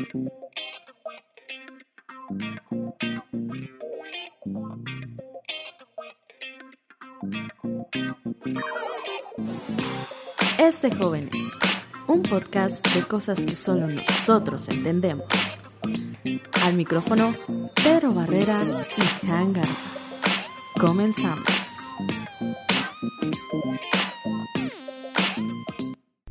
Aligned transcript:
Es 0.00 0.06
de 10.80 10.96
jóvenes, 10.96 11.52
un 12.06 12.22
podcast 12.22 12.86
de 12.94 13.02
cosas 13.02 13.44
que 13.44 13.54
solo 13.54 13.88
nosotros 13.88 14.70
entendemos. 14.70 15.26
Al 16.62 16.72
micrófono, 16.74 17.34
Pedro 17.84 18.14
Barrera 18.14 18.62
y 18.96 19.02
Jan 19.26 19.52
Garza. 19.52 19.98
Comenzamos. 20.80 21.44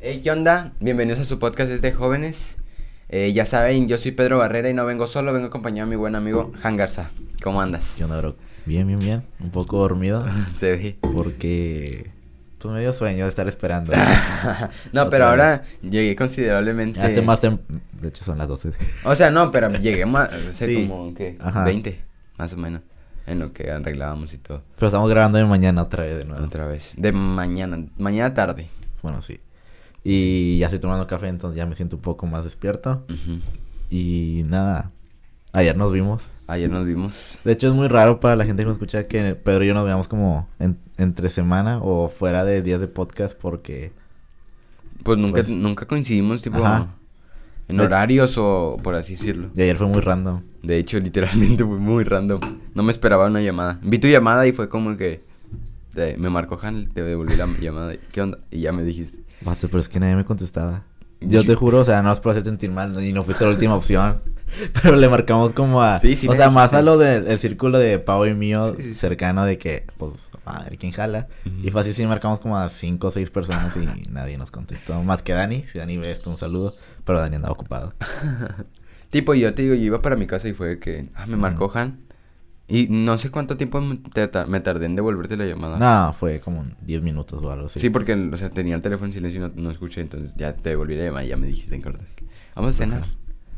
Hey, 0.00 0.20
¿qué 0.20 0.32
onda? 0.32 0.72
Bienvenidos 0.80 1.20
a 1.20 1.24
su 1.24 1.38
podcast 1.38 1.70
Es 1.70 1.82
de 1.82 1.92
jóvenes. 1.92 2.59
Eh, 3.12 3.32
ya 3.32 3.44
saben, 3.44 3.88
yo 3.88 3.98
soy 3.98 4.12
Pedro 4.12 4.38
Barrera 4.38 4.70
y 4.70 4.74
no 4.74 4.86
vengo 4.86 5.08
solo, 5.08 5.32
vengo 5.32 5.48
acompañado 5.48 5.88
de 5.88 5.90
mi 5.90 5.96
buen 5.96 6.14
amigo 6.14 6.52
Han 6.62 6.76
Garza. 6.76 7.10
¿Cómo 7.42 7.60
andas? 7.60 7.96
¿Qué 7.98 8.04
onda, 8.04 8.18
bro? 8.18 8.36
Bien, 8.66 8.86
bien, 8.86 9.00
bien. 9.00 9.22
Un 9.40 9.50
poco 9.50 9.78
dormido. 9.78 10.24
Se 10.54 10.76
ve. 10.76 10.96
Porque. 11.00 12.10
Pues 12.60 12.74
me 12.74 12.80
dio 12.80 12.92
sueño 12.92 13.24
de 13.24 13.30
estar 13.30 13.48
esperando. 13.48 13.92
no, 14.92 15.00
Otra 15.02 15.10
pero 15.10 15.26
ahora 15.26 15.62
llegué 15.82 16.14
considerablemente. 16.14 17.00
Hace 17.00 17.22
más 17.22 17.42
tem- 17.42 17.58
De 18.00 18.08
hecho, 18.08 18.22
son 18.22 18.36
las 18.38 18.46
12. 18.48 18.72
O 19.04 19.16
sea, 19.16 19.30
no, 19.30 19.50
pero 19.50 19.70
llegué 19.72 20.04
más. 20.06 20.28
O 20.48 20.52
sea, 20.52 20.68
Sí. 20.68 20.86
como, 20.86 21.12
¿qué? 21.14 21.36
Ajá. 21.40 21.64
20, 21.64 22.00
más 22.36 22.52
o 22.52 22.58
menos. 22.58 22.82
En 23.26 23.38
lo 23.38 23.52
que 23.52 23.70
arreglábamos 23.70 24.34
y 24.34 24.38
todo. 24.38 24.62
Pero 24.76 24.88
estamos 24.88 25.08
grabando 25.10 25.38
de 25.38 25.46
mañana 25.46 25.82
otra 25.82 26.04
vez 26.04 26.18
de 26.18 26.24
nuevo. 26.26 26.44
Otra 26.44 26.66
vez. 26.66 26.92
De 26.96 27.12
mañana. 27.12 27.82
Mañana 27.96 28.34
tarde. 28.34 28.68
Bueno, 29.02 29.22
sí. 29.22 29.40
Y 30.04 30.58
ya 30.58 30.66
estoy 30.66 30.78
tomando 30.78 31.06
café, 31.06 31.28
entonces 31.28 31.56
ya 31.56 31.66
me 31.66 31.74
siento 31.74 31.96
un 31.96 32.02
poco 32.02 32.26
más 32.26 32.44
despierto. 32.44 33.04
Y 33.90 34.42
nada. 34.46 34.90
Ayer 35.52 35.76
nos 35.76 35.92
vimos. 35.92 36.30
Ayer 36.46 36.70
nos 36.70 36.86
vimos. 36.86 37.40
De 37.44 37.52
hecho, 37.52 37.68
es 37.68 37.74
muy 37.74 37.88
raro 37.88 38.20
para 38.20 38.36
la 38.36 38.44
gente 38.44 38.62
que 38.62 38.66
nos 38.66 38.74
escucha 38.74 39.06
que 39.08 39.34
Pedro 39.34 39.64
y 39.64 39.68
yo 39.68 39.74
nos 39.74 39.84
veamos 39.84 40.06
como 40.08 40.48
en- 40.60 40.78
entre 40.96 41.28
semana 41.28 41.78
o 41.82 42.08
fuera 42.08 42.44
de 42.44 42.62
días 42.62 42.80
de 42.80 42.86
podcast 42.88 43.36
porque. 43.38 43.92
Pues 45.02 45.18
nunca, 45.18 45.42
Pues- 45.42 45.48
nunca 45.48 45.86
coincidimos, 45.86 46.40
tipo. 46.42 46.64
Ajá. 46.64 46.88
En 47.68 47.76
De- 47.78 47.84
horarios 47.84 48.36
o 48.38 48.76
por 48.82 48.94
así 48.94 49.14
decirlo. 49.14 49.50
Y 49.56 49.62
ayer 49.62 49.76
fue 49.76 49.86
muy 49.86 50.00
random. 50.00 50.42
De 50.62 50.78
hecho, 50.78 50.98
literalmente 51.00 51.64
fue 51.64 51.78
muy 51.78 52.04
random. 52.04 52.40
No 52.74 52.82
me 52.82 52.92
esperaba 52.92 53.26
una 53.26 53.40
llamada. 53.42 53.78
Vi 53.82 53.98
tu 53.98 54.08
llamada 54.08 54.46
y 54.46 54.52
fue 54.52 54.68
como 54.68 54.96
que 54.96 55.22
te- 55.94 56.16
me 56.16 56.30
marcó 56.30 56.58
Han, 56.62 56.86
te 56.90 57.02
devolví 57.02 57.36
la 57.36 57.46
llamada. 57.60 57.94
¿Qué 58.12 58.20
onda? 58.22 58.38
Y 58.50 58.60
ya 58.60 58.72
me 58.72 58.84
dijiste. 58.84 59.18
Vato, 59.42 59.68
pero 59.68 59.78
es 59.78 59.88
que 59.88 60.00
nadie 60.00 60.16
me 60.16 60.24
contestaba. 60.24 60.84
Yo 61.20 61.44
te 61.44 61.54
juro, 61.54 61.78
o 61.80 61.84
sea, 61.84 62.02
no 62.02 62.12
es 62.12 62.20
por 62.20 62.30
hacerte 62.30 62.48
sentir 62.48 62.70
mal 62.70 63.02
y 63.02 63.12
no 63.12 63.24
fuiste 63.24 63.44
la 63.44 63.50
última 63.50 63.74
opción. 63.74 64.22
Pero 64.82 64.96
le 64.96 65.08
marcamos 65.08 65.52
como 65.52 65.82
a. 65.82 65.98
Sí, 65.98 66.16
sí 66.16 66.26
o 66.26 66.34
sea, 66.34 66.50
más 66.50 66.72
a 66.72 66.82
lo 66.82 66.98
del 66.98 67.28
el 67.28 67.38
círculo 67.38 67.78
de 67.78 67.98
Pau 67.98 68.26
y 68.26 68.34
mío 68.34 68.74
Sí, 68.74 68.82
sí, 68.82 68.88
sí. 68.88 68.94
cercano 68.96 69.44
de 69.44 69.58
que, 69.58 69.86
pues, 69.96 70.12
ver 70.64 70.78
quién 70.78 70.92
jala. 70.92 71.28
Ujú. 71.46 71.68
Y 71.68 71.70
fácil 71.70 71.94
sí 71.94 72.04
marcamos 72.06 72.40
como 72.40 72.56
a 72.56 72.68
cinco 72.68 73.08
o 73.08 73.10
seis 73.10 73.30
personas 73.30 73.76
y 73.76 73.86
nadie 74.10 74.38
nos 74.38 74.50
contestó. 74.50 75.02
Más 75.04 75.22
que 75.22 75.32
Dani. 75.32 75.64
Si 75.70 75.78
Dani 75.78 75.98
ve 75.98 76.10
esto, 76.10 76.30
un 76.30 76.36
saludo. 76.36 76.74
Pero 77.04 77.20
Dani 77.20 77.36
andaba 77.36 77.52
ocupado. 77.52 77.94
Tipo, 79.10 79.34
yo 79.34 79.52
te 79.54 79.62
digo, 79.62 79.74
yo 79.74 79.82
iba 79.82 80.02
para 80.02 80.16
mi 80.16 80.26
casa 80.26 80.48
y 80.48 80.52
fue 80.52 80.78
que. 80.78 81.08
Ah, 81.14 81.26
me 81.26 81.36
marcó. 81.36 81.70
Han. 81.74 81.98
Y 82.70 82.86
no 82.88 83.18
sé 83.18 83.30
cuánto 83.30 83.56
tiempo 83.56 83.80
me, 83.80 84.60
tardé 84.60 84.86
en 84.86 84.94
devolverte 84.94 85.36
la 85.36 85.44
llamada. 85.44 85.78
No, 85.78 86.12
fue 86.12 86.38
como 86.40 86.64
10 86.82 87.02
minutos 87.02 87.42
o 87.42 87.50
algo 87.50 87.66
así. 87.66 87.80
Sí, 87.80 87.90
porque, 87.90 88.14
o 88.14 88.36
sea, 88.36 88.50
tenía 88.50 88.76
el 88.76 88.80
teléfono 88.82 89.06
en 89.08 89.12
silencio 89.12 89.40
y 89.44 89.48
no, 89.48 89.52
no 89.62 89.70
escuché. 89.70 90.00
Entonces 90.00 90.34
ya 90.36 90.54
te 90.54 90.70
devolví 90.70 90.94
la 90.96 91.04
llamada 91.04 91.24
y 91.24 91.28
ya 91.28 91.36
me 91.36 91.48
dijiste 91.48 91.74
en 91.74 91.82
corto. 91.82 92.04
Vamos 92.54 92.76
a 92.76 92.78
cenar. 92.84 93.06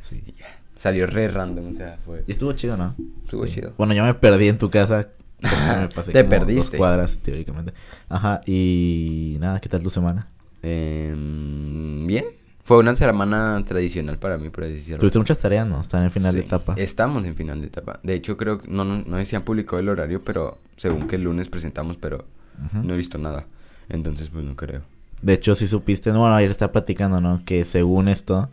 Sí. 0.09 0.23
Y 0.27 0.33
ya. 0.33 0.47
Salió 0.79 1.07
re 1.07 1.29
random, 1.29 1.71
o 1.71 1.75
sea, 1.75 1.99
fue. 2.05 2.25
Y 2.27 2.33
estuvo 2.33 2.53
chido, 2.55 2.77
¿no? 2.77 2.97
Estuvo 3.25 3.47
Sí. 3.47 3.55
chido. 3.55 3.73
Bueno, 3.79 3.95
yo 3.95 4.03
me 4.03 4.15
perdí 4.15 4.49
en 4.49 4.59
tu 4.59 4.71
casa. 4.71 5.09
me 5.79 5.89
pasé 5.89 6.13
Te 6.13 6.21
como 6.25 6.31
perdiste. 6.31 6.77
Dos 6.77 6.79
cuadras, 6.79 7.19
teóricamente. 7.19 7.73
Ajá, 8.09 8.41
y 8.47 9.37
nada, 9.41 9.61
¿qué 9.61 9.69
tal 9.69 9.83
tu 9.83 9.91
semana? 9.91 10.29
Em, 10.63 12.07
Bien. 12.07 12.25
Fue 12.65 12.79
una 12.79 12.95
semana 12.95 13.63
tradicional 13.67 14.19
para 14.19 14.39
mí, 14.39 14.49
por 14.51 14.65
así 14.65 14.75
decirlo. 14.75 14.99
Tuviste 14.99 15.19
muchas 15.19 15.39
tareas, 15.39 15.67
¿no? 15.67 15.81
Están 15.81 16.05
en 16.05 16.13
final 16.13 16.35
de 16.35 16.41
etapa. 16.41 16.75
Estamos 16.77 17.25
en 17.25 17.35
final 17.35 17.61
de 17.61 17.67
etapa. 17.67 17.99
De 18.05 18.15
hecho, 18.15 18.37
creo 18.37 18.59
que 18.61 18.69
no, 18.69 18.85
no, 18.85 19.03
no 19.05 19.19
sé 19.19 19.27
si 19.27 19.37
han 19.37 19.43
publicado 19.43 19.81
el 19.81 19.89
horario, 19.89 20.23
pero 20.25 20.59
según 20.77 21.09
que 21.09 21.17
el 21.17 21.23
lunes 21.25 21.49
presentamos, 21.49 21.97
pero 21.97 22.25
no 22.73 22.95
he 22.95 22.97
visto 22.97 23.19
nada. 23.19 23.47
Entonces, 23.89 24.29
pues 24.31 24.45
no 24.45 24.55
creo. 24.55 24.83
De 25.23 25.33
hecho, 25.35 25.55
si 25.57 25.67
supiste, 25.67 26.13
no, 26.13 26.21
bueno, 26.21 26.35
ayer 26.37 26.51
estaba 26.51 26.71
platicando, 26.73 27.21
¿no? 27.21 27.43
Que 27.45 27.65
según 27.65 28.07
esto, 28.09 28.49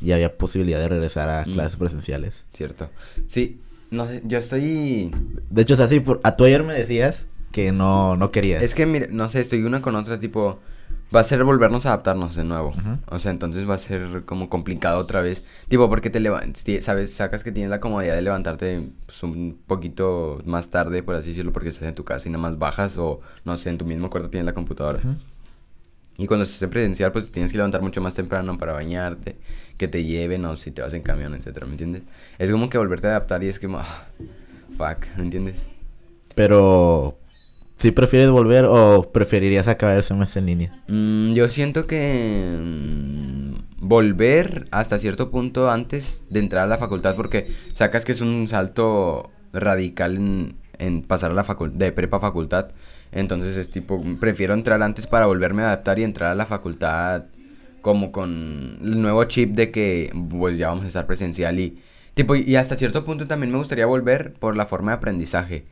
ya 0.00 0.14
había 0.14 0.36
posibilidad 0.38 0.78
de 0.78 0.88
regresar 0.88 1.28
a 1.28 1.44
Mm. 1.44 1.52
clases 1.52 1.76
presenciales. 1.76 2.44
Cierto. 2.52 2.88
Sí, 3.26 3.60
no 3.90 4.06
sé, 4.06 4.22
yo 4.24 4.38
estoy. 4.38 5.10
De 5.50 5.62
hecho, 5.62 5.74
o 5.74 5.76
sea, 5.76 5.88
sí, 5.88 5.98
por, 6.00 6.20
a 6.22 6.36
tú 6.36 6.44
ayer 6.44 6.62
me 6.62 6.72
decías 6.74 7.26
que 7.50 7.72
no, 7.72 8.16
no 8.16 8.30
querías. 8.30 8.62
Es 8.62 8.74
que, 8.74 8.86
mire, 8.86 9.08
no 9.10 9.28
sé, 9.28 9.40
estoy 9.40 9.62
una 9.64 9.82
con 9.82 9.96
otra, 9.96 10.20
tipo. 10.20 10.60
Va 11.14 11.20
a 11.20 11.24
ser 11.24 11.42
volvernos 11.42 11.86
a 11.86 11.90
adaptarnos 11.90 12.36
de 12.36 12.44
nuevo. 12.44 12.68
Ujú. 12.68 12.98
O 13.06 13.18
sea, 13.18 13.32
entonces 13.32 13.68
va 13.68 13.74
a 13.74 13.78
ser 13.78 14.22
como 14.26 14.48
complicado 14.48 14.98
otra 14.98 15.20
vez. 15.20 15.42
Tipo, 15.68 15.88
porque 15.88 16.08
te 16.08 16.20
levantas, 16.20 16.64
sabes, 16.80 17.12
sacas 17.12 17.42
que 17.42 17.50
tienes 17.50 17.70
la 17.70 17.80
comodidad 17.80 18.14
de 18.14 18.22
levantarte 18.22 18.88
pues, 19.06 19.22
un 19.24 19.58
poquito 19.66 20.40
más 20.44 20.70
tarde, 20.70 21.02
por 21.02 21.16
así 21.16 21.30
decirlo, 21.30 21.52
porque 21.52 21.70
estás 21.70 21.88
en 21.88 21.94
tu 21.94 22.04
casa 22.04 22.28
y 22.28 22.32
nada 22.32 22.42
más 22.42 22.58
bajas 22.58 22.96
o, 22.98 23.20
no 23.44 23.56
sé, 23.56 23.70
en 23.70 23.78
tu 23.78 23.84
mismo 23.84 24.08
cuarto 24.08 24.30
tienes 24.30 24.46
la 24.46 24.54
computadora. 24.54 24.98
Ujú. 24.98 25.16
Y 26.16 26.26
cuando 26.26 26.44
estés 26.44 26.60
en 26.62 26.70
presencial, 26.70 27.12
pues 27.12 27.32
tienes 27.32 27.50
que 27.50 27.56
levantar 27.56 27.80
mucho 27.82 28.00
más 28.02 28.14
temprano 28.14 28.58
para 28.58 28.72
bañarte, 28.74 29.36
que 29.78 29.88
te 29.88 30.04
lleven 30.04 30.44
o 30.44 30.56
si 30.56 30.70
te 30.70 30.82
vas 30.82 30.92
en 30.92 31.02
camión, 31.02 31.34
etcétera, 31.34 31.64
¿me 31.64 31.72
entiendes? 31.72 32.02
Es 32.38 32.50
como 32.50 32.68
que 32.68 32.76
volverte 32.76 33.06
a 33.06 33.10
adaptar 33.10 33.42
y 33.42 33.48
es 33.48 33.58
como, 33.58 33.78
ah, 33.78 34.04
fuck, 34.76 35.06
¿me 35.16 35.24
entiendes? 35.24 35.56
Pero, 36.34 37.16
¿sí 37.80 37.92
prefieres 37.92 38.30
volver 38.30 38.66
o 38.66 39.10
preferirías 39.10 39.66
acabar 39.66 39.96
el 39.96 40.02
semestre 40.02 40.40
en 40.40 40.46
línea? 40.46 40.82
Mm, 40.88 41.32
yo 41.32 41.48
siento 41.48 41.86
que 41.86 42.58
mm, 42.60 43.54
volver 43.78 44.66
hasta 44.70 44.98
cierto 44.98 45.30
punto 45.30 45.70
antes 45.70 46.24
de 46.28 46.40
entrar 46.40 46.64
a 46.64 46.66
la 46.66 46.76
facultad, 46.76 47.16
porque 47.16 47.48
sacas 47.72 48.04
que 48.04 48.12
es 48.12 48.20
un 48.20 48.48
salto 48.48 49.30
radical 49.54 50.16
en, 50.16 50.56
en 50.78 51.02
pasar 51.02 51.30
a 51.30 51.34
la 51.34 51.46
de 51.72 51.92
prepa 51.92 52.18
a 52.18 52.20
facultad. 52.20 52.68
Entonces 53.12 53.56
es 53.56 53.70
tipo, 53.70 54.02
prefiero 54.20 54.52
entrar 54.52 54.82
antes 54.82 55.06
para 55.06 55.24
volverme 55.26 55.62
a 55.62 55.66
adaptar 55.68 55.98
y 55.98 56.04
entrar 56.04 56.32
a 56.32 56.34
la 56.34 56.46
facultad 56.46 57.24
como 57.80 58.12
con 58.12 58.78
el 58.82 59.00
nuevo 59.00 59.24
chip 59.24 59.54
de 59.54 59.70
que 59.70 60.12
pues 60.28 60.58
ya 60.58 60.68
vamos 60.68 60.84
a 60.84 60.88
estar 60.88 61.06
presencial 61.06 61.58
y 61.58 61.78
tipo 62.12 62.36
y 62.36 62.56
hasta 62.56 62.76
cierto 62.76 63.06
punto 63.06 63.26
también 63.26 63.50
me 63.50 63.56
gustaría 63.56 63.86
volver 63.86 64.34
por 64.34 64.54
la 64.54 64.66
forma 64.66 64.90
de 64.90 64.96
aprendizaje 64.98 65.64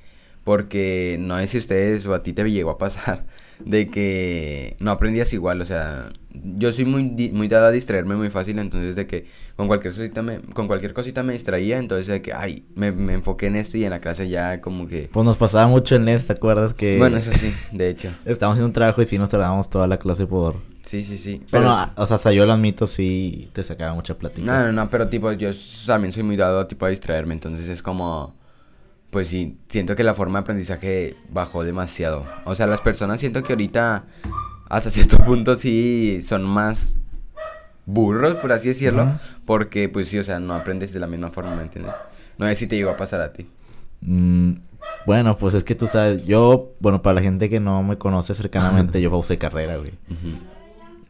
porque 0.49 1.19
no 1.21 1.37
sé 1.41 1.47
si 1.47 1.59
ustedes 1.59 2.07
o 2.07 2.15
a 2.15 2.23
ti 2.23 2.33
te 2.33 2.43
llegó 2.51 2.71
a 2.71 2.79
pasar 2.79 3.27
de 3.67 3.91
que 3.91 4.77
no 4.81 4.91
aprendías 4.93 5.31
igual, 5.35 5.61
o 5.61 5.67
sea, 5.67 6.09
yo 6.33 6.73
soy 6.73 6.87
muy 6.87 7.03
muy 7.35 7.49
dada 7.49 7.69
a 7.69 7.71
distraerme 7.71 8.17
muy 8.17 8.31
fácil, 8.31 8.59
entonces 8.59 8.97
de 8.97 9.07
que 9.07 9.27
con 9.57 9.67
cualquier 9.67 9.93
cosita 9.93 10.23
me 10.23 10.39
con 10.39 10.67
cualquier 10.67 10.95
cosita 10.95 11.23
me 11.23 11.35
distraía, 11.35 11.77
entonces 11.77 12.07
de 12.07 12.23
que 12.23 12.33
ay, 12.33 12.65
me, 12.75 12.93
me 12.93 13.13
enfoqué 13.13 13.49
en 13.49 13.57
esto 13.57 13.77
y 13.77 13.85
en 13.85 13.91
la 13.91 14.01
clase 14.01 14.27
ya 14.31 14.63
como 14.63 14.89
que 14.89 15.11
Pues 15.13 15.27
nos 15.27 15.37
pasaba 15.37 15.67
mucho 15.67 15.97
en 15.97 16.07
NES, 16.07 16.29
¿te 16.29 16.33
acuerdas 16.33 16.73
que... 16.73 16.97
bueno, 16.97 17.19
eso 17.19 17.31
sí, 17.35 17.53
de 17.73 17.91
hecho. 17.91 18.09
Estábamos 18.25 18.55
haciendo 18.55 18.69
un 18.69 18.73
trabajo 18.73 19.03
y 19.03 19.07
sí 19.07 19.19
nos 19.19 19.29
tardábamos 19.29 19.69
toda 19.69 19.87
la 19.87 19.99
clase 19.99 20.25
por... 20.27 20.55
Sí, 20.83 21.05
sí, 21.05 21.19
sí. 21.19 21.43
Pero 21.51 21.65
Bueno, 21.65 21.77
a- 21.77 21.93
o 21.97 22.07
sea, 22.07 22.17
hasta 22.17 22.33
yo 22.33 22.47
lo 22.47 22.55
admito, 22.55 22.87
sí 22.87 23.51
te 23.53 23.63
sacaba 23.63 23.93
mucha 23.93 24.17
plática. 24.17 24.47
No, 24.47 24.65
no, 24.65 24.73
no, 24.73 24.89
pero 24.89 25.09
tipo, 25.11 25.31
yo 25.33 25.51
también 25.85 26.15
soy 26.15 26.23
muy 26.23 26.37
dado 26.37 26.67
tipo 26.67 26.87
a 26.87 26.89
distraerme, 26.89 27.35
entonces 27.35 27.69
es 27.69 27.83
como, 27.83 28.35
pues 29.11 29.29
sí, 29.29 29.59
siento 29.69 29.97
que 29.97 30.05
la 30.05 30.15
forma 30.15 30.39
de 30.39 30.43
aprendizaje 30.43 31.17
bajó 31.31 31.65
demasiado. 31.65 32.27
O 32.45 32.55
sea, 32.55 32.67
las 32.67 32.81
personas 32.81 33.21
siento 33.21 33.43
que 33.43 33.53
ahorita, 33.53 34.05
hasta 34.69 34.91
cierto 34.91 35.19
punto 35.19 35.57
sí, 35.57 36.21
son 36.23 36.45
más 36.45 36.99
burros, 37.87 38.35
por 38.37 38.53
así 38.53 38.69
decirlo, 38.69 39.19
porque 39.47 39.89
pues 39.89 40.09
sí, 40.09 40.19
o 40.19 40.25
sea, 40.25 40.39
no 40.41 40.55
aprendes 40.55 40.93
de 40.93 41.01
la 41.01 41.07
misma 41.07 41.31
forma, 41.31 41.57
¿me 41.57 41.63
entiendes? 41.63 41.95
No 42.37 42.47
sé 42.47 42.55
si 42.55 42.67
te 42.67 42.77
llegó 42.77 42.91
a 42.91 42.97
pasar 42.97 43.23
a 43.23 43.33
ti. 43.33 43.49
Mm, 44.03 44.53
bueno, 45.07 45.39
pues 45.39 45.55
es 45.55 45.65
que 45.65 45.75
tú 45.75 45.87
sabes, 45.87 46.25
yo, 46.27 46.75
bueno, 46.81 47.01
para 47.01 47.15
la 47.15 47.23
gente 47.23 47.49
que 47.49 47.61
no 47.61 47.83
me 47.83 47.97
conoce 47.97 48.35
cercanamente, 48.35 49.01
yo 49.01 49.11
pausé 49.11 49.39
carrera, 49.39 49.79
güey. 49.79 49.93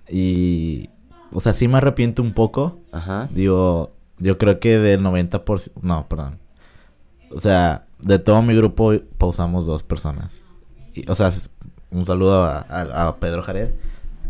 Y, 0.08 0.88
o 1.32 1.40
sea, 1.40 1.52
sí 1.52 1.66
me 1.66 1.78
arrepiento 1.78 2.22
un 2.22 2.32
poco. 2.32 2.78
Ajá. 2.92 3.28
Digo, 3.32 3.90
yo 4.18 4.38
creo 4.38 4.60
que 4.60 4.78
del 4.78 5.02
90%, 5.02 5.72
no, 5.82 6.06
perdón. 6.08 6.38
O 7.30 7.40
sea, 7.40 7.87
de 8.00 8.18
todo 8.18 8.42
mi 8.42 8.54
grupo 8.54 8.92
pausamos 9.18 9.66
dos 9.66 9.82
personas. 9.82 10.40
Y, 10.94 11.08
o 11.10 11.14
sea, 11.14 11.32
un 11.90 12.06
saludo 12.06 12.44
a, 12.44 12.58
a- 12.68 13.08
a 13.08 13.16
Pedro 13.16 13.42
Jared, 13.42 13.70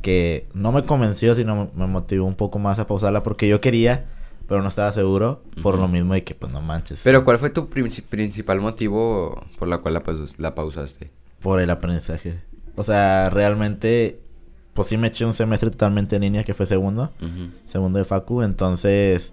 que 0.03 0.47
no 0.55 0.73
me 0.73 0.85
convenció, 0.85 1.35
sino 1.35 1.71
me 1.75 1.87
motivó 1.87 2.27
un 2.27 2.35
poco 2.37 2.59
más 2.59 2.79
a 2.79 2.87
pausarla 2.87 3.23
porque 3.23 3.49
yo 3.49 3.61
quería, 3.61 4.07
pero 4.47 4.63
no 4.63 4.69
estaba 4.69 4.93
seguro, 4.93 5.43
por 5.63 5.77
lo 5.79 5.89
mismo 5.89 6.15
de 6.15 6.25
que, 6.25 6.35
pues, 6.35 6.53
no 6.53 6.61
manches. 6.63 7.01
Pero 7.05 7.25
¿cuál 7.25 7.39
fue 7.39 7.51
tu 7.51 7.69
princi- 7.69 8.03
principal 8.03 8.61
motivo 8.61 9.45
por 9.59 9.69
la 9.69 9.79
cual 9.79 9.95
la, 9.95 10.03
la 10.39 10.55
pausaste? 10.55 11.11
Por 11.41 11.61
el 11.61 11.69
aprendizaje. 11.71 12.41
O 12.77 12.83
sea, 12.83 13.29
realmente, 13.31 14.21
pues 14.73 14.89
sí 14.89 14.97
me 14.97 15.09
eché 15.09 15.25
un 15.27 15.35
semestre 15.35 15.71
totalmente 15.71 16.17
en 16.17 16.23
línea, 16.23 16.45
que 16.45 16.55
fue 16.55 16.65
segundo. 16.65 17.11
Segundo 17.67 17.99
de 17.99 18.05
Facu, 18.05 18.43
entonces 18.43 19.33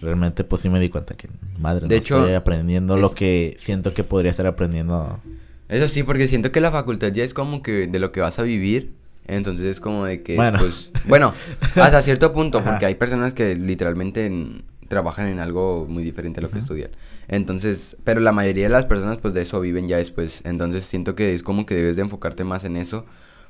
realmente 0.00 0.44
pues 0.44 0.62
sí 0.62 0.68
me 0.68 0.80
di 0.80 0.88
cuenta 0.88 1.14
que, 1.14 1.28
madre, 1.58 1.86
De 1.88 1.94
no 1.96 2.00
hecho, 2.00 2.18
estoy 2.20 2.34
aprendiendo 2.34 2.96
lo 2.96 3.08
es- 3.08 3.14
que 3.14 3.56
siento 3.58 3.94
que 3.94 4.04
podría 4.04 4.30
estar 4.30 4.46
aprendiendo. 4.46 5.20
Eso 5.68 5.88
sí, 5.88 6.02
porque 6.02 6.28
siento 6.28 6.50
que 6.52 6.60
la 6.60 6.70
facultad 6.70 7.12
ya 7.12 7.24
es 7.24 7.34
como 7.34 7.62
que 7.62 7.86
de 7.86 7.98
lo 7.98 8.10
que 8.12 8.20
vas 8.20 8.38
a 8.38 8.42
vivir. 8.42 8.92
Entonces 9.26 9.66
es 9.66 9.80
como 9.80 10.06
de 10.06 10.22
que, 10.22 10.36
Bueno. 10.36 10.58
pues, 10.58 10.90
bueno, 11.06 11.34
hasta 11.76 12.00
cierto 12.00 12.32
punto, 12.32 12.58
Ajá. 12.58 12.70
porque 12.70 12.86
hay 12.86 12.94
personas 12.94 13.34
que 13.34 13.54
literalmente 13.56 14.24
en- 14.24 14.62
trabajan 14.88 15.26
en 15.28 15.38
algo 15.38 15.84
muy 15.86 16.02
diferente 16.02 16.40
a 16.40 16.42
lo 16.42 16.48
que 16.50 16.60
estudian. 16.60 16.90
Entonces, 17.28 17.96
pero 18.04 18.20
la 18.20 18.32
mayoría 18.32 18.64
de 18.64 18.70
las 18.70 18.86
personas 18.86 19.18
pues 19.18 19.34
de 19.34 19.42
eso 19.42 19.60
viven 19.60 19.86
ya 19.86 19.98
después. 19.98 20.40
Entonces 20.44 20.86
siento 20.86 21.14
que 21.14 21.34
es 21.34 21.42
como 21.42 21.66
que 21.66 21.74
debes 21.74 21.96
de 21.96 22.02
enfocarte 22.02 22.42
más 22.44 22.64
en 22.64 22.78
eso. 22.78 23.04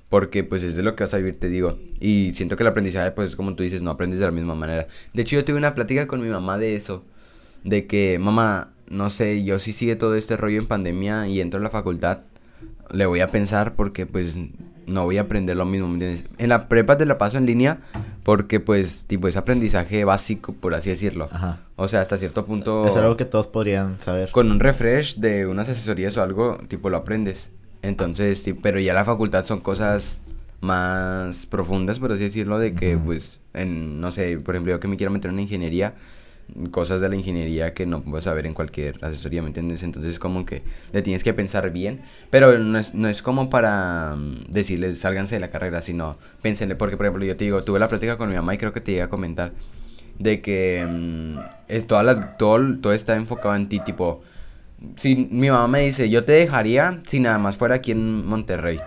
Porque 0.08 0.43
pues 0.44 0.62
es 0.62 0.75
de 0.75 0.82
lo 0.82 0.96
que 0.96 1.05
vas 1.05 1.12
a 1.14 1.19
vivir, 1.19 1.38
te 1.38 1.49
digo. 1.49 1.78
Y 2.00 2.32
siento 2.32 2.56
que 2.56 2.62
el 2.62 2.69
aprendizaje, 2.69 3.10
pues 3.10 3.37
como 3.37 3.55
tú 3.55 3.62
dices, 3.62 3.82
no 3.82 3.90
aprendes 3.90 4.20
de 4.20 4.26
la 4.26 4.32
misma 4.32 4.55
manera. 4.55 4.87
De 5.12 5.22
hecho, 5.22 5.37
yo 5.37 5.44
tuve 5.44 5.58
una 5.58 5.75
plática 5.75 6.06
con 6.06 6.22
mi 6.22 6.28
mamá 6.28 6.56
de 6.56 6.76
eso. 6.76 7.05
De 7.64 7.87
que, 7.87 8.19
mamá, 8.19 8.72
no 8.88 9.10
sé, 9.10 9.44
yo 9.44 9.58
sí 9.58 9.72
sigue 9.72 9.96
todo 9.96 10.14
este 10.14 10.37
rollo 10.37 10.58
en 10.58 10.66
pandemia 10.66 11.28
y 11.28 11.40
entro 11.40 11.60
a 11.60 11.62
la 11.62 11.70
facultad. 11.70 12.20
Le 12.90 13.05
voy 13.05 13.20
a 13.20 13.31
pensar 13.31 13.75
porque 13.75 14.06
pues 14.06 14.38
no 14.87 15.05
voy 15.05 15.19
a 15.19 15.22
aprender 15.22 15.56
lo 15.56 15.66
mismo, 15.66 15.88
¿me 15.88 15.94
entiendes? 15.94 16.25
En 16.38 16.49
la 16.49 16.69
prepa 16.69 16.96
te 16.96 17.04
la 17.04 17.19
paso 17.19 17.37
en 17.37 17.44
línea 17.44 17.81
porque 18.22 18.61
pues 18.61 19.04
tipo 19.06 19.28
es 19.28 19.37
aprendizaje 19.37 20.04
básico, 20.04 20.54
por 20.54 20.75
así 20.75 20.88
decirlo. 20.88 21.28
Ajá. 21.31 21.61
O 21.76 21.87
sea, 21.88 22.00
hasta 22.00 22.16
cierto 22.16 22.46
punto... 22.46 22.87
Es 22.87 22.96
algo 22.96 23.16
que 23.16 23.26
todos 23.26 23.46
podrían 23.46 24.00
saber. 24.00 24.31
Con 24.31 24.50
un 24.50 24.58
refresh 24.58 25.16
de 25.16 25.46
unas 25.46 25.69
asesorías 25.69 26.16
o 26.16 26.22
algo, 26.22 26.58
tipo 26.69 26.88
lo 26.88 26.96
aprendes. 26.96 27.50
Entonces, 27.82 28.44
pero 28.62 28.80
ya 28.80 28.94
la 28.94 29.04
facultad 29.04 29.44
son 29.44 29.60
cosas 29.60 30.20
más 30.60 31.46
profundas, 31.46 31.98
por 31.98 32.12
así 32.12 32.25
decirlo, 32.25 32.58
de 32.58 32.75
que 32.75 32.96
pues, 32.96 33.40
en, 33.54 34.00
no 34.00 34.12
sé, 34.12 34.38
por 34.38 34.54
ejemplo, 34.54 34.72
yo 34.72 34.80
que 34.80 34.88
me 34.88 34.96
quiero 34.96 35.12
meter 35.12 35.30
en 35.30 35.40
ingeniería, 35.40 35.94
cosas 36.70 37.00
de 37.00 37.08
la 37.08 37.16
ingeniería 37.16 37.75
que 37.75 37.86
no 37.86 38.02
vas 38.06 38.26
a 38.26 38.32
ver 38.32 38.46
en 38.46 38.54
cualquier 38.54 39.04
asesoría, 39.04 39.42
¿me 39.42 39.48
entiendes? 39.48 39.82
Entonces 39.82 40.14
es 40.14 40.19
como 40.19 40.46
que 40.46 40.62
le 40.92 41.02
tienes 41.02 41.22
que 41.22 41.34
pensar 41.34 41.70
bien, 41.70 42.00
pero 42.30 42.58
no 42.58 42.78
es, 42.78 42.94
no 42.94 43.08
es 43.08 43.22
como 43.22 43.50
para 43.50 44.16
mm, 44.16 44.46
decirles 44.48 44.98
sálganse 44.98 45.36
de 45.36 45.40
la 45.40 45.50
carrera, 45.50 45.82
sino 45.82 46.16
pénsenle, 46.42 46.75
porque 46.75 46.96
por 46.96 47.06
ejemplo 47.06 47.25
yo 47.25 47.36
te 47.36 47.44
digo, 47.44 47.64
tuve 47.64 47.78
la 47.78 47.88
plática 47.88 48.16
con 48.16 48.28
mi 48.30 48.34
mamá 48.34 48.54
y 48.54 48.58
creo 48.58 48.72
que 48.72 48.80
te 48.80 48.92
iba 48.92 49.04
a 49.04 49.08
comentar 49.08 49.52
de 50.19 50.40
que 50.40 50.86
mm, 50.88 51.38
es 51.69 51.86
todas 51.86 52.04
las, 52.04 52.38
todo, 52.38 52.78
todo 52.80 52.92
está 52.92 53.16
enfocado 53.16 53.54
en 53.54 53.69
ti, 53.69 53.80
tipo, 53.80 54.22
si 54.96 55.28
mi 55.30 55.50
mamá 55.50 55.66
me 55.69 55.80
dice, 55.80 56.08
yo 56.08 56.25
te 56.25 56.32
dejaría 56.32 57.00
si 57.06 57.20
nada 57.20 57.38
más 57.38 57.56
fuera 57.56 57.76
aquí 57.76 57.92
en 57.92 58.26
Monterrey. 58.26 58.78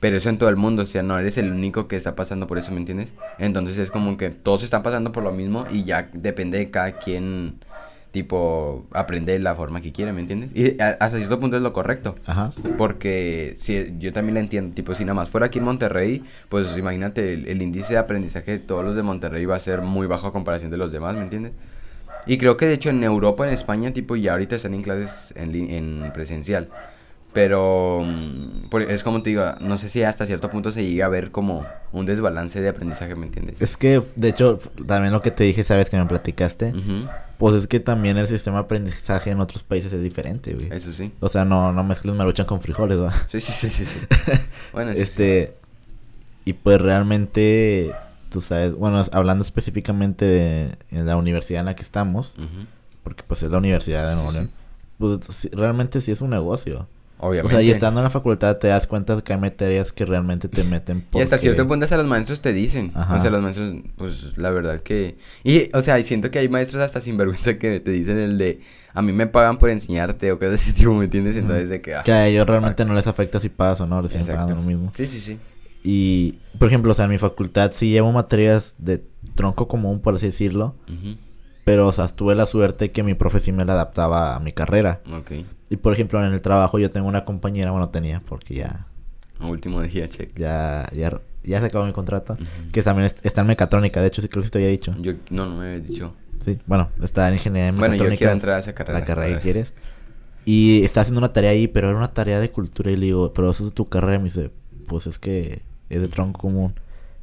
Pero 0.00 0.18
eso 0.18 0.28
en 0.28 0.36
todo 0.38 0.50
el 0.50 0.56
mundo, 0.56 0.82
o 0.82 0.86
sea, 0.86 1.02
no 1.02 1.18
eres 1.18 1.38
el 1.38 1.50
único 1.50 1.88
que 1.88 1.96
está 1.96 2.14
pasando 2.14 2.46
por 2.46 2.58
eso, 2.58 2.72
¿me 2.72 2.78
entiendes? 2.78 3.14
Entonces 3.38 3.78
es 3.78 3.90
como 3.90 4.16
que 4.18 4.28
todos 4.30 4.62
están 4.62 4.82
pasando 4.82 5.12
por 5.12 5.22
lo 5.24 5.32
mismo 5.32 5.64
y 5.72 5.84
ya 5.84 6.10
depende 6.12 6.58
de 6.58 6.70
cada 6.70 6.98
quien, 6.98 7.54
tipo, 8.10 8.84
aprender 8.92 9.40
la 9.42 9.54
forma 9.54 9.80
que 9.80 9.92
quiere, 9.92 10.12
¿me 10.12 10.20
entiendes? 10.20 10.50
Y 10.54 10.78
a- 10.80 10.98
hasta 11.00 11.16
cierto 11.16 11.40
punto 11.40 11.56
es 11.56 11.62
lo 11.62 11.72
correcto. 11.72 12.16
Ajá. 12.26 12.52
Porque 12.76 13.54
si, 13.56 13.94
yo 13.98 14.12
también 14.12 14.34
la 14.34 14.40
entiendo, 14.40 14.74
tipo, 14.74 14.94
si 14.94 15.04
nada 15.04 15.14
más 15.14 15.30
fuera 15.30 15.46
aquí 15.46 15.58
en 15.58 15.64
Monterrey, 15.64 16.22
pues 16.50 16.68
imagínate, 16.76 17.32
el, 17.32 17.48
el 17.48 17.62
índice 17.62 17.94
de 17.94 17.98
aprendizaje 17.98 18.50
de 18.52 18.58
todos 18.58 18.84
los 18.84 18.94
de 18.96 19.02
Monterrey 19.02 19.46
va 19.46 19.56
a 19.56 19.60
ser 19.60 19.80
muy 19.80 20.06
bajo 20.06 20.26
a 20.26 20.32
comparación 20.32 20.70
de 20.70 20.76
los 20.76 20.92
demás, 20.92 21.14
¿me 21.16 21.22
entiendes? 21.22 21.52
Y 22.26 22.38
creo 22.38 22.56
que 22.56 22.66
de 22.66 22.74
hecho 22.74 22.90
en 22.90 23.02
Europa, 23.04 23.46
en 23.46 23.54
España, 23.54 23.92
tipo, 23.92 24.16
ya 24.16 24.32
ahorita 24.32 24.56
están 24.56 24.74
en 24.74 24.82
clases 24.82 25.32
en, 25.36 25.54
en 25.54 26.10
presencial. 26.12 26.68
Pero 27.34 28.04
mm, 28.04 28.76
es 28.88 29.02
como 29.02 29.20
te 29.22 29.30
digo, 29.30 29.44
no 29.60 29.76
sé 29.76 29.88
si 29.88 30.04
hasta 30.04 30.24
cierto 30.24 30.50
punto 30.50 30.70
se 30.70 30.86
llega 30.86 31.06
a 31.06 31.08
ver 31.08 31.32
como 31.32 31.66
un 31.92 32.06
desbalance 32.06 32.60
de 32.60 32.68
aprendizaje, 32.68 33.16
¿me 33.16 33.26
entiendes? 33.26 33.60
Es 33.60 33.76
que, 33.76 34.00
de 34.14 34.28
hecho, 34.28 34.58
también 34.86 35.12
lo 35.12 35.20
que 35.20 35.32
te 35.32 35.42
dije, 35.42 35.64
sabes 35.64 35.90
que 35.90 35.96
me 35.96 36.06
platicaste, 36.06 36.72
pues 37.36 37.56
es 37.56 37.66
que 37.66 37.80
también 37.80 38.16
el 38.18 38.28
sistema 38.28 38.58
de 38.58 38.64
aprendizaje 38.64 39.32
en 39.32 39.40
otros 39.40 39.64
países 39.64 39.92
es 39.92 40.00
diferente, 40.00 40.54
güey. 40.54 40.68
Eso 40.70 40.92
sí. 40.92 41.10
O 41.18 41.28
sea, 41.28 41.44
no, 41.44 41.72
no 41.72 41.82
mezcles 41.82 42.14
maruchan 42.14 42.46
con 42.46 42.60
frijoles, 42.60 43.00
¿va? 43.00 43.12
Sí, 43.26 43.40
sí, 43.40 43.52
sí, 43.52 43.68
sí. 43.68 43.84
sí. 43.84 43.98
Bueno, 44.72 44.92
eso 44.92 44.98
sí. 44.98 45.02
este, 45.02 45.54
y 46.44 46.52
pues 46.52 46.80
realmente, 46.80 47.92
tú 48.34 48.40
sabes, 48.40 48.74
bueno, 48.74 49.04
hablando 49.12 49.44
específicamente 49.44 50.24
de 50.24 50.76
en 50.90 51.06
la 51.06 51.16
universidad 51.16 51.60
en 51.60 51.66
la 51.66 51.76
que 51.76 51.82
estamos, 51.82 52.34
Ujú, 52.36 52.66
porque 53.04 53.22
pues 53.26 53.42
es 53.44 53.50
la 53.50 53.58
Universidad 53.58 54.08
de 54.08 54.16
Nuevo. 54.16 54.32
León, 54.32 54.50
pues 54.98 55.48
realmente 55.52 56.00
sí 56.00 56.10
es 56.10 56.20
un 56.20 56.30
negocio. 56.30 56.88
Obviamente. 57.18 57.54
O 57.54 57.58
sea, 57.58 57.62
y 57.62 57.70
estando 57.70 58.00
en 58.00 58.04
la 58.04 58.10
facultad 58.10 58.56
te 58.58 58.66
das 58.68 58.86
cuenta 58.88 59.18
que 59.22 59.32
hay 59.32 59.38
materias 59.40 59.92
que 59.92 60.04
realmente 60.04 60.48
te 60.48 60.64
meten 60.64 61.06
Y 61.14 61.20
hasta 61.20 61.36
porque- 61.36 61.38
cierto 61.42 61.66
punto 61.68 61.84
hasta 61.84 61.96
los 61.96 62.06
maestros 62.06 62.40
te 62.42 62.52
dicen. 62.52 62.90
Ajá. 62.94 63.16
O 63.16 63.20
sea, 63.20 63.30
los 63.30 63.40
maestros, 63.40 63.72
pues 63.96 64.36
la 64.36 64.50
verdad 64.50 64.80
que... 64.80 65.16
Y, 65.44 65.70
o 65.74 65.80
sea, 65.80 65.98
y 66.00 66.04
siento 66.04 66.30
que 66.32 66.40
hay 66.40 66.48
maestros 66.48 66.82
hasta 66.82 67.00
sinvergüenza 67.00 67.56
que 67.56 67.78
te 67.80 67.90
dicen 67.92 68.18
el 68.18 68.36
de... 68.36 68.60
A 68.92 69.00
mí 69.00 69.12
me 69.12 69.26
pagan 69.28 69.58
por 69.58 69.70
enseñarte 69.70 70.32
o 70.32 70.38
cosas 70.38 70.50
de 70.50 70.56
ese 70.56 70.72
tipo, 70.72 70.92
¿me 70.94 71.04
entiendes? 71.04 71.36
Entonces 71.36 71.68
de 71.70 71.80
que... 71.80 71.94
ah, 71.94 72.02
Que 72.02 72.12
a 72.12 72.26
ellos 72.26 72.46
realmente 72.46 72.84
no 72.84 72.94
les 72.94 73.06
afecta 73.06 73.38
si 73.40 73.48
pagas 73.48 73.80
o 73.80 73.86
no, 73.86 74.02
les 74.02 74.12
pagando 74.12 74.56
lo 74.56 74.62
mismo. 74.62 74.92
Sí, 74.96 75.06
sí, 75.06 75.20
sí. 75.20 75.38
Y, 75.84 76.38
por 76.58 76.68
ejemplo, 76.68 76.92
o 76.92 76.94
sea, 76.94 77.04
en 77.04 77.10
mi 77.10 77.18
facultad 77.18 77.70
sí 77.72 77.90
llevo 77.90 78.10
materias 78.10 78.74
de 78.78 79.04
tronco 79.34 79.68
común, 79.68 80.00
por 80.00 80.14
así 80.14 80.26
decirlo. 80.26 80.74
Pero, 81.64 81.86
o 81.88 81.92
sea, 81.92 82.08
tuve 82.08 82.34
la 82.34 82.46
suerte 82.46 82.90
que 82.90 83.02
mi 83.02 83.14
profe 83.14 83.38
sí 83.40 83.52
me 83.52 83.64
la 83.64 83.74
adaptaba 83.74 84.34
a 84.34 84.40
mi 84.40 84.52
carrera. 84.52 85.00
Ok. 85.12 85.32
Y, 85.70 85.76
por 85.76 85.92
ejemplo, 85.92 86.24
en 86.24 86.32
el 86.32 86.40
trabajo 86.42 86.78
yo 86.78 86.90
tengo 86.90 87.06
una 87.08 87.24
compañera, 87.24 87.70
bueno, 87.70 87.88
tenía, 87.90 88.20
porque 88.20 88.54
ya, 88.54 88.86
Último 89.40 89.82
día, 89.82 90.08
check. 90.08 90.30
ya, 90.38 90.88
ya, 90.92 91.20
ya 91.42 91.60
se 91.60 91.66
acabó 91.66 91.84
mi 91.86 91.92
contrato. 91.92 92.36
Que 92.72 92.82
también 92.82 93.06
es- 93.06 93.16
está 93.22 93.40
en 93.42 93.48
mecatrónica, 93.48 94.00
de 94.00 94.06
hecho, 94.08 94.22
sí 94.22 94.28
creo 94.28 94.42
que 94.42 94.46
sí 94.46 94.52
te 94.52 94.58
había 94.58 94.68
dicho. 94.68 94.94
Yo... 95.00 95.12
No, 95.30 95.46
no 95.46 95.56
me 95.56 95.66
habías 95.66 95.86
dicho. 95.88 96.14
Sí, 96.44 96.58
bueno, 96.66 96.90
está 97.02 97.28
en 97.28 97.34
ingeniería 97.34 97.68
en 97.68 97.76
Bueno, 97.76 97.94
yo 97.94 98.04
mecatrónica. 98.04 98.18
quiero 98.18 98.32
entrar 98.32 98.56
a 98.56 98.58
esa 98.60 98.74
carrera. 98.74 98.98
La 99.00 99.04
carrera 99.04 99.28
que 99.30 99.34
a 99.36 99.40
quieres. 99.40 99.74
Y 100.44 100.82
está 100.84 101.00
haciendo 101.00 101.18
una 101.20 101.32
tarea 101.32 101.50
ahí, 101.50 101.66
pero 101.68 101.88
era 101.88 101.96
una 101.98 102.12
tarea 102.12 102.38
de 102.40 102.50
cultura. 102.50 102.90
Y 102.90 102.96
le 102.96 103.06
digo, 103.06 103.32
pero 103.32 103.50
eso 103.50 103.66
es 103.66 103.72
tu 103.72 103.88
carrera. 103.88 104.16
Y 104.16 104.18
me 104.18 104.24
dice, 104.24 104.50
pues 104.86 105.06
es 105.06 105.18
que 105.18 105.62
es 105.96 106.00
de 106.02 106.08
tronco 106.08 106.40
común. 106.40 106.74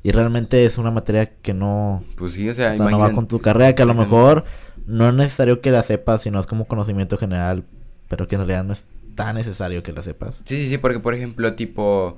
Y 0.04 0.12
realmente 0.12 0.66
es 0.66 0.78
una 0.78 0.90
materia 0.92 1.28
que 1.28 1.54
no, 1.54 2.04
Pues 2.16 2.34
sí, 2.34 2.50
o 2.50 2.54
sea, 2.56 2.72
o 2.72 2.74
sea, 2.74 2.90
no 2.90 2.98
va 3.00 3.12
con 3.14 3.28
tu 3.28 3.40
carrera. 3.40 3.76
Que 3.76 3.84
a 3.84 3.86
lo 3.86 3.94
mejor 3.94 4.46
no 4.88 5.08
es 5.10 5.14
necesario 5.14 5.62
que 5.62 5.70
la 5.72 5.84
sepas, 5.84 6.24
sino 6.24 6.40
es 6.40 6.48
como 6.48 6.66
conocimiento 6.66 7.18
general. 7.18 7.64
Pero 8.10 8.28
que 8.28 8.36
en 8.36 8.42
realidad 8.42 8.64
no 8.64 8.74
es 8.74 8.84
tan 9.16 9.36
necesario 9.36 9.84
que 9.84 9.94
la 9.94 10.02
sepas. 10.04 10.42
Sí, 10.46 10.56
sí, 10.64 10.70
sí, 10.70 10.78
porque 10.78 11.00
por 11.00 11.14
ejemplo, 11.14 11.54
tipo, 11.54 12.18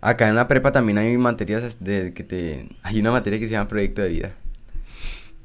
acá 0.00 0.28
en 0.28 0.34
la 0.34 0.48
prepa 0.48 0.72
también 0.72 0.98
hay 0.98 1.16
materias 1.16 1.78
de 1.80 2.12
que 2.12 2.24
te... 2.24 2.68
Hay 2.82 2.98
una 3.00 3.12
materia 3.12 3.38
que 3.38 3.46
se 3.46 3.52
llama 3.52 3.68
proyecto 3.68 4.02
de 4.02 4.08
vida. 4.08 4.32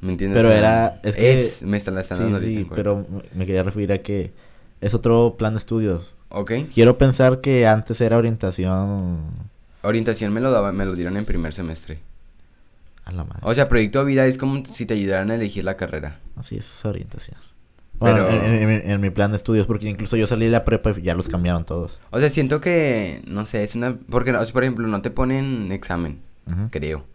¿Me 0.01 0.11
entiendes? 0.13 0.37
Pero 0.39 0.49
O 0.49 0.51
sea, 0.51 0.59
era- 0.59 0.99
es 1.03 1.15
que- 1.15 1.33
es- 1.35 1.61
me 1.63 1.77
están, 1.77 1.95
la 1.95 2.01
están 2.01 2.17
Sí, 2.17 2.23
dando 2.23 2.39
sí, 2.39 2.67
pero 2.73 3.05
me 3.35 3.45
quería 3.45 3.63
referir 3.63 3.91
a 3.91 3.99
que 3.99 4.31
es 4.81 4.93
otro 4.93 5.35
plan 5.37 5.53
de 5.53 5.59
estudios. 5.59 6.15
Ok. 6.29 6.51
Quiero 6.73 6.97
pensar 6.97 7.41
que 7.41 7.67
antes 7.67 7.99
era 8.01 8.17
orientación 8.17 9.19
Orientación 9.81 10.33
me 10.33 10.41
lo 10.41 10.51
daba, 10.51 10.71
me 10.71 10.85
lo 10.85 10.95
dieron 10.95 11.17
en 11.17 11.25
primer 11.25 11.53
semestre. 11.53 11.99
a 13.05 13.11
la 13.11 13.23
madre. 13.23 13.39
O 13.43 13.53
sea, 13.53 13.69
proyecto 13.69 13.99
de 13.99 14.05
vida 14.05 14.25
es 14.27 14.37
como 14.37 14.63
si 14.65 14.85
te 14.85 14.93
ayudaran 14.93 15.31
a 15.31 15.35
elegir 15.35 15.63
la 15.63 15.77
carrera. 15.77 16.19
Así 16.35 16.57
es 16.57 16.85
orientación. 16.85 17.37
Bueno, 17.97 18.25
Pero- 18.27 18.43
en, 18.43 18.53
en- 18.53 18.69
en- 18.69 18.91
en 18.91 19.01
mi 19.01 19.09
plan 19.09 19.31
de 19.31 19.37
estudios, 19.37 19.65
porque 19.67 19.89
incluso 19.89 20.15
yo 20.15 20.27
salí 20.27 20.45
de 20.45 20.51
la 20.51 20.63
prepa 20.63 20.91
y 20.95 21.01
ya 21.01 21.15
los 21.15 21.27
cambiaron 21.27 21.65
todos. 21.65 21.99
O 22.11 22.19
sea, 22.19 22.29
siento 22.29 22.61
que, 22.61 23.21
no 23.25 23.45
sé, 23.45 23.63
es 23.63 23.75
una... 23.75 23.97
Porque, 24.09 24.31
no, 24.31 24.39
o 24.41 24.45
sea, 24.45 24.53
por 24.53 24.63
ejemplo, 24.63 24.87
no 24.87 25.01
te 25.01 25.09
ponen 25.11 25.71
examen, 25.71 26.19
creo. 26.71 27.05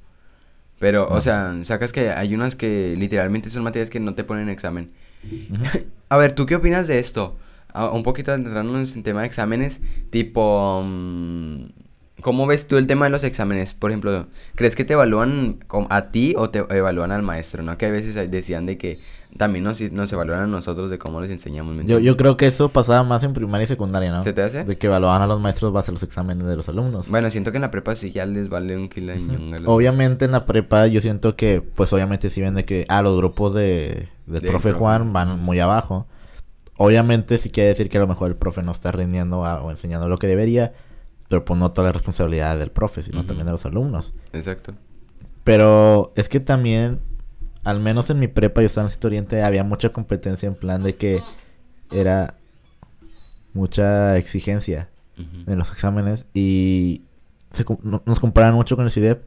Pero, 0.80 1.08
o 1.08 1.20
sea, 1.20 1.54
sacas 1.62 1.92
que 1.92 2.10
hay 2.10 2.34
unas 2.34 2.56
que 2.56 2.96
literalmente 2.98 3.48
son 3.48 3.62
materias 3.62 3.88
que 3.88 4.00
no 4.00 4.14
te 4.14 4.24
ponen 4.24 4.48
examen. 4.48 4.90
A 6.10 6.16
ver, 6.16 6.32
¿tú 6.34 6.44
qué 6.44 6.56
opinas 6.56 6.86
de 6.88 6.98
esto? 6.98 7.36
A- 7.72 7.90
un 7.90 8.02
poquito 8.02 8.34
entrándonos 8.34 8.94
en 8.96 9.02
tema 9.04 9.20
de 9.22 9.26
exámenes, 9.28 9.80
tipo, 10.10 10.82
mm, 10.84 11.64
¿cómo 12.20 12.46
ves 12.46 12.66
tú 12.68 12.76
el 12.76 12.86
tema 12.86 13.04
de 13.06 13.10
los 13.10 13.24
exámenes? 13.24 13.74
Por 13.74 13.90
ejemplo, 13.90 14.26
¿crees 14.54 14.76
que 14.76 14.84
te 14.84 14.92
evalúan 14.94 15.58
a 15.90 16.06
ti 16.10 16.34
o 16.36 16.50
te 16.50 16.64
evalúan 16.70 17.12
al 17.12 17.22
maestro? 17.22 17.62
¿No? 17.62 17.76
Que 17.78 17.86
a 17.86 17.90
veces 17.90 18.30
decían 18.30 18.66
de 18.66 18.78
que 18.78 18.98
también 19.36 19.64
nos, 19.64 19.80
nos 19.80 20.12
evalúan 20.12 20.40
a 20.42 20.46
nosotros 20.46 20.90
de 20.90 20.98
cómo 20.98 21.20
les 21.20 21.28
enseñamos. 21.30 21.74
¿me 21.74 21.84
Yo, 21.84 21.98
yo 21.98 22.16
creo 22.16 22.36
que 22.36 22.46
eso 22.46 22.68
pasaba 22.68 23.02
más 23.02 23.24
en 23.24 23.32
primaria 23.34 23.64
y 23.64 23.66
secundaria, 23.66 24.12
¿no? 24.12 24.22
¿Se 24.22 24.32
te 24.32 24.42
hace? 24.42 24.62
De 24.64 24.78
que 24.78 24.86
evaluaban 24.86 25.22
a 25.22 25.26
los 25.26 25.40
maestros 25.40 25.72
base 25.72 25.90
a 25.90 25.92
los 25.94 26.04
exámenes 26.04 26.46
de 26.46 26.54
los 26.56 26.68
alumnos. 26.68 27.08
Bueno, 27.10 27.30
siento 27.32 27.50
que 27.50 27.56
en 27.58 27.62
la 27.62 27.70
prepa 27.72 27.96
sí 27.96 28.12
ya 28.12 28.26
les 28.26 28.48
vale 28.48 28.76
un 28.76 28.88
kilo 28.88 29.12
a 29.12 29.16
los- 29.16 29.66
Obviamente 29.68 30.24
en 30.24 30.30
la 30.32 30.46
prepa 30.46 30.86
yo 30.86 31.00
siento 31.00 31.34
que, 31.34 31.60
pues 31.60 31.92
obviamente 31.92 32.30
si 32.30 32.40
ven 32.40 32.54
de 32.54 32.64
que, 32.64 32.84
ah, 32.88 33.02
los 33.02 33.16
grupos 33.16 33.54
de, 33.54 34.08
del 34.26 34.40
profe 34.42 34.68
profe. 34.68 34.72
Juan 34.72 35.12
van 35.12 35.40
muy 35.42 35.58
abajo. 35.58 36.06
Obviamente 36.76 37.38
sí 37.38 37.50
quiere 37.50 37.68
decir 37.70 37.88
que 37.88 37.98
a 37.98 38.00
lo 38.00 38.06
mejor 38.08 38.28
el 38.28 38.36
profe 38.36 38.62
no 38.62 38.72
está 38.72 38.90
rindiendo 38.92 39.44
a- 39.44 39.62
o 39.62 39.70
enseñando 39.70 40.08
lo 40.08 40.18
que 40.18 40.26
debería, 40.26 40.72
pero 41.34 41.44
pues 41.44 41.58
no 41.58 41.72
toda 41.72 41.88
la 41.88 41.92
responsabilidad 41.92 42.56
del 42.56 42.70
profe, 42.70 43.02
sino 43.02 43.18
Ujú. 43.18 43.26
también 43.26 43.46
de 43.46 43.50
los 43.52 43.66
alumnos. 43.66 44.14
Exacto. 44.32 44.72
Pero 45.42 46.12
es 46.14 46.28
que 46.28 46.38
también, 46.38 47.00
al 47.64 47.80
menos 47.80 48.08
en 48.10 48.20
mi 48.20 48.28
prepa, 48.28 48.60
yo 48.60 48.66
estaba 48.68 48.84
en 48.84 48.86
el 48.90 48.92
Sitio 48.92 49.08
Oriente, 49.08 49.42
había 49.42 49.64
mucha 49.64 49.88
competencia 49.88 50.46
en 50.46 50.54
plan 50.54 50.84
de 50.84 50.94
que 50.94 51.20
era 51.90 52.34
mucha 53.52 54.16
exigencia 54.16 54.88
en 55.46 55.58
los 55.58 55.70
exámenes 55.72 56.24
y 56.34 57.02
se 57.52 57.64
com- 57.64 57.78
no- 57.82 58.02
nos 58.06 58.20
comparan 58.20 58.54
mucho 58.54 58.76
con 58.76 58.84
el 58.84 58.90
CIDEP. 58.92 59.22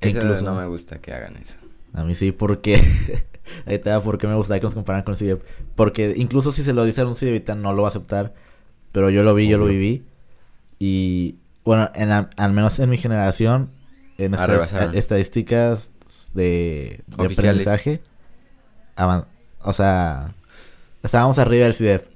Que 0.00 0.10
Eso 0.10 0.18
incluso, 0.18 0.44
no 0.44 0.54
me 0.54 0.66
gusta 0.66 0.98
que 0.98 1.12
hagan 1.14 1.36
eso. 1.36 1.56
A 1.94 2.04
mí 2.04 2.14
sí, 2.14 2.32
porque... 2.32 2.80
Ahí 3.64 3.78
te 3.78 3.88
da 3.90 4.02
por 4.02 4.18
qué 4.18 4.26
me 4.26 4.34
gustaría 4.34 4.60
que 4.60 4.66
nos 4.66 4.74
compararan 4.74 5.04
con 5.04 5.12
el 5.12 5.18
CIDEP. 5.18 5.42
Porque 5.74 6.12
incluso 6.18 6.52
si 6.52 6.62
se 6.64 6.72
lo 6.74 6.84
dice 6.84 7.00
a 7.00 7.06
un 7.06 7.14
CIDEPita 7.16 7.54
no 7.54 7.72
lo 7.72 7.82
va 7.82 7.88
a 7.88 7.90
aceptar. 7.90 8.34
Pero 8.92 9.08
yo 9.08 9.22
lo 9.22 9.34
vi, 9.34 9.48
yo 9.48 9.56
lo 9.56 9.64
viví. 9.66 10.04
Y 10.78 11.36
bueno, 11.66 11.90
en, 11.94 12.10
al 12.10 12.52
menos 12.54 12.78
en 12.78 12.88
mi 12.88 12.96
generación, 12.96 13.70
en 14.16 14.32
estas 14.32 14.48
Arrebasaron. 14.48 14.94
estadísticas 14.94 15.92
de, 16.32 17.02
de 17.06 17.26
aprendizaje, 17.26 18.00
o 19.62 19.72
sea, 19.74 20.28
estábamos 21.02 21.38
arriba 21.38 21.64
del 21.64 21.74
CIDEP. 21.74 22.06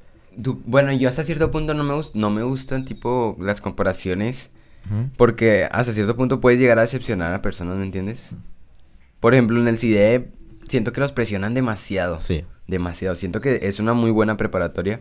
Bueno, 0.65 0.93
yo 0.93 1.11
hasta 1.11 1.23
cierto 1.25 1.51
punto 1.51 1.75
no 1.75 1.85
me, 1.85 2.03
no 2.15 2.31
me 2.31 2.43
gustan, 2.43 2.87
tipo, 2.87 3.37
las 3.39 3.61
comparaciones. 3.61 4.49
Porque 5.19 5.69
hasta 5.71 5.93
cierto 5.93 6.17
punto 6.17 6.41
puedes 6.41 6.59
llegar 6.59 6.79
a 6.79 6.83
decepcionar 6.83 7.35
a 7.35 7.43
personas, 7.43 7.77
¿me 7.77 7.85
entiendes? 7.85 8.31
Por 9.21 9.35
ejemplo, 9.35 9.61
en 9.61 9.69
el 9.69 9.79
CIDE 9.79 10.31
siento 10.69 10.93
que 10.93 11.01
los 11.01 11.13
presionan 11.13 11.53
demasiado. 11.53 12.21
Sí. 12.23 12.45
Demasiado. 12.67 13.15
Siento 13.15 13.43
que 13.43 13.61
es 13.65 13.79
una 13.79 13.93
muy 13.93 14.11
buena 14.11 14.39
preparatoria 14.39 15.01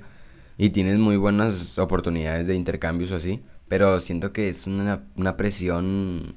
y 0.58 0.72
tienes 0.72 0.98
muy 0.98 1.16
buenas 1.16 1.78
oportunidades 1.78 2.46
de 2.46 2.56
intercambios 2.56 3.12
o 3.12 3.16
así. 3.16 3.42
Pero 3.70 4.00
siento 4.02 4.34
que 4.34 4.50
es 4.50 4.68
una, 4.68 5.04
una 5.16 5.38
presión. 5.38 6.36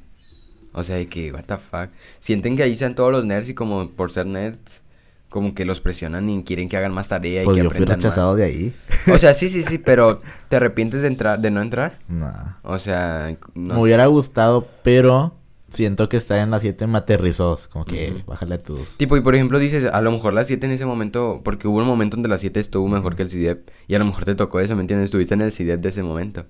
O 0.74 0.82
sea, 0.84 0.96
de 0.96 1.08
que, 1.08 1.32
what 1.32 1.44
the 1.44 1.56
fuck. 1.58 1.90
Sienten 2.20 2.56
que 2.56 2.62
ahí 2.62 2.76
sean 2.76 2.94
todos 2.94 3.10
los 3.10 3.24
nerds 3.24 3.48
y 3.48 3.54
como 3.54 3.90
por 3.90 4.10
ser 4.10 4.26
nerds, 4.26 4.82
como 5.28 5.54
que 5.54 5.64
los 5.64 5.80
presionan 5.80 6.28
y 6.30 6.44
quieren 6.44 6.68
que 6.68 6.76
hagan 6.76 6.92
más 6.94 7.08
tarea 7.08 7.42
y 7.42 7.44
Pues 7.46 7.56
que 7.56 7.62
yo 7.64 7.70
fui 7.70 7.76
aprendan 7.78 7.98
más. 7.98 8.04
rechazado 8.04 8.36
de 8.36 8.44
ahí. 8.44 8.74
O 9.12 9.18
sea, 9.18 9.34
sí, 9.34 9.48
sí, 9.48 9.62
sí, 9.64 9.78
pero 9.78 10.20
¿te 10.48 10.56
arrepientes 10.56 11.02
de 11.02 11.08
entrar, 11.08 11.40
de 11.40 11.50
no 11.50 11.60
entrar? 11.62 11.98
Nah. 12.08 12.54
O 12.62 12.78
sea, 12.78 13.36
no 13.54 13.74
me 13.74 13.80
hubiera 13.80 14.06
gustado, 14.06 14.66
pero 14.82 15.34
siento 15.70 16.08
que 16.10 16.18
está 16.18 16.40
en 16.42 16.50
las 16.50 16.60
7 16.62 16.86
me 16.86 16.98
aterrizó. 16.98 17.58
Como 17.70 17.84
que 17.86 18.12
Ujú. 18.12 18.30
bájale 18.30 18.54
a 18.54 18.58
tus. 18.58 18.96
Tipo, 18.98 19.16
y 19.16 19.20
por 19.22 19.34
ejemplo 19.34 19.58
dices, 19.58 19.86
a 19.92 20.00
lo 20.02 20.10
mejor 20.10 20.32
las 20.34 20.46
7 20.46 20.64
en 20.66 20.72
ese 20.72 20.86
momento, 20.86 21.40
porque 21.44 21.66
hubo 21.68 21.78
un 21.78 21.86
momento 21.86 22.16
donde 22.16 22.28
las 22.30 22.40
7 22.40 22.60
estuvo 22.60 22.86
mejor 22.88 23.14
que 23.16 23.22
el 23.24 23.30
CIDEP, 23.30 23.68
y 23.88 23.94
a 23.94 23.98
lo 23.98 24.04
mejor 24.06 24.24
te 24.26 24.34
tocó 24.34 24.60
eso, 24.60 24.74
¿me 24.74 24.82
entiendes? 24.82 25.06
Estuviste 25.06 25.34
en 25.34 25.40
el 25.42 25.52
CIDEP 25.52 25.80
de 25.80 25.88
ese 25.90 26.02
momento. 26.02 26.44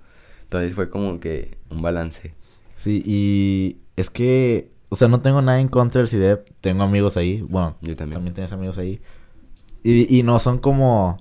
Entonces 0.53 0.75
fue 0.75 0.91
como 0.91 1.19
que 1.19 1.57
un 1.71 1.81
balance. 1.81 2.35
Sí, 2.77 3.03
y 3.07 3.79
es 3.97 4.11
que, 4.11 4.71
o 4.91 4.97
sea, 4.97 5.09
no 5.09 5.23
tengo 5.23 5.41
nada 5.41 5.61
en 5.61 5.69
contra 5.69 6.01
del 6.01 6.09
CIDEP. 6.09 6.47
Tengo 6.61 6.83
amigos 6.83 7.17
ahí. 7.17 7.41
Bueno, 7.49 7.77
Yo 7.81 7.97
también. 7.97 8.17
también 8.17 8.35
tienes 8.35 8.53
amigos 8.53 8.77
ahí. 8.77 9.01
Y, 9.83 10.19
y 10.19 10.23
no 10.23 10.39
son 10.39 10.59
como. 10.59 11.19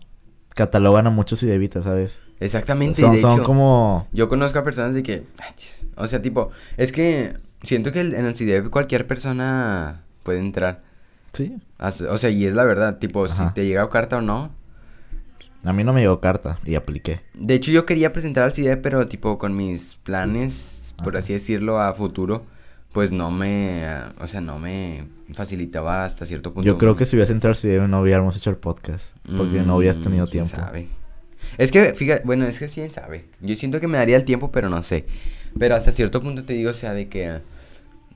Catalogan 0.54 1.08
a 1.08 1.12
muchos 1.12 1.40
CIDEPitas, 1.40 1.86
¿sabes? 1.86 2.20
Exactamente, 2.42 3.00
Son, 3.02 3.16
de 3.16 3.22
son 3.22 3.34
hecho, 3.36 3.44
como. 3.44 4.06
yo 4.12 4.28
conozco 4.28 4.60
a 4.60 4.64
personas 4.66 4.94
de 4.96 5.02
que, 5.04 5.24
o 5.96 6.08
sea, 6.08 6.22
tipo, 6.22 6.50
es 6.76 6.92
que 6.92 7.36
siento 7.64 7.94
que 7.94 8.02
el- 8.02 8.16
en 8.16 8.26
el 8.26 8.36
CIDEP 8.36 8.70
cualquier 8.70 9.08
persona 9.08 10.04
puede 10.24 10.40
entrar. 10.40 10.84
Sí. 11.32 11.56
O 11.80 12.18
sea, 12.18 12.30
y 12.30 12.46
es 12.46 12.54
la 12.54 12.66
verdad, 12.66 12.98
tipo, 12.98 13.24
Ajá. 13.26 13.48
si 13.50 13.54
te 13.54 13.66
llega 13.66 13.88
carta 13.90 14.18
o 14.18 14.22
no. 14.22 14.52
A 15.64 15.74
mí 15.74 15.84
no 15.84 15.94
me 15.94 16.02
llegó 16.02 16.20
carta 16.20 16.60
y 16.66 16.76
apliqué. 16.76 17.22
De 17.34 17.54
hecho, 17.54 17.72
yo 17.72 17.86
quería 17.86 18.14
presentar 18.14 18.44
al 18.44 18.54
CIDEP, 18.54 18.82
pero 18.82 19.08
tipo 19.08 19.38
con 19.38 19.56
mis 19.56 19.96
planes, 20.04 20.96
por 21.04 21.10
Ajá. 21.16 21.20
así 21.20 21.34
decirlo, 21.34 21.80
a 21.80 21.94
futuro, 21.94 22.44
pues 22.94 23.12
no 23.12 23.30
me, 23.32 23.86
o 24.20 24.28
sea, 24.28 24.42
no 24.42 24.58
me 24.60 25.06
facilitaba 25.34 26.04
hasta 26.06 26.26
cierto 26.26 26.54
punto. 26.54 26.66
Yo 26.66 26.78
creo 26.78 26.96
que 26.96 27.06
si 27.06 27.16
hubiese 27.16 27.32
entrado 27.34 27.52
al 27.52 27.56
CIDEP 27.58 27.84
no 27.88 28.02
hubiéramos 28.02 28.36
hecho 28.38 28.50
el 28.50 28.58
podcast. 28.58 29.04
Porque 29.38 29.62
no 29.62 29.78
hubieras 29.78 29.98
Mm, 29.98 30.02
tenido 30.04 30.26
quién 30.28 30.46
tiempo. 30.46 30.66
sabe. 30.66 30.88
Es 31.58 31.72
que, 31.72 31.94
fíjate, 31.94 32.24
bueno, 32.26 32.46
es 32.46 32.60
que 32.60 32.68
quién 32.68 32.92
sabe. 32.92 33.26
Yo 33.42 33.56
siento 33.56 33.80
que 33.80 33.88
me 33.88 33.98
daría 33.98 34.18
el 34.18 34.26
tiempo, 34.26 34.52
pero 34.52 34.70
no 34.70 34.82
sé. 34.84 35.06
Pero 35.58 35.76
hasta 35.76 35.92
cierto 35.92 36.22
punto 36.22 36.44
te 36.44 36.54
digo, 36.54 36.72
o 36.72 36.74
sea, 36.74 36.94
de 36.94 37.08
que 37.08 37.40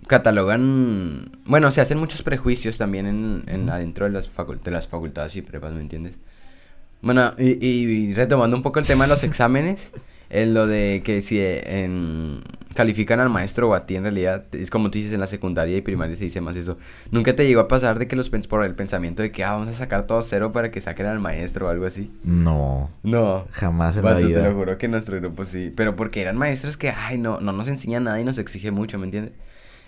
catalogan, 0.08 1.32
bueno, 1.46 1.72
se 1.72 1.82
hacen 1.82 1.98
muchos 1.98 2.22
prejuicios 2.22 2.78
también 2.78 3.06
en, 3.08 3.44
en 3.48 3.70
adentro 3.70 4.06
de 4.06 4.12
las, 4.12 4.30
de 4.64 4.72
las 4.72 4.88
facultades 4.88 5.36
y 5.36 5.42
prepas, 5.42 5.74
¿me 5.74 5.82
entiendes? 5.82 6.20
Bueno, 7.02 7.34
y, 7.38 7.64
y 7.66 8.14
retomando 8.14 8.58
un 8.58 8.64
poco 8.64 8.80
el 8.80 8.86
tema 8.86 9.06
de 9.06 9.10
los 9.12 9.24
exámenes, 9.26 9.92
en 10.30 10.54
lo 10.54 10.66
de 10.68 11.02
que 11.06 11.22
si 11.22 11.40
eh, 11.40 11.84
en- 11.84 12.42
califican 12.74 13.22
al 13.22 13.30
maestro 13.30 13.70
o 13.70 13.74
a 13.74 13.86
ti 13.86 13.96
en 13.96 14.04
realidad, 14.04 14.44
es 14.52 14.70
como 14.70 14.92
tú 14.92 14.98
dices 14.98 15.14
en 15.14 15.22
la 15.22 15.28
secundaria 15.28 15.78
y 15.78 15.82
primaria 15.82 16.16
se 16.18 16.26
dice 16.26 16.42
más 16.42 16.58
eso. 16.58 16.78
¿Nunca 17.12 17.34
te 17.34 17.48
llegó 17.48 17.62
a 17.62 17.68
pasar 17.70 18.00
de 18.00 18.08
que 18.10 18.16
los 18.18 18.30
pens 18.30 18.48
por 18.48 18.66
el 18.66 18.76
pensamiento 18.76 19.22
de 19.22 19.32
que 19.32 19.44
ah, 19.46 19.52
vamos 19.52 19.70
a 19.70 19.74
sacar 19.74 20.08
todo 20.08 20.22
cero 20.24 20.52
para 20.52 20.72
que 20.72 20.82
saquen 20.82 21.06
al 21.06 21.20
maestro 21.22 21.68
o 21.68 21.70
algo 21.70 21.86
así? 21.86 22.12
No. 22.24 22.90
No. 23.04 23.46
Jamás 23.52 23.96
en 23.96 24.04
la 24.04 24.10
Vato, 24.10 24.22
te 24.22 24.28
vida. 24.28 24.48
lo 24.50 24.54
juro 24.56 24.78
que 24.78 24.88
en 24.88 24.92
nuestro 24.92 25.16
grupo 25.22 25.46
sí. 25.46 25.72
Pero 25.74 25.96
porque 25.96 26.22
eran 26.22 26.38
maestros 26.38 26.76
que, 26.76 26.90
ay, 26.90 27.18
no, 27.18 27.40
no 27.40 27.54
nos 27.54 27.68
enseñan 27.70 28.04
nada 28.06 28.20
y 28.20 28.26
nos 28.26 28.40
exige 28.40 28.72
mucho, 28.72 28.98
¿me 29.00 29.06
entiendes? 29.06 29.32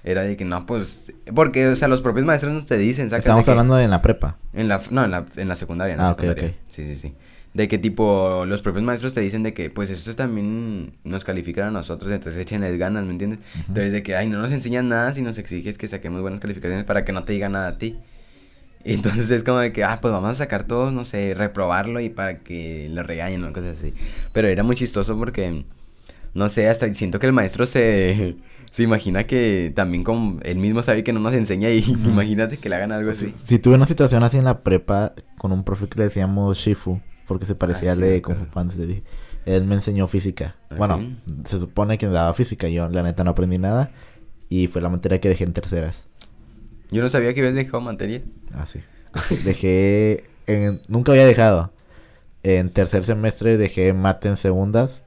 Era 0.05 0.21
de 0.23 0.37
que 0.37 0.45
no, 0.45 0.65
pues. 0.65 1.11
Porque, 1.35 1.67
o 1.67 1.75
sea, 1.75 1.89
los 1.89 2.01
propios 2.01 2.25
maestros 2.25 2.53
nos 2.53 2.67
te 2.67 2.77
dicen, 2.77 3.09
saca 3.09 3.19
Estamos 3.19 3.49
hablando 3.49 3.75
de 3.75 3.83
en 3.83 3.89
la 3.89 4.01
prepa. 4.01 4.37
En 4.53 4.69
la, 4.69 4.79
no, 4.91 5.03
en 5.03 5.11
la, 5.11 5.25
en 5.35 5.47
la 5.49 5.55
secundaria, 5.57 5.93
en 5.95 5.99
la 5.99 6.05
Ah, 6.07 6.09
secundaria. 6.11 6.49
ok. 6.49 6.53
Sí, 6.77 6.85
sí, 6.85 6.95
sí. 6.95 7.15
De 7.55 7.67
que 7.67 7.79
tipo, 7.79 8.45
los 8.45 8.61
propios 8.61 8.83
maestros 8.85 9.15
te 9.15 9.21
dicen 9.21 9.41
de 9.41 9.55
que, 9.55 9.71
pues, 9.71 9.89
esto 9.89 10.15
también 10.15 10.93
nos 11.03 11.23
califican 11.23 11.69
a 11.69 11.71
nosotros, 11.71 12.11
entonces 12.11 12.39
échenles 12.39 12.77
ganas, 12.77 13.03
¿me 13.03 13.13
entiendes? 13.13 13.39
Entonces, 13.67 13.91
de 13.93 14.03
que, 14.03 14.15
ay, 14.15 14.29
no 14.29 14.39
nos 14.39 14.51
enseñan 14.51 14.87
nada 14.87 15.11
si 15.15 15.23
nos 15.23 15.39
exiges 15.39 15.79
que 15.79 15.87
saquemos 15.87 16.21
buenas 16.21 16.39
calificaciones 16.39 16.85
para 16.85 17.03
que 17.03 17.13
no 17.13 17.23
te 17.23 17.33
diga 17.33 17.49
nada 17.49 17.69
a 17.69 17.77
ti. 17.79 17.97
Y 18.85 18.93
entonces 18.93 19.31
es 19.31 19.43
como 19.43 19.57
de 19.57 19.73
que, 19.73 19.83
ah, 19.83 19.97
pues 20.01 20.11
vamos 20.11 20.29
a 20.29 20.35
sacar 20.35 20.65
todos, 20.67 20.93
no 20.93 21.03
sé, 21.03 21.33
reprobarlo 21.33 21.99
y 21.99 22.09
para 22.09 22.39
que 22.43 22.89
le 22.89 23.01
regañen 23.01 23.43
o 23.43 23.51
cosas 23.53 23.79
así. 23.79 23.95
Pero 24.33 24.47
era 24.49 24.61
muy 24.61 24.75
chistoso 24.75 25.17
porque, 25.17 25.63
no 26.35 26.49
sé, 26.49 26.69
hasta 26.69 26.93
siento 26.93 27.17
que 27.17 27.25
el 27.25 27.33
maestro 27.33 27.65
se, 27.65 28.35
se 28.71 28.83
imagina 28.83 29.25
que 29.25 29.71
también 29.75 30.03
como 30.03 30.39
él 30.43 30.57
mismo 30.57 30.83
sabe 30.83 31.03
que 31.03 31.13
no 31.13 31.19
nos 31.19 31.33
enseña 31.33 31.69
y 31.69 31.79
imagínate 32.05 32.57
que 32.57 32.69
le 32.69 32.75
hagan 32.75 32.91
algo 32.91 33.11
así. 33.11 33.33
Si 33.45 33.59
tuve 33.59 33.75
una 33.75 33.85
situación 33.85 34.23
así 34.23 34.37
en 34.37 34.43
la 34.45 34.59
prepa 34.63 35.13
con 35.37 35.51
un 35.51 35.63
profe 35.63 35.87
que 35.87 35.97
le 35.97 36.03
decíamos 36.05 36.57
Shifu, 36.57 36.99
porque 37.27 37.45
se 37.45 37.55
parecía 37.55 37.91
Ah, 37.91 37.95
sí, 37.95 38.01
de 38.01 38.21
Kung 38.21 38.35
Fu. 38.35 38.45
Panda. 38.45 38.73
Él 39.45 39.63
me 39.63 39.75
enseñó 39.75 40.07
física. 40.07 40.55
Bueno, 40.77 40.99
se 41.45 41.59
supone 41.59 41.97
que 41.97 42.05
me 42.07 42.13
daba 42.13 42.33
física. 42.33 42.67
Yo, 42.67 42.89
la 42.89 43.01
neta, 43.03 43.23
no 43.23 43.31
aprendí 43.31 43.57
nada. 43.57 43.91
Y 44.49 44.67
fue 44.67 44.81
la 44.81 44.89
materia 44.89 45.19
que 45.21 45.29
dejé 45.29 45.43
en 45.45 45.53
terceras. 45.53 46.05
Yo 46.91 47.01
no 47.01 47.09
sabía 47.09 47.33
que 47.33 47.39
habías 47.41 47.55
dejado 47.55 47.81
materia. 47.81 48.21
Ah, 48.53 48.65
sí. 48.65 48.79
Dejé- 49.13 49.43
Dejé. 49.43 50.23
en- 50.47 50.81
nunca 50.87 51.11
había 51.13 51.25
dejado. 51.25 51.71
En 52.43 52.69
tercer 52.69 53.03
semestre 53.03 53.57
dejé 53.57 53.91
mate 53.93 54.29
en 54.29 54.37
segundas 54.37 55.03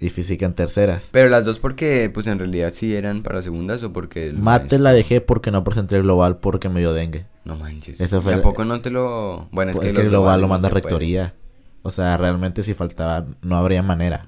y 0.00 0.10
física 0.10 0.44
en 0.46 0.54
terceras. 0.54 1.04
Pero 1.10 1.28
las 1.28 1.44
dos 1.44 1.58
porque, 1.58 2.10
pues 2.12 2.26
en 2.26 2.38
realidad 2.38 2.72
sí 2.74 2.94
eran 2.94 3.22
para 3.22 3.40
segundas 3.42 3.82
o 3.82 3.92
porque... 3.92 4.32
Mate 4.32 4.64
maestro- 4.64 4.78
la 4.78 4.92
dejé 4.92 5.20
porque 5.20 5.50
no 5.50 5.64
presenté 5.64 5.96
el 5.96 6.02
global 6.02 6.38
porque 6.38 6.68
me 6.68 6.80
dio 6.80 6.92
dengue. 6.92 7.26
No 7.44 7.56
manches. 7.56 8.00
Eso 8.00 8.20
fue 8.22 8.32
¿Y 8.32 8.34
a 8.34 8.36
el- 8.38 8.42
poco 8.42 8.64
no 8.64 8.80
te 8.80 8.90
lo...? 8.90 9.48
Bueno, 9.52 9.70
es 9.72 9.76
Pues 9.78 9.84
que, 9.86 9.88
es 9.90 9.94
que 9.96 10.02
el 10.02 10.08
global 10.10 10.40
lo 10.40 10.46
no 10.46 10.54
manda 10.54 10.68
puede. 10.68 10.82
rectoría. 10.82 11.34
O 11.82 11.90
sea, 11.90 12.16
realmente 12.16 12.62
si 12.64 12.74
faltaba 12.74 13.26
no 13.42 13.56
habría 13.56 13.82
manera. 13.82 14.26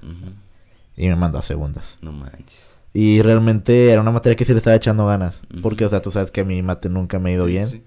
Y 0.95 1.07
me 1.09 1.15
mandó 1.15 1.37
a 1.39 1.41
segundas. 1.41 1.97
No 2.01 2.11
manches. 2.11 2.65
Y 2.93 3.21
realmente 3.21 3.91
era 3.91 4.01
una 4.01 4.11
materia 4.11 4.35
que 4.35 4.45
sí 4.45 4.51
le 4.53 4.57
estaba 4.59 4.75
echando 4.75 5.05
ganas. 5.05 5.41
Porque, 5.61 5.85
o 5.85 5.89
sea, 5.89 6.01
tú 6.01 6.11
sabes 6.11 6.31
que 6.31 6.41
a 6.41 6.45
mi 6.45 6.61
mate 6.63 6.89
nunca 6.89 7.19
me 7.19 7.29
ha 7.29 7.33
ido 7.33 7.45
Sí, 7.45 7.51
bien. 7.51 7.69
sí. 7.69 7.83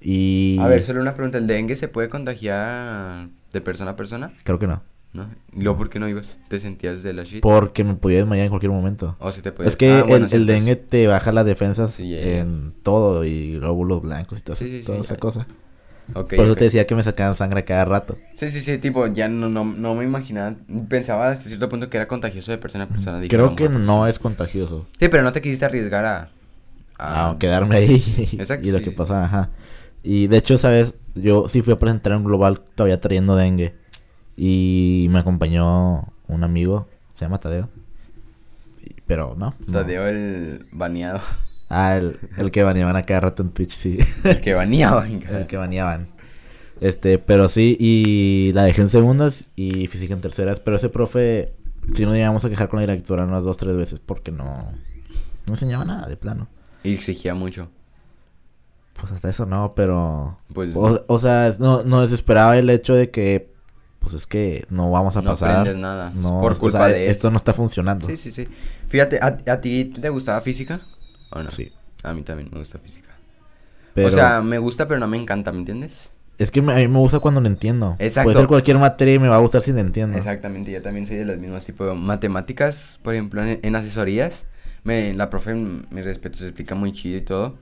Y... 0.00 0.58
A 0.60 0.68
ver, 0.68 0.82
solo 0.82 1.00
una 1.00 1.14
pregunta. 1.14 1.38
¿El 1.38 1.46
dengue 1.46 1.76
se 1.76 1.88
puede 1.88 2.08
contagiar 2.10 3.28
de 3.52 3.60
persona 3.60 3.92
a 3.92 3.96
persona? 3.96 4.32
Creo 4.44 4.58
que 4.58 4.66
no. 4.66 4.82
¿No? 5.14 5.30
¿Y 5.56 5.62
luego 5.62 5.78
por 5.78 5.90
qué 5.90 5.98
no 6.00 6.08
ibas? 6.08 6.36
¿Te 6.48 6.58
sentías 6.60 7.02
de 7.02 7.12
la 7.14 7.22
shit? 7.22 7.40
Porque 7.40 7.84
me 7.84 7.94
podía 7.94 8.18
desmayar 8.18 8.44
en 8.46 8.50
cualquier 8.50 8.72
momento. 8.72 9.16
¿O 9.20 9.30
se 9.32 9.40
te 9.42 9.52
puede...? 9.52 9.70
Es 9.70 9.76
que 9.76 9.90
Ah, 9.92 10.02
bueno, 10.06 10.24
el, 10.24 10.30
sí, 10.30 10.36
el 10.36 10.42
entonces- 10.42 10.64
dengue 10.66 10.76
te 10.76 11.06
baja 11.06 11.30
las 11.32 11.46
defensas 11.46 11.92
Sí, 11.92 12.16
en 12.18 12.74
todo. 12.82 13.24
Y 13.24 13.54
glóbulos 13.58 14.02
blancos 14.02 14.40
y 14.40 14.42
todo 14.42 14.56
Sí, 14.56 14.64
sí, 14.66 14.78
sí, 14.80 14.84
toda 14.84 14.98
esa 14.98 15.16
cosa. 15.16 15.46
Por 16.12 16.34
eso 16.34 16.54
te 16.54 16.64
decía 16.64 16.86
que 16.86 16.94
me 16.94 17.02
sacaban 17.02 17.34
sangre 17.34 17.60
a 17.60 17.64
cada 17.64 17.84
rato. 17.86 18.18
Sí, 18.36 18.50
sí, 18.50 18.60
sí, 18.60 18.76
tipo, 18.76 19.06
ya 19.06 19.26
no, 19.28 19.48
no, 19.48 19.64
no 19.64 19.94
me 19.94 20.04
imaginaba, 20.04 20.54
pensaba 20.88 21.30
hasta 21.30 21.48
cierto 21.48 21.68
punto 21.70 21.88
que 21.88 21.96
era 21.96 22.06
contagioso 22.06 22.50
de 22.52 22.58
persona 22.58 22.84
a 22.84 22.88
persona. 22.88 23.18
dije, 23.20 23.28
Creo 23.34 23.56
que 23.56 23.68
no 23.70 24.06
es 24.06 24.18
contagioso. 24.18 24.86
Sí, 24.98 25.08
pero 25.08 25.22
no 25.22 25.32
te 25.32 25.40
quisiste 25.40 25.64
arriesgar 25.64 26.04
a... 26.04 26.28
a 26.98 27.36
quedarme 27.38 27.76
ahí 27.76 28.02
Exacto, 28.38 28.68
y 28.68 28.72
lo 28.72 28.78
sí, 28.78 28.84
que 28.84 28.90
sí. 28.90 28.96
pasara, 28.96 29.24
ajá. 29.24 29.50
Y 30.02 30.26
de 30.26 30.36
hecho, 30.36 30.58
¿sabes? 30.58 30.94
Yo 31.14 31.48
sí 31.48 31.62
fui 31.62 31.72
a 31.72 31.78
presentar 31.78 32.14
un 32.16 32.24
global 32.24 32.60
todavía 32.74 33.00
trayendo 33.00 33.36
dengue. 33.36 33.74
Y 34.36 35.06
me 35.10 35.20
acompañó 35.20 36.12
un 36.28 36.44
amigo, 36.44 36.88
se 37.14 37.24
llama 37.24 37.38
Tadeo. 37.38 37.68
Pero 39.06 39.34
no. 39.36 39.54
no. 39.66 39.72
Tadeo 39.72 40.06
el 40.06 40.66
baneado. 40.72 41.20
Ah, 41.68 41.96
el, 41.96 42.18
el 42.36 42.50
que 42.50 42.62
baneaban 42.62 42.96
a 42.96 43.02
cada 43.02 43.20
rato 43.20 43.42
en 43.42 43.50
Twitch, 43.50 43.76
sí. 43.76 43.98
El 44.24 44.40
que 44.40 44.54
baneaba. 44.54 45.06
el 45.08 45.46
que 45.46 45.56
baneaban. 45.56 46.08
Este, 46.80 47.18
pero 47.18 47.48
sí, 47.48 47.76
y 47.78 48.52
la 48.52 48.64
dejé 48.64 48.82
en 48.82 48.88
segundas 48.88 49.46
y 49.56 49.86
física 49.86 50.14
en 50.14 50.20
terceras. 50.20 50.60
Pero 50.60 50.76
ese 50.76 50.88
profe, 50.88 51.54
si 51.94 52.04
no 52.04 52.12
llegamos 52.12 52.44
a 52.44 52.50
quejar 52.50 52.68
con 52.68 52.78
la 52.78 52.86
directora 52.86 53.24
unas 53.24 53.44
dos, 53.44 53.56
tres 53.56 53.76
veces 53.76 54.00
porque 54.04 54.30
no, 54.32 54.44
no 55.46 55.52
enseñaba 55.52 55.84
nada 55.84 56.08
de 56.08 56.16
plano. 56.16 56.48
Y 56.82 56.92
exigía 56.92 57.34
mucho. 57.34 57.68
Pues 59.00 59.12
hasta 59.12 59.30
eso 59.30 59.46
no, 59.46 59.74
pero... 59.74 60.38
Pues 60.52 60.74
O, 60.76 61.04
o 61.06 61.18
sea, 61.18 61.52
no, 61.58 61.82
no 61.82 62.02
desesperaba 62.02 62.56
el 62.56 62.70
hecho 62.70 62.94
de 62.94 63.10
que, 63.10 63.52
pues 64.04 64.14
es 64.14 64.26
que 64.28 64.64
no 64.70 64.90
vamos 64.92 65.16
a 65.16 65.22
no 65.22 65.30
pasar. 65.30 65.74
nada. 65.74 66.12
No, 66.14 66.38
por 66.40 66.52
o 66.52 66.58
culpa 66.58 66.78
sea, 66.78 66.88
de 66.88 67.10
esto 67.10 67.30
no 67.30 67.36
está 67.38 67.52
funcionando. 67.52 68.06
Sí, 68.06 68.16
sí, 68.16 68.30
sí. 68.30 68.46
Fíjate, 68.88 69.18
¿a, 69.20 69.38
a 69.52 69.60
ti 69.60 69.86
te 69.86 70.08
gustaba 70.10 70.40
física? 70.40 70.80
¿O 71.30 71.42
no? 71.42 71.50
Sí. 71.50 71.72
A 72.02 72.12
mí 72.14 72.22
también 72.22 72.50
me 72.52 72.58
gusta 72.58 72.78
física. 72.78 73.08
Pero 73.94 74.08
O 74.08 74.10
sea, 74.12 74.40
me 74.42 74.58
gusta, 74.58 74.86
pero 74.86 75.00
no 75.00 75.08
me 75.08 75.16
encanta, 75.16 75.50
¿me 75.52 75.58
entiendes? 75.58 76.10
es 76.36 76.50
que 76.50 76.60
me- 76.62 76.72
a 76.72 76.76
mí 76.76 76.88
me 76.88 76.98
gusta 76.98 77.20
cuando 77.20 77.40
lo 77.40 77.46
entiendo. 77.46 77.94
Exacto. 78.00 78.26
Puede 78.26 78.38
ser 78.40 78.48
cualquier 78.48 78.78
materia 78.78 79.14
y 79.14 79.18
me 79.20 79.28
va 79.28 79.36
a 79.36 79.38
gustar 79.40 79.62
si 79.62 79.72
lo 79.72 79.78
entiendo. 79.78 80.18
Exactamente, 80.18 80.70
yo 80.72 80.82
también 80.82 81.06
soy 81.06 81.16
de 81.16 81.24
los 81.24 81.38
mismos 81.38 81.64
tipos 81.64 81.86
de 81.86 81.94
matemáticas, 81.94 82.98
por 83.02 83.14
ejemplo, 83.14 83.42
en, 83.44 83.60
en 83.62 83.76
asesorías, 83.76 84.44
me, 84.82 85.14
la 85.14 85.30
profe, 85.30 85.54
mi 85.54 86.02
respeto, 86.02 86.38
se 86.38 86.46
explica 86.46 86.74
muy 86.74 86.92
chido 86.92 87.18
y 87.18 87.22
todo, 87.22 87.56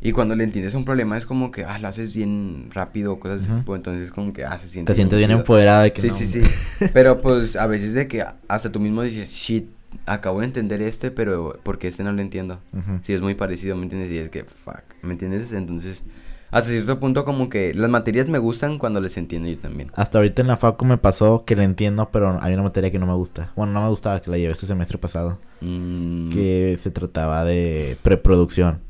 y 0.00 0.12
cuando 0.12 0.36
le 0.36 0.44
entiendes 0.44 0.74
un 0.74 0.84
problema 0.84 1.18
es 1.18 1.26
como 1.26 1.50
que, 1.50 1.64
ah, 1.64 1.78
lo 1.78 1.88
haces 1.88 2.14
bien 2.14 2.68
rápido, 2.72 3.18
cosas 3.18 3.40
de 3.40 3.44
ese 3.44 3.52
Ujú. 3.52 3.60
tipo, 3.60 3.76
entonces 3.76 4.10
como 4.10 4.32
que, 4.32 4.44
ah, 4.44 4.58
se 4.58 4.68
siente 4.68 4.92
Te 4.92 4.96
sientes 4.96 5.18
bien 5.18 5.30
empoderado 5.30 5.82
de 5.82 5.92
que 5.92 6.00
Sí, 6.00 6.08
no, 6.08 6.14
sí, 6.14 6.26
sí, 6.26 6.42
pero 6.92 7.20
pues 7.20 7.56
a 7.56 7.66
veces 7.66 7.94
de 7.94 8.06
que 8.08 8.24
hasta 8.48 8.70
tú 8.70 8.80
mismo 8.80 9.02
dices, 9.02 9.30
shit, 9.30 9.66
acabo 10.06 10.40
de 10.40 10.46
entender 10.46 10.82
este, 10.82 11.10
pero 11.10 11.58
porque 11.62 11.88
este 11.88 12.04
no 12.04 12.12
lo 12.12 12.20
entiendo. 12.20 12.60
Si 13.02 13.12
es 13.12 13.20
muy 13.20 13.34
parecido, 13.34 13.74
¿me 13.76 13.84
entiendes? 13.84 14.10
Y 14.10 14.18
es 14.18 14.28
que, 14.28 14.44
fuck, 14.44 14.82
¿me 15.02 15.12
entiendes? 15.12 15.50
Entonces, 15.52 16.02
hasta 16.50 16.70
cierto 16.70 16.98
punto 17.00 17.24
como 17.24 17.48
que 17.48 17.74
las 17.74 17.90
materias 17.90 18.28
me 18.28 18.38
gustan 18.38 18.78
cuando 18.78 19.00
les 19.00 19.16
entiendo 19.16 19.48
yo 19.48 19.58
también. 19.58 19.88
Hasta 19.94 20.18
ahorita 20.18 20.42
en 20.42 20.48
la 20.48 20.56
facu 20.56 20.84
me 20.84 20.96
pasó 20.98 21.44
que 21.44 21.56
le 21.56 21.64
entiendo, 21.64 22.08
pero 22.10 22.38
hay 22.40 22.54
una 22.54 22.62
materia 22.62 22.90
que 22.90 22.98
no 22.98 23.06
me 23.06 23.14
gusta. 23.14 23.52
Bueno, 23.56 23.72
no 23.72 23.82
me 23.82 23.88
gustaba 23.88 24.20
que 24.20 24.30
la 24.30 24.38
llevé 24.38 24.52
este 24.52 24.66
semestre 24.66 24.98
pasado. 24.98 25.38
Mm, 25.60 26.30
Que 26.30 26.76
se 26.78 26.90
trataba 26.90 27.44
de 27.44 27.96
preproducción. 28.02 28.80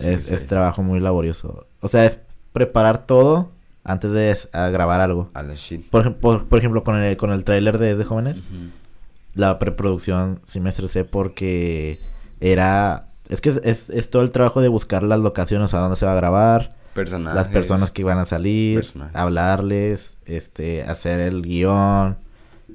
Es, 0.00 0.30
es 0.30 0.46
trabajo 0.46 0.82
muy 0.82 1.00
laborioso. 1.00 1.66
O 1.80 1.88
sea, 1.88 2.04
es 2.04 2.20
preparar 2.52 3.06
todo 3.06 3.50
antes 3.84 4.12
de 4.12 4.36
a 4.52 4.68
grabar 4.68 5.00
algo. 5.00 5.28
A 5.34 5.42
la 5.42 5.54
shit. 5.54 5.88
Por, 5.90 6.16
por, 6.16 6.46
por 6.46 6.58
ejemplo, 6.58 6.84
con 6.84 6.96
el, 6.96 7.16
con 7.16 7.32
el 7.32 7.44
tráiler 7.44 7.78
de, 7.78 7.96
de 7.96 8.04
Jóvenes, 8.04 8.42
la 9.34 9.58
preproducción 9.58 10.40
sí 10.44 10.60
me 10.60 10.70
estresé 10.70 11.04
porque 11.04 11.98
era... 12.40 13.08
Es 13.28 13.40
que 13.40 13.60
es, 13.64 13.88
es 13.88 14.10
todo 14.10 14.22
el 14.22 14.30
trabajo 14.30 14.60
de 14.60 14.68
buscar 14.68 15.02
las 15.02 15.18
locaciones 15.18 15.72
a 15.74 15.78
dónde 15.78 15.96
se 15.96 16.04
va 16.04 16.12
a 16.12 16.16
grabar, 16.16 16.68
Personajes. 16.92 17.34
las 17.34 17.48
personas 17.48 17.90
que 17.90 18.04
van 18.04 18.18
a 18.18 18.26
salir, 18.26 18.80
Personajes. 18.80 19.16
hablarles, 19.16 20.16
este, 20.26 20.82
hacer 20.82 21.20
el 21.20 21.40
guion. 21.40 22.18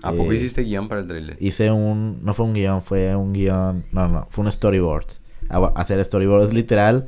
¿A 0.04 0.12
poco 0.12 0.32
eh, 0.32 0.36
hiciste 0.36 0.64
guion 0.64 0.88
para 0.88 1.02
el 1.02 1.08
trailer? 1.08 1.38
Hice 1.40 1.70
un... 1.70 2.20
No 2.24 2.34
fue 2.34 2.46
un 2.46 2.54
guion, 2.54 2.82
fue 2.82 3.16
un 3.16 3.34
guion... 3.34 3.86
No, 3.92 4.08
no, 4.08 4.28
fue 4.32 4.46
un 4.46 4.52
storyboard. 4.52 5.06
Hacer 5.50 6.04
storyboard 6.04 6.48
es 6.48 6.54
literal 6.54 7.08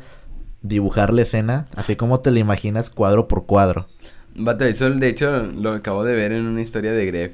dibujar 0.61 1.13
la 1.13 1.21
escena 1.21 1.67
así 1.75 1.95
como 1.95 2.19
te 2.19 2.31
la 2.31 2.39
imaginas 2.39 2.89
cuadro 2.89 3.27
por 3.27 3.45
cuadro. 3.45 3.87
Vato, 4.35 4.65
eso 4.65 4.89
de 4.89 5.07
hecho 5.07 5.43
lo 5.45 5.71
acabo 5.71 6.03
de 6.03 6.15
ver 6.15 6.31
en 6.31 6.45
una 6.45 6.61
historia 6.61 6.93
de 6.93 7.05
Gref. 7.05 7.33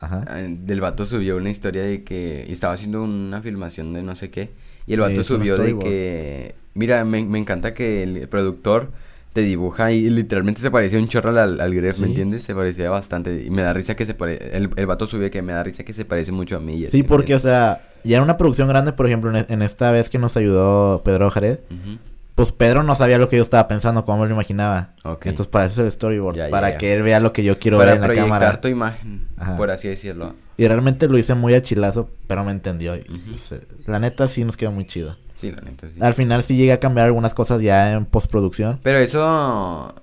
Ajá. 0.00 0.24
Ah, 0.26 0.42
Del 0.46 0.80
vato 0.80 1.06
subió 1.06 1.36
una 1.36 1.50
historia 1.50 1.82
de 1.82 2.04
que 2.04 2.50
estaba 2.50 2.74
haciendo 2.74 3.02
una 3.02 3.40
filmación 3.42 3.92
de 3.92 4.02
no 4.02 4.16
sé 4.16 4.30
qué. 4.30 4.50
Y 4.86 4.94
el 4.94 5.00
vato 5.00 5.24
subió 5.24 5.56
de 5.56 5.78
que. 5.78 6.54
Mira, 6.74 7.04
me, 7.04 7.24
me 7.24 7.38
encanta 7.38 7.72
que 7.72 8.02
el 8.02 8.28
productor 8.28 8.90
te 9.34 9.42
dibuja 9.42 9.90
y 9.92 10.08
literalmente 10.08 10.62
se 10.62 10.70
parecía 10.70 10.98
un 10.98 11.08
chorro 11.08 11.30
al, 11.38 11.60
al 11.60 11.74
Gref, 11.74 11.98
¿me 11.98 12.06
entiendes? 12.06 12.44
Se 12.44 12.54
parecía 12.54 12.88
bastante. 12.88 13.44
Y 13.44 13.50
me 13.50 13.60
da 13.62 13.72
risa 13.74 13.94
que 13.96 14.06
se 14.06 14.14
parece. 14.14 14.56
El, 14.56 14.70
el 14.76 14.86
vato 14.86 15.06
subió 15.06 15.30
que 15.30 15.42
me 15.42 15.52
da 15.52 15.62
risa 15.64 15.82
que 15.84 15.92
se 15.92 16.04
parece 16.06 16.30
mucho 16.32 16.56
a 16.56 16.60
mí. 16.60 16.76
y 16.76 16.86
Sí, 16.90 17.02
¿me 17.02 17.08
porque, 17.08 17.34
o 17.34 17.38
sea, 17.40 17.82
ya 18.04 18.16
era 18.16 18.22
una 18.24 18.36
producción 18.38 18.68
grande, 18.68 18.92
por 18.92 19.06
ejemplo, 19.06 19.30
en, 19.30 19.36
e- 19.36 19.46
en 19.48 19.60
esta 19.62 19.90
vez 19.90 20.08
que 20.08 20.18
nos 20.18 20.36
ayudó 20.36 21.02
Pedro 21.04 21.26
Ujú. 21.26 21.98
pues 22.36 22.52
Pedro 22.52 22.84
no 22.84 22.94
sabía 22.94 23.18
lo 23.18 23.28
que 23.28 23.36
yo 23.36 23.42
estaba 23.42 23.66
pensando, 23.66 24.04
cómo 24.04 24.22
me 24.22 24.28
lo 24.28 24.34
imaginaba. 24.34 24.90
Ok. 25.02 25.26
Entonces, 25.26 25.48
para 25.50 25.66
eso 25.66 25.80
es 25.82 25.86
el 25.86 25.92
storyboard, 25.92 26.36
Ya, 26.36 26.48
para 26.48 26.70
ya. 26.70 26.78
que 26.78 26.94
él 26.94 27.02
vea 27.02 27.18
lo 27.18 27.32
que 27.32 27.42
yo 27.42 27.58
quiero 27.58 27.78
Para 27.78 27.90
ver 27.90 27.96
en 27.96 28.00
la 28.02 28.06
proyectar 28.06 28.30
cámara. 28.40 28.60
tu 28.60 28.68
imagen, 28.68 29.26
Ajá. 29.36 29.56
por 29.56 29.70
así 29.70 29.88
decirlo. 29.88 30.36
Y 30.56 30.68
realmente 30.68 31.08
lo 31.08 31.18
hice 31.18 31.34
muy 31.34 31.54
a 31.54 31.62
chilazo, 31.62 32.08
pero 32.28 32.44
me 32.44 32.52
entendió. 32.52 32.94
pues, 33.28 33.50
eh, 33.50 33.60
la 33.86 33.98
neta 33.98 34.28
sí 34.28 34.44
nos 34.44 34.56
quedó 34.56 34.70
muy 34.70 34.86
chido. 34.86 35.16
Sí, 35.36 35.50
la 35.50 35.60
neta, 35.60 35.88
sí. 35.88 35.98
Al 36.00 36.14
final 36.14 36.42
sí 36.42 36.56
llegué 36.56 36.72
a 36.72 36.80
cambiar 36.80 37.06
algunas 37.06 37.34
cosas 37.34 37.60
ya 37.60 37.92
en 37.92 38.04
postproducción. 38.06 38.78
Pero 38.82 38.98
eso 38.98 39.94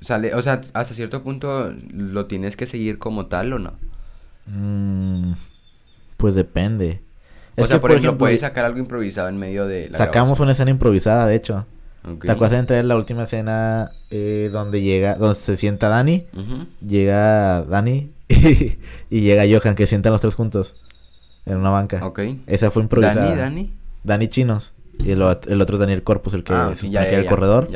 sale, 0.00 0.34
o 0.34 0.42
sea, 0.42 0.60
hasta 0.74 0.94
cierto 0.94 1.22
punto 1.22 1.72
lo 1.92 2.26
tienes 2.26 2.56
que 2.56 2.66
seguir 2.66 2.98
como 2.98 3.26
tal 3.26 3.52
o 3.52 3.58
no. 3.58 3.72
Mm, 4.46 5.32
pues 6.16 6.34
depende. 6.34 7.00
O 7.56 7.62
Es 7.62 7.68
sea, 7.68 7.76
que, 7.76 7.80
por, 7.80 7.90
ejemplo, 7.90 8.18
puedes 8.18 8.40
sacar 8.40 8.64
algo 8.64 8.78
improvisado 8.78 9.28
en 9.28 9.36
medio 9.36 9.66
de 9.66 9.88
la 9.90 9.98
Sacamos 9.98 10.40
una 10.40 10.52
escena 10.52 10.70
improvisada, 10.70 11.26
de 11.26 11.34
hecho. 11.34 11.54
grabación. 11.54 11.78
Ok. 12.04 12.24
¿Te 12.24 12.30
acuerdas 12.30 12.52
de 12.52 12.58
entrar 12.58 12.80
en 12.80 12.88
la 12.88 12.96
última 12.96 13.24
escena 13.24 13.90
eh, 14.10 14.48
donde 14.52 14.80
llega, 14.80 15.16
donde 15.16 15.34
se 15.34 15.56
sienta 15.56 15.88
Dani? 15.88 16.26
Llega 16.86 17.62
Dani 17.62 18.12
y, 18.28 19.20
llega 19.20 19.44
Johan, 19.44 19.74
que 19.74 19.84
se 19.84 19.88
sientan 19.88 20.12
los 20.12 20.20
tres 20.20 20.34
juntos 20.34 20.76
en 21.44 21.56
una 21.56 21.70
banca. 21.70 22.06
Ok. 22.06 22.20
Esa 22.46 22.70
fue 22.70 22.82
improvisada. 22.82 23.24
Dani, 23.24 23.36
Dani. 23.36 23.74
Dani 24.04 24.28
Chinos. 24.28 24.72
Y 25.04 25.10
el, 25.12 25.22
el 25.48 25.60
otro 25.62 25.76
es 25.76 25.80
Daniel 25.80 26.02
Corpus, 26.02 26.34
el 26.34 26.44
que 26.44 26.52
Ah, 26.52 26.72
sí, 26.74 26.90
ya, 26.90 27.04
el 27.04 27.24
ya. 27.24 27.28
corredor. 27.30 27.68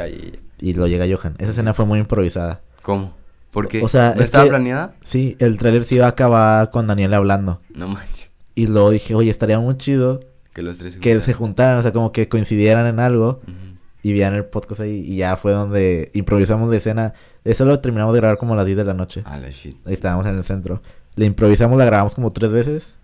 Y 0.58 0.74
lo 0.74 0.86
llega 0.86 1.04
Johan. 1.06 1.34
Esa 1.38 1.50
escena 1.50 1.74
fue 1.74 1.84
muy 1.86 1.98
improvisada. 1.98 2.60
¿Cómo? 2.82 3.14
¿Por 3.50 3.68
qué? 3.68 3.82
O 3.82 3.88
sea, 3.88 4.14
¿No 4.14 4.20
es 4.20 4.26
estaba 4.26 4.44
que- 4.44 4.50
planeada? 4.50 4.94
Sí, 5.02 5.36
el 5.38 5.58
tráiler 5.58 5.84
sí 5.84 5.96
iba 5.96 6.06
a 6.06 6.10
acabar 6.10 6.70
con 6.70 6.86
Daniel 6.86 7.12
hablando. 7.14 7.60
No 7.74 7.88
manches. 7.88 8.30
Y 8.54 8.66
luego 8.66 8.90
dije, 8.90 9.14
oye, 9.14 9.30
estaría 9.30 9.58
muy 9.58 9.76
chido 9.76 10.20
Que 10.54 10.62
los 10.62 10.78
tres 10.78 10.94
se 10.94 11.00
que 11.00 11.20
se 11.20 11.32
juntaran. 11.32 11.78
o 11.78 11.82
sea, 11.82 11.92
como 11.92 12.12
que 12.12 12.28
coincidieran 12.28 12.86
en 12.86 12.98
algo. 13.00 13.40
Ujú. 13.46 13.56
Y 14.04 14.12
vieran 14.12 14.34
el 14.34 14.44
podcast 14.46 14.80
ahí. 14.80 15.04
Y 15.06 15.16
ya 15.16 15.36
fue 15.36 15.52
donde 15.52 16.10
improvisamos 16.14 16.68
la 16.70 16.76
escena. 16.76 17.14
Eso 17.44 17.64
lo 17.64 17.78
terminamos 17.80 18.14
de 18.14 18.20
grabar 18.20 18.38
como 18.38 18.54
a 18.54 18.56
las 18.56 18.66
10 18.66 18.76
de 18.78 18.84
la 18.84 18.94
noche. 18.94 19.22
A 19.26 19.38
la 19.38 19.50
shit. 19.50 19.76
Ahí 19.86 19.92
estábamos 19.94 20.26
en 20.26 20.34
el 20.36 20.44
centro. 20.44 20.80
La 21.14 21.24
improvisamos, 21.24 21.76
la 21.78 21.84
grabamos 21.84 22.14
como 22.14 22.30
tres 22.30 22.52
veces. 22.52 22.94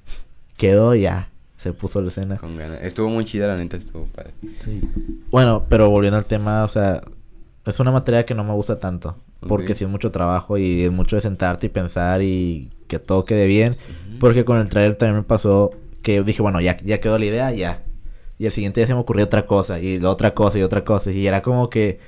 Quedó 0.57 0.95
ya. 0.95 1.29
Se 1.69 1.75
puso 1.75 2.01
la 2.01 2.09
escena. 2.09 2.39
Con 2.39 2.57
ganas. 2.57 2.83
Estuvo 2.83 3.11
muy 3.11 3.27
chida, 3.27 3.47
la 3.47 3.55
neta, 3.59 3.77
estuvo 3.77 4.07
padre. 4.07 4.31
Bueno, 5.31 5.67
pero 5.69 5.91
volviendo 5.91 6.17
al 6.17 6.25
tema, 6.25 6.65
o 6.65 6.69
sea, 6.69 7.03
es 7.67 7.79
una 7.79 7.93
materia 7.93 8.25
que 8.25 8.35
no 8.35 8.43
me 8.43 8.55
gusta 8.55 8.81
tanto. 8.81 9.19
Porque 9.47 9.75
sí 9.75 9.85
es 9.85 9.91
mucho 9.91 10.11
trabajo 10.11 10.57
y 10.57 10.85
es 10.85 10.91
mucho 10.91 11.17
de 11.17 11.21
sentarte 11.21 11.67
y 11.67 11.69
pensar 11.69 12.23
y 12.23 12.73
que 12.87 12.99
todo 12.99 13.27
quede 13.27 13.47
bien. 13.47 13.77
Porque 14.19 14.47
con 14.47 14.57
el 14.57 14.71
trailer 14.71 14.97
también 14.97 15.17
me 15.17 15.23
pasó 15.25 15.73
que 16.01 16.23
dije, 16.23 16.41
bueno, 16.41 16.59
ya, 16.63 16.79
ya 16.79 17.03
quedó 17.03 17.19
la 17.19 17.27
idea, 17.27 17.53
ya. 17.53 17.83
Y 18.39 18.47
el 18.47 18.53
siguiente 18.53 18.81
día 18.81 18.87
se 18.87 18.95
me 18.95 19.01
ocurrió 19.01 19.27
otra 19.27 19.45
cosa, 19.45 19.79
y 19.79 20.01
la 20.01 20.09
otra 20.09 20.33
cosa, 20.33 20.59
y 20.59 20.63
otra 20.63 20.85
cosa. 20.85 21.11
Y 21.11 21.27
era 21.27 21.43
como 21.43 21.69
que 21.69 22.01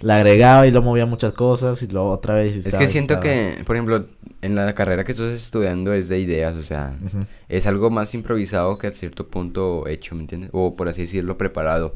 la 0.00 0.16
agregaba 0.16 0.66
y 0.66 0.70
lo 0.70 0.82
movía 0.82 1.06
muchas 1.06 1.32
cosas, 1.32 1.82
y 1.82 1.86
luego 1.88 2.10
otra 2.10 2.34
vez. 2.34 2.54
y 2.54 2.58
Es 2.58 2.66
estaba- 2.66 2.84
que 2.84 2.88
siento 2.90 3.14
estaba. 3.14 3.32
que, 3.32 3.62
por 3.64 3.76
ejemplo, 3.76 4.06
en 4.42 4.54
la 4.54 4.74
carrera 4.74 5.04
que 5.04 5.12
estás 5.12 5.28
estudiando 5.30 5.92
es 5.92 6.08
de 6.08 6.18
ideas, 6.18 6.56
o 6.56 6.62
sea, 6.62 6.96
Ujú. 7.06 7.24
es 7.48 7.66
algo 7.66 7.90
más 7.90 8.12
improvisado 8.14 8.76
que 8.78 8.86
a 8.88 8.90
cierto 8.90 9.28
punto 9.28 9.86
hecho, 9.86 10.14
¿me 10.14 10.22
entiendes? 10.22 10.50
O 10.52 10.76
por 10.76 10.88
así 10.88 11.02
decirlo, 11.02 11.38
preparado. 11.38 11.94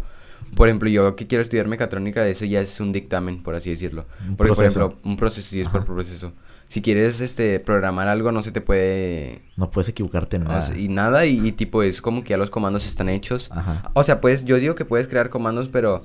Por 0.54 0.68
ejemplo, 0.68 0.88
yo 0.88 1.14
que 1.14 1.26
quiero 1.26 1.42
estudiar 1.42 1.66
mecatrónica, 1.68 2.26
eso 2.26 2.46
ya 2.46 2.60
es 2.60 2.80
un 2.80 2.90
dictamen, 2.92 3.42
por 3.42 3.54
así 3.54 3.68
decirlo. 3.70 4.06
Porque, 4.38 4.54
por 4.54 4.64
ejemplo, 4.64 4.96
un 5.04 5.16
proceso, 5.18 5.46
sí 5.50 5.60
es 5.60 5.68
por 5.68 5.84
proceso. 5.84 6.32
Si 6.70 6.80
quieres 6.80 7.20
este 7.20 7.60
programar 7.60 8.08
algo, 8.08 8.30
no 8.32 8.42
se 8.42 8.52
te 8.52 8.60
puede... 8.62 9.40
No 9.56 9.70
puedes 9.70 9.88
equivocarte 9.90 10.36
en 10.36 10.42
o 10.42 10.48
nada. 10.48 10.62
sea, 10.62 10.78
y 10.78 10.88
nada, 10.88 11.26
y, 11.26 11.46
y 11.46 11.52
tipo, 11.52 11.82
es 11.82 12.00
como 12.00 12.22
que 12.22 12.30
ya 12.30 12.36
los 12.38 12.50
comandos 12.50 12.86
están 12.86 13.08
hechos. 13.10 13.48
Ajá. 13.50 13.90
O 13.94 14.04
sea, 14.04 14.20
pues, 14.22 14.44
yo 14.44 14.56
digo 14.56 14.74
que 14.74 14.84
puedes 14.86 15.08
crear 15.08 15.28
comandos, 15.28 15.68
pero, 15.68 16.04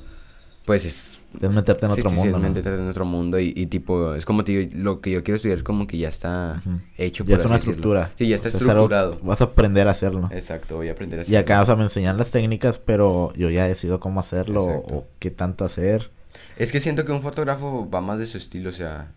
pues, 0.65 0.83
es 0.85 1.19
Es 1.41 1.49
meterte 1.49 1.85
en 1.85 1.93
Sí, 1.93 1.99
otro 2.01 2.09
sí, 2.11 2.15
sí, 2.15 2.21
mundo. 2.21 2.37
es 2.37 2.43
¿no? 2.43 2.49
meterte 2.49 2.81
en 2.81 2.89
otro 2.89 3.05
mundo 3.05 3.39
y, 3.39 3.53
y 3.55 3.65
tipo, 3.67 4.13
es 4.15 4.25
como 4.25 4.43
te 4.43 4.51
digo, 4.51 4.71
lo 4.75 5.01
que 5.01 5.11
yo 5.11 5.23
quiero 5.23 5.35
estudiar 5.37 5.57
es 5.57 5.63
como 5.63 5.87
que 5.87 5.97
ya 5.97 6.09
está 6.09 6.61
Ujú. 6.65 6.79
hecho 6.97 7.23
Ya 7.23 7.31
por 7.31 7.39
es 7.39 7.45
una 7.45 7.55
decirlo. 7.55 7.71
estructura. 7.73 8.11
Sí, 8.17 8.27
ya 8.27 8.35
está 8.35 8.47
O 8.49 8.51
sea, 8.51 8.59
es 8.59 8.65
estructurado. 8.67 9.19
vas 9.23 9.41
a 9.41 9.43
aprender 9.45 9.87
a 9.87 9.91
hacerlo. 9.91 10.29
Exacto, 10.31 10.75
voy 10.77 10.89
a 10.89 10.91
aprender 10.93 11.19
a 11.19 11.23
Y 11.29 11.35
acá, 11.35 11.53
o 11.53 11.61
hacerlo. 11.61 11.65
sea, 11.65 11.75
me 11.77 11.83
enseñan 11.83 12.17
las 12.17 12.31
técnicas, 12.31 12.77
pero 12.77 13.33
yo 13.35 13.49
ya 13.49 13.67
decido 13.67 13.99
cómo 13.99 14.19
hacerlo 14.19 14.65
Exacto. 14.69 14.95
o 14.95 15.07
qué 15.19 15.31
tanto 15.31 15.65
hacer. 15.65 16.11
Es 16.57 16.71
que 16.71 16.79
siento 16.79 17.05
que 17.05 17.11
un 17.11 17.21
fotógrafo 17.21 17.89
va 17.89 18.01
más 18.01 18.19
de 18.19 18.25
su 18.25 18.37
estilo, 18.37 18.69
o 18.69 18.73
sea, 18.73 19.11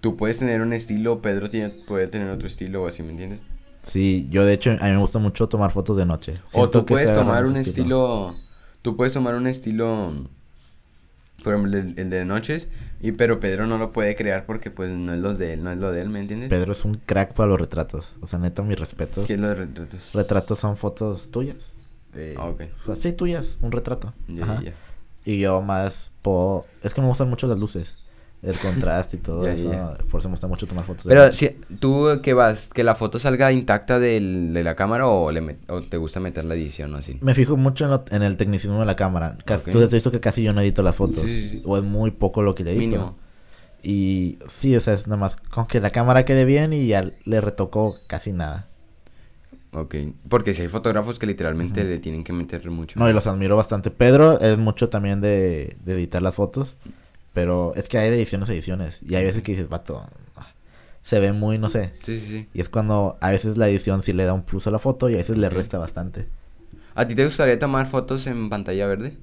tú 0.00 0.16
puedes 0.16 0.38
tener 0.38 0.60
un 0.62 0.72
estilo, 0.72 1.20
Pedro 1.22 1.48
tiene, 1.50 1.70
puede 1.70 2.06
tener 2.06 2.30
otro 2.30 2.46
estilo 2.46 2.82
o 2.82 2.86
así, 2.88 3.02
¿me 3.02 3.10
entiendes? 3.10 3.40
Sí, 3.82 4.28
yo 4.30 4.44
de 4.44 4.52
hecho, 4.52 4.70
a 4.70 4.84
mí 4.86 4.90
me 4.90 4.98
gusta 4.98 5.18
mucho 5.18 5.48
tomar 5.48 5.70
fotos 5.72 5.96
de 5.96 6.06
noche. 6.06 6.40
O 6.52 6.68
tú 6.68 6.84
puedes 6.84 7.12
tomar 7.14 7.44
un 7.46 7.56
estilo, 7.56 8.34
tú 8.82 8.96
puedes 8.96 9.12
tomar 9.12 9.34
un 9.34 9.46
estilo, 9.46 10.12
por 11.42 11.54
ejemplo, 11.54 11.78
el, 11.78 11.94
el 11.98 12.10
de 12.10 12.24
noches, 12.24 12.68
y 13.00 13.12
pero 13.12 13.40
Pedro 13.40 13.66
no 13.66 13.78
lo 13.78 13.92
puede 13.92 14.14
crear 14.16 14.44
porque 14.46 14.70
pues 14.70 14.90
no 14.92 15.12
es 15.14 15.20
los 15.20 15.38
de 15.38 15.54
él, 15.54 15.64
no 15.64 15.70
es 15.72 15.78
lo 15.78 15.90
de 15.92 16.02
él, 16.02 16.08
¿me 16.10 16.20
entiendes? 16.20 16.48
Pedro 16.50 16.72
es 16.72 16.84
un 16.84 16.94
crack 16.94 17.32
para 17.34 17.48
los 17.48 17.60
retratos. 17.60 18.14
O 18.20 18.26
sea, 18.26 18.38
neta, 18.38 18.62
mis 18.62 18.78
respetos. 18.78 19.26
¿Qué 19.26 19.34
es 19.34 19.40
lo 19.40 19.48
de 19.48 19.54
retratos? 19.54 20.12
Retratos 20.12 20.58
son 20.58 20.76
fotos 20.76 21.30
tuyas. 21.30 21.72
Eh, 22.14 22.34
Ah, 22.38 22.46
ok. 22.46 22.62
o 22.82 22.86
sea, 22.86 22.96
sí, 22.96 23.12
tuyas, 23.12 23.56
un 23.60 23.72
retrato. 23.72 24.12
Ajá. 24.42 24.62
Y 25.24 25.38
yo 25.38 25.60
más 25.62 26.12
po... 26.22 26.66
Es 26.82 26.92
que 26.94 27.00
me 27.00 27.06
gustan 27.06 27.28
mucho 27.28 27.46
las 27.46 27.58
luces. 27.58 27.94
El 28.42 28.56
contraste 28.58 29.16
y 29.16 29.20
todo 29.20 29.44
Ya, 29.44 29.52
eso. 29.52 29.70
ya. 29.70 29.94
Por 30.10 30.20
eso 30.20 30.28
me 30.28 30.32
gusta 30.34 30.46
mucho 30.48 30.66
tomar 30.66 30.84
fotos. 30.84 31.04
de 31.04 31.10
Pero 31.10 31.32
si 31.32 31.48
tú 31.78 32.06
que 32.22 32.32
vas, 32.32 32.70
que 32.72 32.82
la 32.84 32.94
foto 32.94 33.18
salga 33.18 33.52
intacta 33.52 33.98
del, 33.98 34.52
de 34.54 34.64
la 34.64 34.74
cámara 34.76 35.06
o, 35.08 35.30
le 35.30 35.42
met- 35.42 35.58
o 35.68 35.82
te 35.82 35.96
gusta 35.98 36.20
meter 36.20 36.44
la 36.44 36.54
edición 36.54 36.94
o 36.94 36.98
así. 36.98 37.18
Me 37.20 37.34
fijo 37.34 37.56
mucho 37.56 37.84
en, 37.84 37.90
lo- 37.90 38.04
en 38.10 38.22
el 38.22 38.36
tecnicismo 38.36 38.80
de 38.80 38.86
la 38.86 38.96
cámara. 38.96 39.36
Casi, 39.44 39.70
Ok. 39.70 39.72
Tú 39.72 39.82
has 39.82 39.90
visto 39.92 40.10
que 40.10 40.20
casi 40.20 40.42
yo 40.42 40.52
no 40.54 40.60
edito 40.62 40.82
las 40.82 40.96
fotos. 40.96 41.22
Sí, 41.22 41.28
sí, 41.28 41.48
sí. 41.50 41.62
O 41.66 41.76
es 41.76 41.82
muy 41.84 42.10
poco 42.12 42.40
lo 42.42 42.54
que 42.54 42.64
le 42.64 42.70
edito. 42.72 42.80
Mínimo. 42.86 43.18
Y 43.82 44.38
sí, 44.48 44.74
o 44.76 44.80
sea, 44.80 44.94
es 44.94 45.06
nada 45.06 45.16
más 45.18 45.36
con 45.36 45.66
que 45.66 45.80
la 45.80 45.90
cámara 45.90 46.24
quede 46.24 46.44
bien 46.44 46.72
y 46.72 46.86
ya 46.86 47.10
le 47.24 47.40
retocó 47.40 47.96
casi 48.06 48.32
nada. 48.32 48.68
Ok, 49.72 49.94
porque 50.28 50.52
si 50.52 50.62
hay 50.62 50.68
fotógrafos 50.68 51.18
que 51.18 51.26
literalmente 51.26 51.84
le 51.84 51.98
tienen 51.98 52.24
que 52.24 52.32
meter 52.32 52.68
mucho. 52.70 52.98
No, 52.98 53.08
y 53.08 53.12
los 53.12 53.26
admiro 53.28 53.56
bastante. 53.56 53.90
Pedro 53.92 54.40
es 54.40 54.58
mucho 54.58 54.88
también 54.88 55.20
de, 55.20 55.76
de 55.84 55.92
editar 55.94 56.20
las 56.22 56.34
fotos. 56.34 56.76
Pero 57.32 57.72
es 57.76 57.88
que 57.88 57.98
hay 57.98 58.10
de 58.10 58.16
ediciones 58.16 58.48
a 58.48 58.52
ediciones. 58.52 59.00
Y 59.02 59.14
hay 59.14 59.24
veces 59.24 59.42
que 59.42 59.52
dices, 59.52 59.68
vato, 59.68 60.04
se 61.02 61.20
ve 61.20 61.32
muy, 61.32 61.58
no 61.58 61.68
sé. 61.68 61.94
Sí, 62.02 62.18
sí, 62.20 62.26
sí. 62.26 62.48
Y 62.52 62.60
es 62.60 62.68
cuando 62.68 63.16
a 63.20 63.30
veces 63.30 63.56
la 63.56 63.68
edición 63.68 64.02
sí 64.02 64.12
le 64.12 64.24
da 64.24 64.34
un 64.34 64.42
plus 64.42 64.66
a 64.66 64.70
la 64.70 64.78
foto 64.78 65.08
y 65.08 65.14
a 65.14 65.18
veces 65.18 65.38
le 65.38 65.48
resta 65.48 65.78
bastante. 65.78 66.28
¿A 66.94 67.06
ti 67.06 67.14
te 67.14 67.24
gustaría 67.24 67.58
tomar 67.58 67.86
fotos 67.86 68.26
en 68.26 68.50
pantalla 68.50 68.86
verde? 68.86 69.16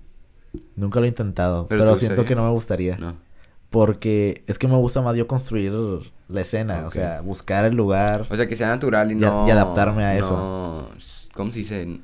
Nunca 0.75 0.99
lo 0.99 1.05
he 1.05 1.09
intentado, 1.09 1.67
¿Pero 1.67 1.95
siento 1.97 2.25
que 2.25 2.35
no 2.35 2.45
me 2.45 2.51
gustaría. 2.51 2.97
No. 2.97 3.15
Porque 3.69 4.43
es 4.47 4.57
que 4.57 4.67
me 4.67 4.75
gusta 4.77 5.01
más 5.01 5.15
yo 5.15 5.27
construir 5.27 5.73
la 6.29 6.41
escena, 6.41 6.83
o 6.87 6.91
sea, 6.91 7.21
buscar 7.21 7.65
el 7.65 7.75
lugar. 7.75 8.25
O 8.29 8.35
sea, 8.35 8.47
que 8.47 8.55
sea 8.55 8.67
natural 8.69 9.11
y 9.11 9.15
no... 9.15 9.45
y 9.47 9.51
adaptarme 9.51 10.03
a 10.05 10.17
eso. 10.17 10.31
no- 10.37 10.89
¿Cómo 11.33 11.51
se 11.51 11.59
dice? 11.59 11.99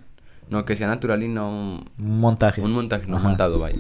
No, 0.50 0.66
que 0.66 0.76
sea 0.76 0.88
natural 0.88 1.24
y 1.24 1.30
no... 1.30 1.84
un 1.98 2.20
montaje. 2.20 2.62
Un 2.62 2.74
montaje, 2.74 3.08
no 3.08 3.18
Ajá. 3.18 3.30
montado, 3.30 3.60
vaya. 3.60 3.80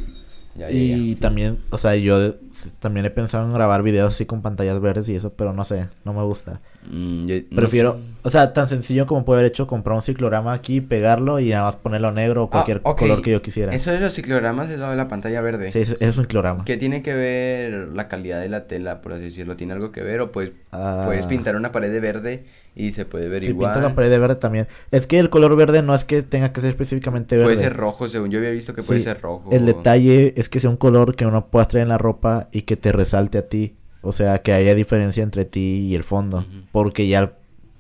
Ya, 0.56 0.70
Y 0.70 1.16
ya. 1.16 1.20
también, 1.20 1.58
o 1.72 1.80
sea, 1.80 1.96
yo 1.96 2.36
también 2.80 3.08
he 3.08 3.10
pensado 3.10 3.44
en 3.46 3.52
grabar 3.54 3.82
videos 3.82 4.12
así 4.13 4.26
con 4.28 4.44
pantallas 4.44 4.80
verdes 4.80 5.10
y 5.10 5.16
eso, 5.16 5.34
pero 5.34 5.52
no 5.52 5.63
sé, 5.63 5.88
no 6.06 6.13
me 6.13 6.22
gusta. 6.24 6.62
Mm, 6.92 7.26
yo- 7.26 7.36
no 7.50 7.56
Prefiero, 7.56 7.94
sé. 7.94 8.00
o 8.22 8.30
sea, 8.30 8.54
tan 8.54 8.68
sencillo 8.68 9.08
como 9.08 9.26
puede 9.26 9.39
haber 9.39 9.52
hecho 9.52 9.66
comprar 9.66 9.96
un 9.96 10.04
ciclorama 10.04 10.54
aquí, 10.54 10.80
pegarlo 10.80 11.39
y 11.39 11.50
nada 11.50 11.63
más 11.66 11.78
ponerlo 11.78 12.12
negro 12.12 12.44
o 12.44 12.50
cualquier 12.52 12.82
Ah, 12.86 12.92
ok. 12.92 13.00
color 13.00 13.22
que 13.24 13.32
yo 13.32 13.42
quisiera. 13.42 13.74
Eso 13.74 13.89
de 13.92 14.00
los 14.00 14.13
ciclogramas 14.13 14.70
es 14.70 14.78
lo 14.78 14.89
de 14.92 14.96
la 14.96 15.08
pantalla 15.08 15.42
verde. 15.42 15.72
Sí, 15.72 15.80
es 16.00 16.18
un 16.18 16.24
ciclorama. 16.26 16.63
¿Qué 16.66 16.78
tiene 16.78 17.02
que 17.02 17.13
ver 17.16 17.88
la 17.96 18.08
calidad 18.08 18.39
de 18.39 18.50
la 18.50 18.68
tela, 18.68 19.02
por 19.02 19.13
así 19.13 19.24
decirlo? 19.24 19.56
¿Tiene 19.56 19.74
algo 19.74 19.92
que 19.92 20.04
ver? 20.04 20.22
¿O 20.22 20.32
puedes, 20.32 20.52
Ah. 20.72 21.02
puedes 21.08 21.26
pintar 21.26 21.56
una 21.56 21.72
pared 21.72 21.92
de 21.92 22.00
verde 22.00 22.44
y 22.75 22.91
se 22.91 23.05
puede 23.05 23.27
ver 23.29 23.43
Si 23.45 23.51
igual? 23.51 23.71
pintas 23.71 23.89
la 23.89 23.95
pared 23.95 24.09
de 24.09 24.19
verde 24.19 24.36
también. 24.36 24.67
Es 24.91 25.05
que 25.07 25.19
el 25.19 25.29
color 25.29 25.55
verde 25.55 25.81
no 25.83 25.93
es 25.93 26.05
que 26.05 26.21
tenga 26.23 26.51
que 26.53 26.62
ser 26.62 26.69
específicamente 26.71 27.36
verde. 27.38 27.53
Puede 27.53 27.63
ser 27.63 27.75
rojo, 27.75 28.07
según 28.07 28.31
yo 28.31 28.39
había 28.39 28.51
visto 28.51 28.73
que 28.73 28.81
puede 28.83 29.01
ser 29.01 29.21
rojo. 29.21 29.49
El 29.51 29.65
detalle 29.65 30.33
es 30.38 30.49
que 30.49 30.59
sea 30.59 30.69
un 30.69 30.77
color 30.77 31.15
que 31.15 31.25
uno 31.25 31.47
pueda 31.47 31.67
traer 31.67 31.83
en 31.83 31.89
la 31.89 31.97
ropa 31.97 32.49
y 32.51 32.63
que 32.63 32.75
te 32.77 32.91
resalte 32.91 33.38
a 33.38 33.47
ti. 33.47 33.75
O 34.01 34.12
sea, 34.12 34.41
que 34.41 34.51
haya 34.53 34.75
diferencia 34.75 35.23
entre 35.23 35.45
ti 35.45 35.88
y 35.89 35.95
el 35.95 36.03
fondo. 36.03 36.45
Porque 36.71 37.07
ya 37.07 37.19
al 37.19 37.33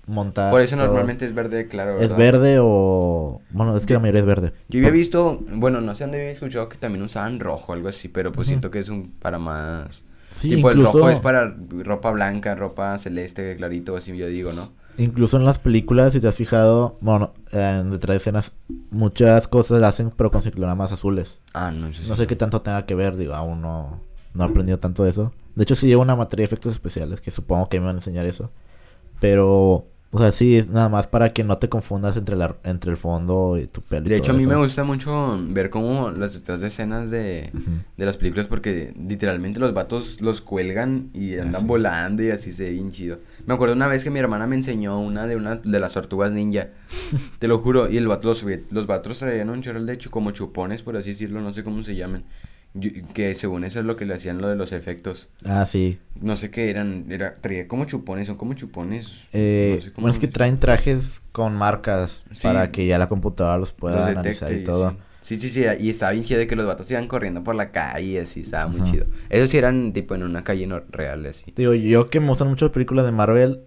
montar. 0.05 0.51
Por 0.51 0.61
eso 0.61 0.75
todo- 0.75 0.85
normalmente 0.85 1.25
es 1.25 1.33
verde 1.33 1.67
claro, 1.67 1.99
Es 1.99 2.15
verde 2.15 2.57
o. 2.61 3.41
Bueno, 3.51 3.75
es 3.75 3.85
que 3.85 3.93
la 3.93 3.99
mayoría 3.99 4.21
es 4.21 4.25
verde. 4.27 4.53
Yo 4.69 4.79
había 4.79 4.91
visto, 4.91 5.39
bueno, 5.49 5.81
no 5.81 5.95
sé 5.95 6.03
dónde 6.03 6.19
había 6.19 6.31
escuchado 6.31 6.69
que 6.69 6.77
también 6.77 7.03
usaban 7.03 7.39
rojo, 7.39 7.73
algo 7.73 7.87
así, 7.89 8.07
pero 8.09 8.31
pues 8.31 8.47
siento 8.47 8.69
que 8.71 8.79
es 8.79 8.89
un 8.89 9.11
para 9.11 9.39
más... 9.39 10.01
Sí, 10.31 10.49
tipo, 10.55 10.71
el 10.71 10.77
incluso, 10.77 10.97
rojo 10.97 11.09
es 11.11 11.19
para 11.19 11.55
ropa 11.69 12.09
blanca, 12.09 12.55
ropa 12.55 12.97
celeste, 12.97 13.55
clarito, 13.55 13.95
así 13.95 14.15
yo 14.17 14.25
digo, 14.27 14.51
¿no? 14.51 14.71
Incluso 14.97 15.37
en 15.37 15.45
las 15.45 15.59
películas, 15.59 16.13
si 16.13 16.19
te 16.19 16.27
has 16.27 16.35
fijado, 16.35 16.97
bueno, 17.01 17.33
en 17.51 17.89
detrás 17.91 18.13
de 18.13 18.17
escenas, 18.17 18.51
muchas 18.91 19.47
cosas 19.47 19.79
las 19.81 19.95
hacen, 19.95 20.11
pero 20.11 20.31
con 20.31 20.41
cicloramas 20.43 20.91
azules. 20.91 21.41
Ah, 21.53 21.71
no, 21.71 21.87
eso 21.87 22.01
No 22.07 22.15
sí. 22.15 22.21
sé 22.21 22.27
qué 22.27 22.35
tanto 22.35 22.61
tenga 22.61 22.85
que 22.85 22.95
ver, 22.95 23.15
digo, 23.17 23.33
aún 23.33 23.61
no, 23.61 23.99
no 24.33 24.43
he 24.43 24.47
aprendido 24.47 24.79
tanto 24.79 25.03
de 25.03 25.09
eso. 25.11 25.31
De 25.55 25.63
hecho, 25.63 25.75
sí 25.75 25.87
llevo 25.87 26.01
una 26.01 26.15
materia 26.15 26.41
de 26.43 26.45
efectos 26.45 26.71
especiales, 26.73 27.21
que 27.21 27.31
supongo 27.31 27.69
que 27.69 27.79
me 27.79 27.85
van 27.87 27.95
a 27.95 27.99
enseñar 27.99 28.25
eso. 28.25 28.51
Pero, 29.19 29.87
o 30.15 30.19
sea, 30.19 30.31
sí, 30.31 30.63
nada 30.69 30.89
más 30.89 31.07
para 31.07 31.33
que 31.33 31.43
no 31.43 31.57
te 31.57 31.69
confundas 31.69 32.15
entre, 32.17 32.35
la, 32.35 32.55
entre 32.63 32.91
el 32.91 32.97
fondo 32.97 33.57
y 33.57 33.65
tu 33.65 33.81
pelo. 33.81 34.05
y 34.05 34.09
De 34.09 34.17
hecho, 34.17 34.31
a 34.31 34.35
mí 34.35 34.45
me 34.45 34.55
gusta 34.55 34.83
mucho 34.83 35.39
ver 35.49 35.71
cómo 35.71 36.11
las 36.11 36.35
detrás 36.35 36.61
de 36.61 36.67
escenas 36.67 37.09
de, 37.09 37.49
de 37.97 38.05
las 38.05 38.17
películas 38.17 38.45
porque 38.45 38.93
literalmente 38.95 39.59
los 39.59 39.73
vatos 39.73 40.21
los 40.21 40.41
cuelgan 40.41 41.09
y 41.15 41.39
andan 41.39 41.61
sí. 41.61 41.67
volando 41.67 42.21
y 42.21 42.29
así 42.29 42.53
se 42.53 42.65
ve 42.65 42.71
bien 42.73 42.91
chido. 42.91 43.17
Me 43.47 43.55
acuerdo 43.55 43.73
una 43.73 43.87
vez 43.87 44.03
que 44.03 44.11
mi 44.11 44.19
hermana 44.19 44.45
me 44.45 44.55
enseñó 44.55 44.99
una 44.99 45.25
de 45.25 45.35
una 45.35 45.55
de 45.55 45.79
las 45.79 45.93
tortugas 45.93 46.31
ninja. 46.31 46.67
Te 47.39 47.47
lo 47.47 47.57
juro, 47.57 47.89
y 47.89 47.97
el 47.97 48.07
vato, 48.07 48.27
los, 48.27 48.45
los 48.69 48.85
vatos 48.85 49.17
traían 49.17 49.49
un 49.49 49.63
chorro 49.63 49.83
de 49.83 49.93
hecho 49.93 50.11
como 50.11 50.29
chupones, 50.29 50.83
por 50.83 50.95
así 50.95 51.09
decirlo, 51.09 51.41
no 51.41 51.55
sé 51.55 51.63
cómo 51.63 51.83
se 51.83 51.95
llaman. 51.95 52.23
Yo- 52.75 52.89
que 53.13 53.35
según 53.35 53.63
eso 53.65 53.79
es 53.79 53.85
lo 53.85 53.95
que 53.95 54.05
le 54.05 54.15
hacían 54.15 54.39
lo 54.41 54.47
de 54.49 54.55
los 54.55 54.71
efectos. 54.71 55.29
Ah, 55.45 55.65
sí. 55.65 55.99
No 56.19 56.35
sé 56.37 56.49
qué 56.49 56.69
eran, 56.71 57.05
era, 57.11 57.35
traía 57.35 57.67
como 57.67 57.85
chupones, 57.85 58.25
son 58.27 58.35
como 58.37 58.53
chupones. 58.55 59.11
Eh, 59.31 59.73
no 59.75 59.81
sé 59.81 59.91
cómo 59.93 60.05
bueno, 60.05 60.13
es 60.13 60.19
que 60.19 60.27
traen 60.27 60.59
trajes 60.59 61.21
con 61.31 61.55
marcas 61.55 62.25
Sí. 62.33 62.41
para 62.43 62.71
que 62.71 62.87
ya 62.87 62.97
la 62.97 63.07
computadora 63.09 63.57
los 63.59 63.73
pueda 63.73 63.99
los 63.99 64.09
analizar 64.09 64.51
y 64.51 64.63
todo. 64.63 64.95
Sí. 65.21 65.37
sí, 65.37 65.49
sí, 65.49 65.49
sí, 65.49 65.65
y 65.79 65.89
estaba 65.91 66.11
bien 66.13 66.23
chido 66.23 66.39
de 66.39 66.47
que 66.47 66.55
los 66.55 66.65
vatos 66.65 66.89
iban 66.89 67.07
corriendo 67.07 67.43
por 67.43 67.53
la 67.55 67.71
calle 67.71 68.03
y 68.05 68.17
así, 68.17 68.41
estaba 68.41 68.65
muy 68.67 68.81
Ajá. 68.81 68.91
chido. 68.91 69.05
Esos 69.29 69.51
sí 69.51 69.57
eran 69.57 69.93
tipo 69.93 70.15
en 70.15 70.23
una 70.23 70.43
calle 70.43 70.65
no, 70.65 70.81
real, 70.89 71.25
así. 71.27 71.53
Digo, 71.55 71.73
yo 71.75 72.09
que 72.09 72.19
me 72.19 72.27
gustan 72.29 72.47
mucho 72.49 72.65
las 72.65 72.73
películas 72.73 73.05
de 73.05 73.11
Marvel, 73.11 73.61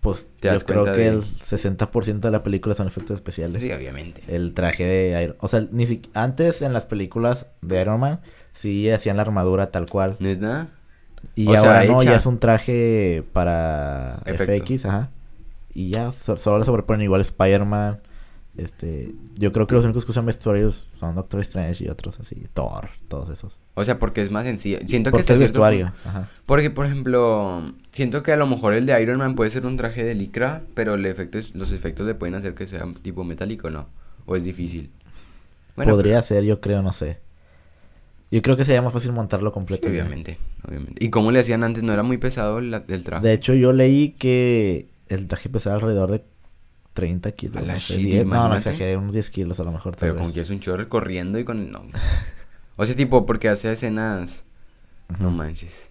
pues 0.00 0.28
Te 0.38 0.52
yo 0.52 0.60
creo 0.60 0.84
que 0.84 0.90
de- 0.92 1.08
el 1.08 1.22
60% 1.24 2.28
de 2.28 2.30
la 2.30 2.42
película 2.44 2.76
son 2.76 2.86
efectos 2.86 3.16
especiales. 3.16 3.60
Sí, 3.60 3.72
obviamente. 3.72 4.22
El 4.28 4.54
traje 4.54 4.84
de 4.84 5.22
Iron... 5.24 5.36
O 5.40 5.48
sea, 5.48 5.66
ni 5.72 5.84
si- 5.86 6.02
antes 6.14 6.62
en 6.62 6.72
las 6.72 6.86
películas 6.86 7.48
de 7.60 7.80
Iron 7.82 7.98
Man 7.98 8.20
sí 8.56 8.90
hacían 8.90 9.16
la 9.16 9.22
armadura 9.22 9.70
tal 9.70 9.86
cual. 9.86 10.16
¿Neta? 10.18 10.68
Y 11.34 11.46
O 11.48 11.52
sea, 11.52 11.60
ahora 11.60 11.84
no, 11.84 12.00
hecha. 12.02 12.12
ya 12.12 12.16
es 12.18 12.26
un 12.26 12.38
traje 12.38 13.22
para 13.32 14.22
Efecto. 14.26 14.64
FX, 14.66 14.86
ajá. 14.86 15.10
Y 15.74 15.90
ya 15.90 16.12
so- 16.12 16.36
solo 16.36 16.58
le 16.58 16.64
sobreponen 16.64 17.02
igual 17.04 17.20
Spider-Man. 17.20 18.00
Este, 18.56 19.12
yo 19.34 19.52
creo 19.52 19.66
que 19.66 19.74
los 19.74 19.84
únicos 19.84 20.06
que 20.06 20.12
usan 20.12 20.24
vestuarios 20.24 20.86
son 20.98 21.14
Doctor 21.14 21.40
Strange 21.40 21.84
y 21.84 21.88
otros 21.90 22.18
así, 22.20 22.46
Thor, 22.54 22.88
todos 23.08 23.28
esos. 23.28 23.58
O 23.74 23.84
sea, 23.84 23.98
porque 23.98 24.22
es 24.22 24.30
más 24.30 24.44
sencillo. 24.44 24.78
Siento 24.86 25.10
que 25.10 25.18
Porque 25.18 25.34
es 25.34 25.38
vestuario, 25.38 25.92
ajá. 26.06 26.30
Porque, 26.46 26.70
por 26.70 26.86
ejemplo, 26.86 27.70
siento 27.92 28.22
que 28.22 28.32
a 28.32 28.36
lo 28.38 28.46
mejor 28.46 28.72
el 28.72 28.86
de 28.86 29.02
Iron 29.02 29.18
Man 29.18 29.34
puede 29.34 29.50
ser 29.50 29.66
un 29.66 29.76
traje 29.76 30.04
de 30.04 30.14
licra, 30.14 30.62
pero 30.74 30.94
el 30.94 31.04
efecto 31.04 31.36
es- 31.38 31.54
los 31.54 31.70
efectos 31.72 32.06
le 32.06 32.14
pueden 32.14 32.34
hacer 32.34 32.54
que 32.54 32.66
sea 32.66 32.86
tipo 33.02 33.24
metálico, 33.24 33.68
¿no? 33.68 33.88
O 34.24 34.36
es 34.36 34.44
difícil. 34.44 34.90
Podría 35.74 36.22
ser, 36.22 36.44
yo 36.44 36.60
creo, 36.62 36.80
no 36.80 36.94
sé. 36.94 37.18
Yo 38.30 38.42
creo 38.42 38.56
que 38.56 38.64
sería 38.64 38.82
más 38.82 38.92
fácil 38.92 39.12
montarlo 39.12 39.50
Sí, 39.50 39.54
completo. 39.54 39.86
ya. 39.88 39.92
obviamente, 40.02 40.38
obviamente. 40.66 41.04
¿Y 41.04 41.10
cómo 41.10 41.30
le 41.30 41.40
hacían 41.40 41.62
antes? 41.64 41.82
¿No 41.82 41.92
era 41.92 42.02
muy 42.02 42.18
pesado 42.18 42.58
el, 42.58 42.74
el 42.88 43.04
traje? 43.04 43.26
De 43.26 43.32
hecho, 43.32 43.54
yo 43.54 43.72
leí 43.72 44.10
que 44.18 44.88
el 45.08 45.28
traje 45.28 45.48
pesaba 45.48 45.76
alrededor 45.76 46.10
de 46.10 46.24
30 46.94 47.30
kilos. 47.32 47.56
A 47.58 47.60
la 47.62 47.74
no, 47.74 47.78
sé, 47.80 47.94
shit, 47.94 48.04
10, 48.06 48.26
no, 48.26 48.48
no 48.48 48.56
exageré, 48.56 48.96
unos 48.96 49.12
10 49.14 49.30
kilos 49.30 49.60
a 49.60 49.64
lo 49.64 49.70
mejor. 49.72 49.94
tal 49.94 50.00
Pero 50.00 50.14
vez. 50.14 50.22
como 50.22 50.34
que 50.34 50.40
es 50.40 50.50
un 50.50 50.60
chorro 50.60 50.88
corriendo 50.88 51.38
y 51.38 51.44
con... 51.44 51.70
No. 51.70 51.84
O 52.76 52.84
sea, 52.84 52.96
tipo, 52.96 53.24
porque 53.26 53.48
hace 53.48 53.70
escenas... 53.72 54.42
No 55.20 55.30
manches. 55.30 55.88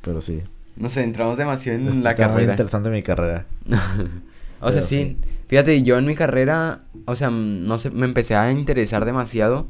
Pero 0.00 0.20
sí. 0.20 0.42
No 0.76 0.88
sé, 0.88 1.02
entramos 1.02 1.36
demasiado 1.38 1.78
en 1.78 1.88
Está 1.88 2.00
la 2.00 2.10
muy 2.10 2.16
carrera. 2.16 2.52
interesante 2.52 2.90
mi 2.90 3.02
carrera. 3.02 3.46
o 4.60 4.70
sea, 4.70 4.82
sí. 4.82 5.16
Fíjate, 5.48 5.82
yo 5.82 5.98
en 5.98 6.04
mi 6.04 6.14
carrera, 6.14 6.82
o 7.06 7.16
sea, 7.16 7.30
no 7.30 7.78
sé, 7.78 7.90
me 7.90 8.06
empecé 8.06 8.34
a 8.36 8.50
interesar 8.52 9.04
demasiado 9.04 9.66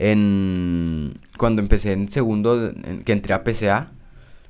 en... 0.00 1.14
Cuando 1.36 1.60
empecé 1.62 1.92
en 1.92 2.08
segundo, 2.08 2.68
en- 2.68 3.02
que 3.04 3.12
entré 3.12 3.34
a 3.34 3.44
PCA. 3.44 3.90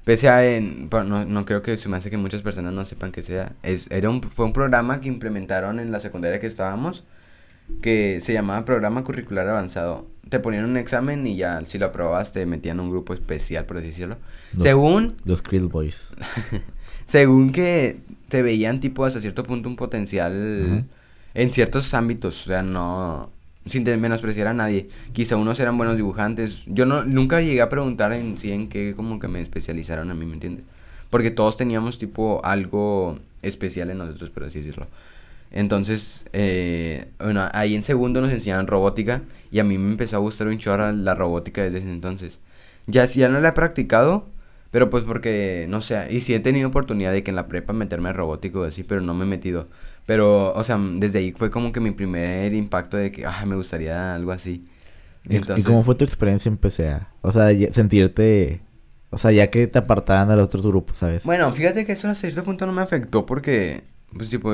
PCA 0.05 0.47
en... 0.47 0.89
bueno, 0.89 1.09
no, 1.09 1.25
no 1.25 1.45
creo 1.45 1.61
que 1.63 1.77
se 1.77 1.89
me 1.89 1.97
hace 1.97 2.09
que 2.11 2.17
muchas 2.17 2.43
personas 2.43 2.73
no 2.73 2.85
sepan 2.85 3.11
que 3.13 3.23
sea. 3.23 3.53
Es, 3.63 3.87
era 3.91 4.09
un, 4.09 4.23
fue 4.23 4.47
un 4.47 4.53
programa 4.53 5.01
que 5.01 5.09
implementaron 5.09 5.81
en 5.81 5.91
la 5.93 6.01
secundaria 6.01 6.41
que 6.41 6.47
estábamos 6.47 7.05
que 7.83 8.21
se 8.21 8.33
llamaba 8.33 8.65
Programa 8.65 9.05
Curricular 9.05 9.47
Avanzado. 9.49 10.09
Te 10.29 10.41
ponían 10.41 10.65
un 10.65 10.77
examen 10.77 11.25
y 11.27 11.37
ya, 11.37 11.61
si 11.67 11.79
lo 11.79 11.87
aprobabas, 11.87 12.33
te 12.33 12.45
metían 12.47 12.81
a 12.81 12.83
un 12.83 12.91
grupo 12.91 13.15
especial, 13.15 13.65
por 13.65 13.77
así 13.77 13.87
decirlo. 13.87 14.17
Los- 14.55 14.65
Según 14.65 15.15
Los 15.25 15.41
Krill 15.43 15.67
Boys. 15.69 16.09
según 17.07 17.53
que 17.53 18.01
te 18.29 18.43
veían 18.43 18.81
tipo 18.81 19.05
hasta 19.05 19.21
cierto 19.21 19.45
punto 19.45 19.69
un 19.69 19.77
potencial 19.77 20.85
en 21.35 21.53
ciertos 21.53 21.95
ámbitos, 21.95 22.45
o 22.47 22.49
sea, 22.49 22.63
no 22.63 23.31
sin 23.67 23.85
menospreciar 24.01 24.47
a 24.47 24.55
nadie. 24.55 24.89
Quizá 25.13 25.37
unos 25.37 25.61
eran 25.61 25.77
buenos 25.77 25.97
dibujantes. 25.97 26.63
Yo 26.67 26.87
no 26.87 27.05
nunca 27.05 27.41
llegué 27.41 27.61
a 27.61 27.69
preguntar 27.69 28.13
en 28.13 28.39
sí 28.39 28.53
en 28.53 28.69
qué 28.69 28.95
como 28.97 29.19
que 29.19 29.29
me 29.29 29.41
especializaron 29.41 30.11
a 30.11 30.15
mí, 30.15 30.27
¿me 30.27 30.35
entiendes? 30.35 30.65
Porque 31.11 31.31
todos 31.31 31.57
teníamos 31.57 31.99
tipo 31.99 32.41
algo 32.45 33.19
especial 33.43 33.91
en 33.91 33.99
nosotros, 33.99 34.31
por 34.31 34.45
así 34.45 34.61
decirlo. 34.61 34.87
Entonces, 35.53 36.25
eh, 36.33 37.09
bueno, 37.19 37.49
ahí 37.53 37.75
en 37.75 37.83
segundo 37.83 38.21
nos 38.21 38.31
enseñaban 38.31 38.67
robótica 38.67 39.23
y 39.51 39.59
a 39.59 39.65
mí 39.65 39.79
me 39.79 39.91
empezó 39.91 40.17
a 40.17 40.21
gustar 40.21 40.47
un 40.47 40.59
chorro 40.59 40.93
la 40.93 41.15
robótica 41.15 41.63
desde 41.63 41.79
ese 41.79 41.91
entonces. 41.91 42.39
Ya, 42.87 43.05
ya 43.07 43.29
no 43.29 43.41
la 43.41 43.51
he 43.51 43.53
practicado, 43.53 44.27
pero 44.71 44.91
pues 44.91 45.05
porque, 45.05 45.67
no 45.69 45.83
sé, 45.83 46.07
y 46.11 46.21
sí 46.21 46.35
he 46.35 46.41
tenido 46.41 46.69
oportunidad 46.69 47.13
de 47.13 47.25
que 47.25 47.31
en 47.31 47.37
la 47.37 47.49
prepa 47.49 47.73
meterme 47.73 48.11
a 48.11 48.13
robótico 48.13 48.63
así, 48.63 48.85
pero 48.85 49.01
no 49.01 49.15
me 49.15 49.25
he 49.25 49.29
metido. 49.29 49.67
Pero, 50.11 50.53
o 50.55 50.65
sea, 50.65 50.77
desde 50.95 51.21
ahí 51.21 51.31
fue 51.31 51.53
como 51.53 51.71
que 51.71 51.79
mi 51.79 51.93
primer 51.93 52.53
impacto 52.53 52.97
de 52.97 53.13
que, 53.13 53.25
ah, 53.27 53.45
me 53.47 53.55
gustaría 53.55 54.13
algo 54.13 54.33
así. 54.33 54.69
¿Y- 55.29 55.35
¿Y, 55.35 55.37
Entonces, 55.37 55.65
cómo 55.65 55.85
fue 55.85 55.95
tu 55.95 56.05
experiencia 56.05 56.49
en 56.49 56.57
PCA? 56.57 57.13
O 57.23 57.31
sea, 57.31 57.47
sentirte... 57.71 58.61
O 59.11 59.19
sea, 59.19 59.31
ya 59.31 59.51
que 59.51 59.69
te 59.69 59.79
apartaran 59.79 60.27
de 60.27 60.35
los 60.35 60.47
otros 60.47 60.67
grupos, 60.67 60.97
¿sabes? 60.97 61.23
Bueno, 61.23 61.53
fíjate 61.53 61.87
que 61.87 61.93
eso 61.93 62.09
a 62.09 62.17
cierto 62.17 62.43
punto 62.43 62.67
no 62.67 62.73
me 62.73 62.83
afectó 62.83 63.25
porque, 63.25 63.85
pues, 64.13 64.31
tipo, 64.31 64.53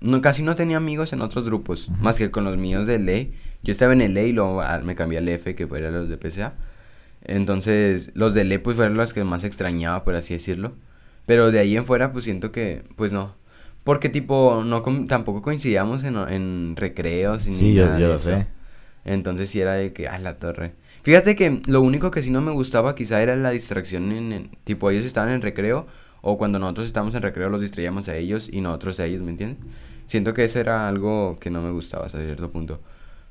no, 0.00 0.20
casi 0.20 0.42
no 0.42 0.56
tenía 0.56 0.78
amigos 0.78 1.12
en 1.12 1.20
otros 1.20 1.44
grupos, 1.44 1.88
más 2.00 2.16
que 2.18 2.32
con 2.32 2.42
los 2.42 2.56
míos 2.56 2.84
de 2.88 2.98
ley. 2.98 3.32
Yo 3.62 3.70
estaba 3.70 3.92
en 3.92 4.00
el 4.00 4.12
ley 4.14 4.30
y 4.30 4.32
luego 4.32 4.60
ah, 4.60 4.80
me 4.82 4.96
cambié 4.96 5.18
al 5.18 5.28
F, 5.28 5.54
que 5.54 5.68
fueran 5.68 5.94
los 5.94 6.08
de 6.08 6.16
PCA. 6.16 6.54
Entonces, 7.22 8.10
los 8.14 8.34
de 8.34 8.42
ley, 8.42 8.58
pues, 8.58 8.74
fueron 8.76 8.96
los 8.96 9.12
que 9.14 9.22
más 9.22 9.44
extrañaba, 9.44 10.02
por 10.02 10.16
así 10.16 10.34
decirlo. 10.34 10.72
Pero 11.26 11.52
de 11.52 11.60
ahí 11.60 11.76
en 11.76 11.86
fuera, 11.86 12.12
pues, 12.12 12.24
siento 12.24 12.50
que, 12.50 12.82
pues, 12.96 13.12
no. 13.12 13.36
Porque, 13.84 14.08
tipo, 14.08 14.62
no 14.64 14.82
tampoco 15.06 15.42
coincidíamos 15.42 16.04
en, 16.04 16.16
en 16.16 16.74
recreos. 16.76 17.46
ni 17.46 17.52
Sí, 17.58 17.74
yo, 17.74 17.86
nada 17.86 17.94
yo 17.94 18.08
lo 18.08 18.18
eso. 18.18 18.18
sé. 18.18 18.48
Entonces 19.04 19.50
sí 19.50 19.60
era 19.60 19.74
de 19.74 19.92
que, 19.92 20.08
ah, 20.08 20.18
la 20.18 20.38
torre. 20.38 20.74
Fíjate 21.02 21.36
que 21.36 21.60
lo 21.66 21.82
único 21.82 22.10
que 22.10 22.22
sí 22.22 22.30
no 22.30 22.40
me 22.40 22.52
gustaba 22.52 22.94
quizá 22.94 23.22
era 23.22 23.36
la 23.36 23.50
distracción 23.50 24.10
en, 24.12 24.32
en- 24.32 24.50
tipo, 24.64 24.90
ellos 24.90 25.04
estaban 25.04 25.30
en 25.30 25.42
recreo 25.42 25.86
o 26.22 26.38
cuando 26.38 26.58
nosotros 26.58 26.86
estábamos 26.86 27.14
en 27.14 27.22
recreo 27.22 27.50
los 27.50 27.60
distraíamos 27.60 28.08
a 28.08 28.16
ellos 28.16 28.48
y 28.50 28.62
nosotros 28.62 28.98
a 29.00 29.04
ellos, 29.04 29.20
¿me 29.22 29.30
entiendes? 29.30 29.58
Siento 30.06 30.32
que 30.34 30.44
eso 30.44 30.58
era 30.60 30.88
algo 30.88 31.38
que 31.40 31.50
no 31.50 31.60
me 31.62 31.70
gustaba 31.70 32.06
hasta 32.06 32.18
cierto 32.22 32.50
punto. 32.50 32.80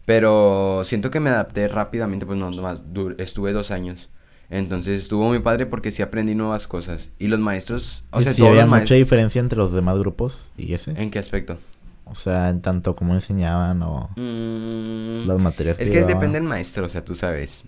Pero 0.06 0.82
siento 0.86 1.10
que 1.12 1.20
me 1.20 1.30
adapté 1.30 1.68
rápidamente, 1.68 2.26
pues 2.26 2.38
no, 2.38 2.52
nomás 2.52 2.80
estuve 3.18 3.54
dos 3.54 3.72
años. 3.72 4.10
Entonces 4.50 5.02
estuvo 5.02 5.28
muy 5.28 5.40
padre 5.40 5.66
porque 5.66 5.92
sí 5.92 6.02
aprendí 6.02 6.36
nuevas 6.36 6.68
cosas. 6.68 7.10
Y 7.20 7.28
los 7.28 7.40
maestros, 7.40 8.04
o 8.12 8.20
¿Y 8.20 8.24
sea, 8.24 8.34
si 8.34 8.46
había 8.46 8.66
mucha 8.66 8.96
diferencia 8.96 9.40
entre 9.40 9.58
los 9.58 9.72
demás 9.72 9.98
grupos 9.98 10.52
y 10.58 10.74
ese? 10.74 10.92
¿En 10.92 11.10
qué 11.12 11.20
aspecto? 11.20 11.58
O 12.06 12.16
sea, 12.16 12.50
en 12.50 12.62
tanto 12.62 12.96
como 12.96 13.14
enseñaban 13.16 13.82
o 13.82 14.10
Mm, 14.16 15.26
las 15.28 15.40
materias 15.42 15.80
Es 15.80 15.88
que 15.90 15.96
llevaban. 15.96 16.16
depende 16.16 16.40
del 16.40 16.48
maestro, 16.48 16.86
o 16.86 16.90
sea, 16.90 17.04
tú 17.04 17.16
sabes. 17.16 17.64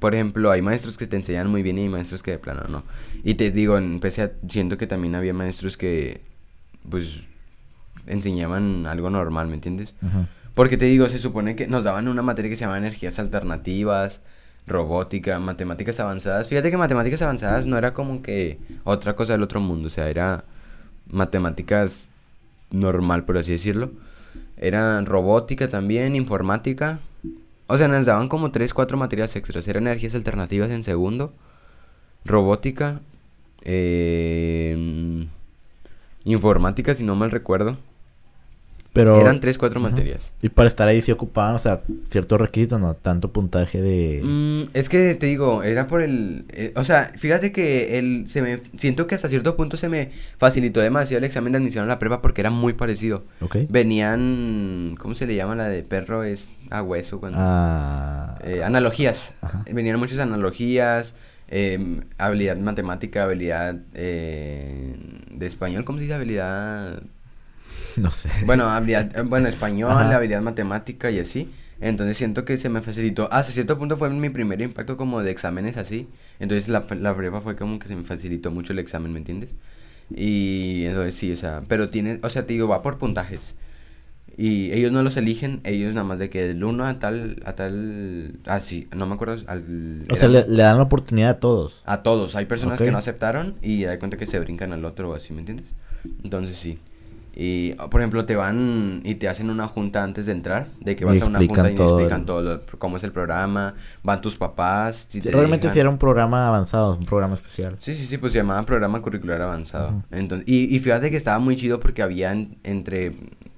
Por 0.00 0.14
ejemplo, 0.14 0.50
hay 0.50 0.60
maestros 0.62 0.96
que 0.98 1.06
te 1.06 1.16
enseñan 1.16 1.48
muy 1.50 1.62
bien 1.62 1.78
y 1.78 1.82
hay 1.82 1.88
maestros 1.88 2.22
que 2.22 2.32
de 2.32 2.38
plano 2.38 2.62
no. 2.68 2.82
Y 3.22 3.34
te 3.34 3.50
digo, 3.50 3.78
en 3.78 4.00
PCA 4.00 4.32
siento 4.48 4.76
que 4.76 4.86
también 4.86 5.14
había 5.14 5.32
maestros 5.32 5.76
que, 5.76 6.22
pues, 6.90 7.20
enseñaban 8.06 8.86
algo 8.86 9.10
normal, 9.10 9.48
¿me 9.48 9.54
entiendes? 9.54 9.94
Ujú. 10.02 10.26
Porque 10.54 10.76
te 10.76 10.84
digo, 10.86 11.08
se 11.08 11.18
supone 11.18 11.56
que 11.56 11.66
nos 11.66 11.84
daban 11.84 12.08
una 12.08 12.22
materia 12.22 12.48
que 12.50 12.56
se 12.56 12.64
llama 12.64 12.78
energías 12.78 13.18
alternativas, 13.18 14.20
robótica, 14.66 15.38
matemáticas 15.38 16.00
avanzadas. 16.00 16.48
Fíjate 16.48 16.70
que 16.70 16.76
matemáticas 16.76 17.22
avanzadas 17.22 17.66
no 17.66 17.76
era 17.76 17.92
como 17.92 18.22
que 18.22 18.58
otra 18.84 19.14
cosa 19.16 19.32
del 19.32 19.42
otro 19.42 19.60
mundo, 19.60 19.88
o 19.88 19.90
sea, 19.90 20.08
era 20.08 20.44
matemáticas 21.10 22.06
normal, 22.70 23.24
por 23.24 23.38
así 23.38 23.52
decirlo. 23.52 23.90
Era 24.56 25.00
robótica 25.02 25.68
también, 25.68 26.16
informática. 26.16 27.00
O 27.66 27.78
sea, 27.78 27.88
nos 27.88 28.06
daban 28.06 28.28
como 28.28 28.50
3, 28.50 28.72
4 28.74 28.96
materias 28.96 29.36
extras. 29.36 29.66
Era 29.68 29.78
energías 29.78 30.14
alternativas 30.14 30.70
en 30.70 30.84
segundo, 30.84 31.32
robótica, 32.24 33.00
eh, 33.62 35.26
informática, 36.24 36.94
si 36.94 37.04
no 37.04 37.14
mal 37.14 37.30
recuerdo. 37.30 37.76
Pero... 38.94 39.20
Eran 39.20 39.40
3, 39.40 39.58
4 39.58 39.80
Ujú. 39.80 39.90
materias. 39.90 40.32
Y 40.40 40.48
para 40.50 40.68
estar 40.68 40.86
ahí 40.86 41.00
sí 41.00 41.10
ocupaban, 41.10 41.56
o 41.56 41.58
sea, 41.58 41.82
ciertos 42.10 42.40
requisitos, 42.40 42.80
¿no? 42.80 42.94
Tanto 42.94 43.32
puntaje 43.32 43.82
de... 43.82 44.22
Mm, 44.22 44.70
es 44.72 44.88
que 44.88 45.16
te 45.16 45.26
digo, 45.26 45.64
era 45.64 45.88
por 45.88 46.00
el, 46.00 46.44
eh, 46.50 46.72
o 46.76 46.84
sea, 46.84 47.10
fíjate 47.16 47.50
que 47.50 47.98
el, 47.98 48.28
se 48.28 48.40
me, 48.40 48.60
siento 48.76 49.08
que 49.08 49.16
hasta 49.16 49.28
cierto 49.28 49.56
punto 49.56 49.76
se 49.76 49.88
me 49.88 50.12
facilitó 50.38 50.80
demasiado 50.80 51.18
el 51.18 51.24
examen 51.24 51.52
de 51.52 51.58
admisión 51.58 51.84
a 51.84 51.88
la 51.88 51.98
prepa 51.98 52.22
porque 52.22 52.40
era 52.40 52.50
muy 52.50 52.74
parecido. 52.74 53.24
Venían, 53.68 54.94
¿cómo 54.96 55.16
se 55.16 55.26
le 55.26 55.34
llama 55.34 55.56
la 55.56 55.68
de 55.68 55.82
perro? 55.82 56.22
Es 56.22 56.52
a 56.70 56.80
hueso 56.80 57.18
cuando... 57.18 57.38
Ah... 57.40 58.38
eh, 58.44 58.62
analogías. 58.62 59.34
Ajá. 59.40 59.64
Venían 59.72 59.98
muchas 59.98 60.20
analogías, 60.20 61.16
em, 61.48 62.02
habilidad 62.16 62.56
matemática, 62.58 63.24
habilidad 63.24 63.76
eh, 63.92 64.94
de 65.32 65.46
español, 65.46 65.84
¿cómo 65.84 65.98
se 65.98 66.04
dice 66.04 66.14
habilidad? 66.14 67.02
No 68.00 68.10
sé. 68.10 68.28
Bueno, 68.44 68.68
habilidad, 68.68 69.16
eh, 69.16 69.22
bueno, 69.22 69.48
español, 69.48 69.92
Ajá. 69.92 70.16
habilidad 70.16 70.42
matemática 70.42 71.10
y 71.10 71.18
así. 71.18 71.52
Entonces 71.80 72.16
siento 72.16 72.44
que 72.44 72.56
se 72.56 72.68
me 72.68 72.82
facilitó. 72.82 73.28
Hasta 73.32 73.52
cierto 73.52 73.78
punto 73.78 73.96
fue 73.96 74.08
mi 74.10 74.30
primer 74.30 74.60
impacto 74.62 74.96
como 74.96 75.22
de 75.22 75.30
exámenes 75.30 75.76
así. 75.76 76.08
Entonces 76.38 76.68
la, 76.68 76.86
la 77.00 77.16
prepa 77.16 77.40
fue 77.40 77.56
como 77.56 77.78
que 77.78 77.88
se 77.88 77.96
me 77.96 78.04
facilitó 78.04 78.50
mucho 78.50 78.72
el 78.72 78.78
examen, 78.78 79.12
¿me 79.12 79.18
entiendes? 79.18 79.50
Y 80.14 80.84
entonces 80.86 81.14
sí, 81.14 81.32
o 81.32 81.36
sea, 81.36 81.62
pero 81.68 81.88
tiene, 81.88 82.20
o 82.22 82.28
sea, 82.28 82.46
te 82.46 82.52
digo, 82.52 82.68
va 82.68 82.82
por 82.82 82.98
puntajes. 82.98 83.54
Y 84.36 84.72
ellos 84.72 84.90
no 84.90 85.02
los 85.02 85.16
eligen, 85.16 85.60
ellos 85.62 85.94
nada 85.94 86.04
más 86.04 86.18
de 86.18 86.28
que 86.28 86.44
del 86.44 86.64
1 86.64 86.86
a 86.86 86.98
tal, 86.98 87.40
a 87.44 87.52
tal, 87.52 88.34
ah, 88.46 88.58
sí, 88.58 88.88
no 88.94 89.06
me 89.06 89.14
acuerdo, 89.14 89.36
al, 89.46 90.06
O 90.10 90.16
sea, 90.16 90.28
le, 90.28 90.42
dan 90.44 90.76
la 90.76 90.82
oportunidad 90.82 91.30
a 91.30 91.40
todos. 91.40 91.82
a 91.86 92.02
todos, 92.02 92.34
hay 92.34 92.46
personas 92.46 92.80
que 92.80 92.90
no 92.90 92.98
aceptaron 92.98 93.54
y 93.62 93.84
da 93.84 93.98
cuenta 93.98 94.16
que 94.16 94.26
se 94.26 94.40
brincan 94.40 94.72
al 94.72 94.84
otro 94.84 95.10
o 95.10 95.14
así, 95.14 95.32
¿me 95.32 95.40
entiendes? 95.40 95.68
Entonces 96.24 96.56
sí. 96.56 96.78
Y, 97.36 97.72
por 97.74 98.00
ejemplo, 98.00 98.24
te 98.26 98.36
van 98.36 99.00
y 99.04 99.16
te 99.16 99.28
hacen 99.28 99.50
una 99.50 99.66
junta 99.66 100.04
antes 100.04 100.26
de 100.26 100.32
entrar, 100.32 100.68
de 100.80 100.94
que 100.94 101.04
vas 101.04 101.20
a 101.20 101.26
una 101.26 101.40
junta 101.40 101.68
y 101.70 101.74
te 101.74 101.82
explican 101.82 102.26
todo, 102.26 102.42
lo- 102.42 102.62
cómo 102.78 102.96
es 102.96 103.02
el 103.02 103.10
programa, 103.10 103.74
van 104.04 104.20
tus 104.20 104.36
papás, 104.36 105.06
si 105.08 105.20
Sí, 105.20 105.28
te 105.28 105.32
realmente 105.32 105.68
sí 105.72 105.80
era 105.80 105.88
un 105.90 105.98
programa 105.98 106.46
avanzado, 106.46 106.96
un 106.96 107.06
programa 107.06 107.34
especial. 107.34 107.76
Sí, 107.80 107.94
sí, 107.96 108.06
sí, 108.06 108.18
pues 108.18 108.32
se 108.32 108.38
llamaba 108.38 108.62
Programa 108.62 109.02
Curricular 109.02 109.40
Avanzado. 109.40 110.02
Entonces, 110.12 110.46
y, 110.48 110.74
y 110.74 110.78
fíjate 110.78 111.10
que 111.10 111.16
estaba 111.16 111.38
muy 111.40 111.56
chido 111.56 111.80
porque 111.80 112.02
había 112.02 112.30
en- 112.32 112.56
entre, 112.62 113.16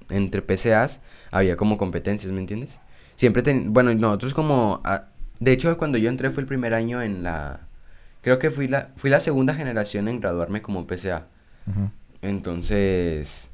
entre 0.09 0.41
PCAs, 0.41 0.99
había 1.29 1.55
como 1.55 1.77
competencias, 1.77 2.31
¿me 2.33 2.39
entiendes? 2.39 2.79
Siempre, 3.15 3.43
ten- 3.43 3.73
bueno, 3.73 3.93
nosotros 3.93 4.33
como, 4.33 4.81
ah, 4.85 5.05
de 5.39 5.51
hecho, 5.51 5.77
cuando 5.77 5.99
yo 5.99 6.09
entré 6.09 6.31
fue 6.31 6.41
el 6.41 6.47
primer 6.47 6.73
año 6.73 7.01
en 7.03 7.21
la, 7.21 7.59
creo 8.23 8.39
que 8.39 8.49
fui 8.49 8.67
la, 8.67 8.89
fui 8.95 9.11
la 9.11 9.19
segunda 9.19 9.53
generación 9.53 10.07
en 10.07 10.19
graduarme 10.19 10.63
como 10.63 10.87
PCA. 10.87 11.27
Entonces, 12.21 13.46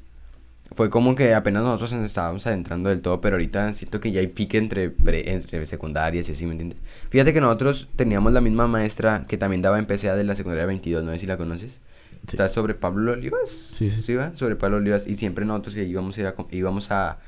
fue 0.72 0.90
como 0.90 1.14
que 1.14 1.34
apenas 1.34 1.62
nosotros 1.62 1.92
nos 1.92 2.04
estábamos 2.06 2.46
adentrando 2.46 2.88
del 2.88 3.00
todo, 3.00 3.20
pero 3.20 3.36
ahorita 3.36 3.72
siento 3.74 4.00
que 4.00 4.10
ya 4.12 4.20
hay 4.20 4.26
pique 4.28 4.58
entre, 4.58 4.90
pre- 4.90 5.32
entre 5.32 5.64
secundarias 5.66 6.28
y 6.28 6.32
así, 6.32 6.46
¿me 6.46 6.52
entiendes? 6.52 6.78
Fíjate 7.10 7.32
que 7.32 7.40
nosotros 7.40 7.88
teníamos 7.96 8.32
la 8.32 8.40
misma 8.40 8.66
maestra 8.66 9.24
que 9.28 9.36
también 9.38 9.62
daba 9.62 9.78
en 9.78 9.86
PCA 9.86 10.16
de 10.16 10.24
la 10.24 10.34
secundaria 10.34 10.66
22, 10.66 11.04
no 11.04 11.12
sé 11.12 11.18
si 11.20 11.26
la 11.26 11.36
conoces. 11.36 11.70
Sí. 11.72 12.28
Está 12.32 12.48
sobre 12.48 12.74
Pablo 12.74 13.12
Olivas. 13.12 13.50
Sí, 13.50 13.90
sí. 13.90 14.14
va? 14.14 14.32
Sobre 14.36 14.56
Pablo 14.56 14.78
Olivas. 14.78 15.06
Y 15.06 15.14
siempre 15.16 15.44
nosotros 15.44 15.76
íbamos 15.76 16.16
a, 16.16 16.20
ir 16.22 16.26
a 16.26 16.34
co- 16.34 16.48
íbamos 16.50 16.90
a, 16.90 17.18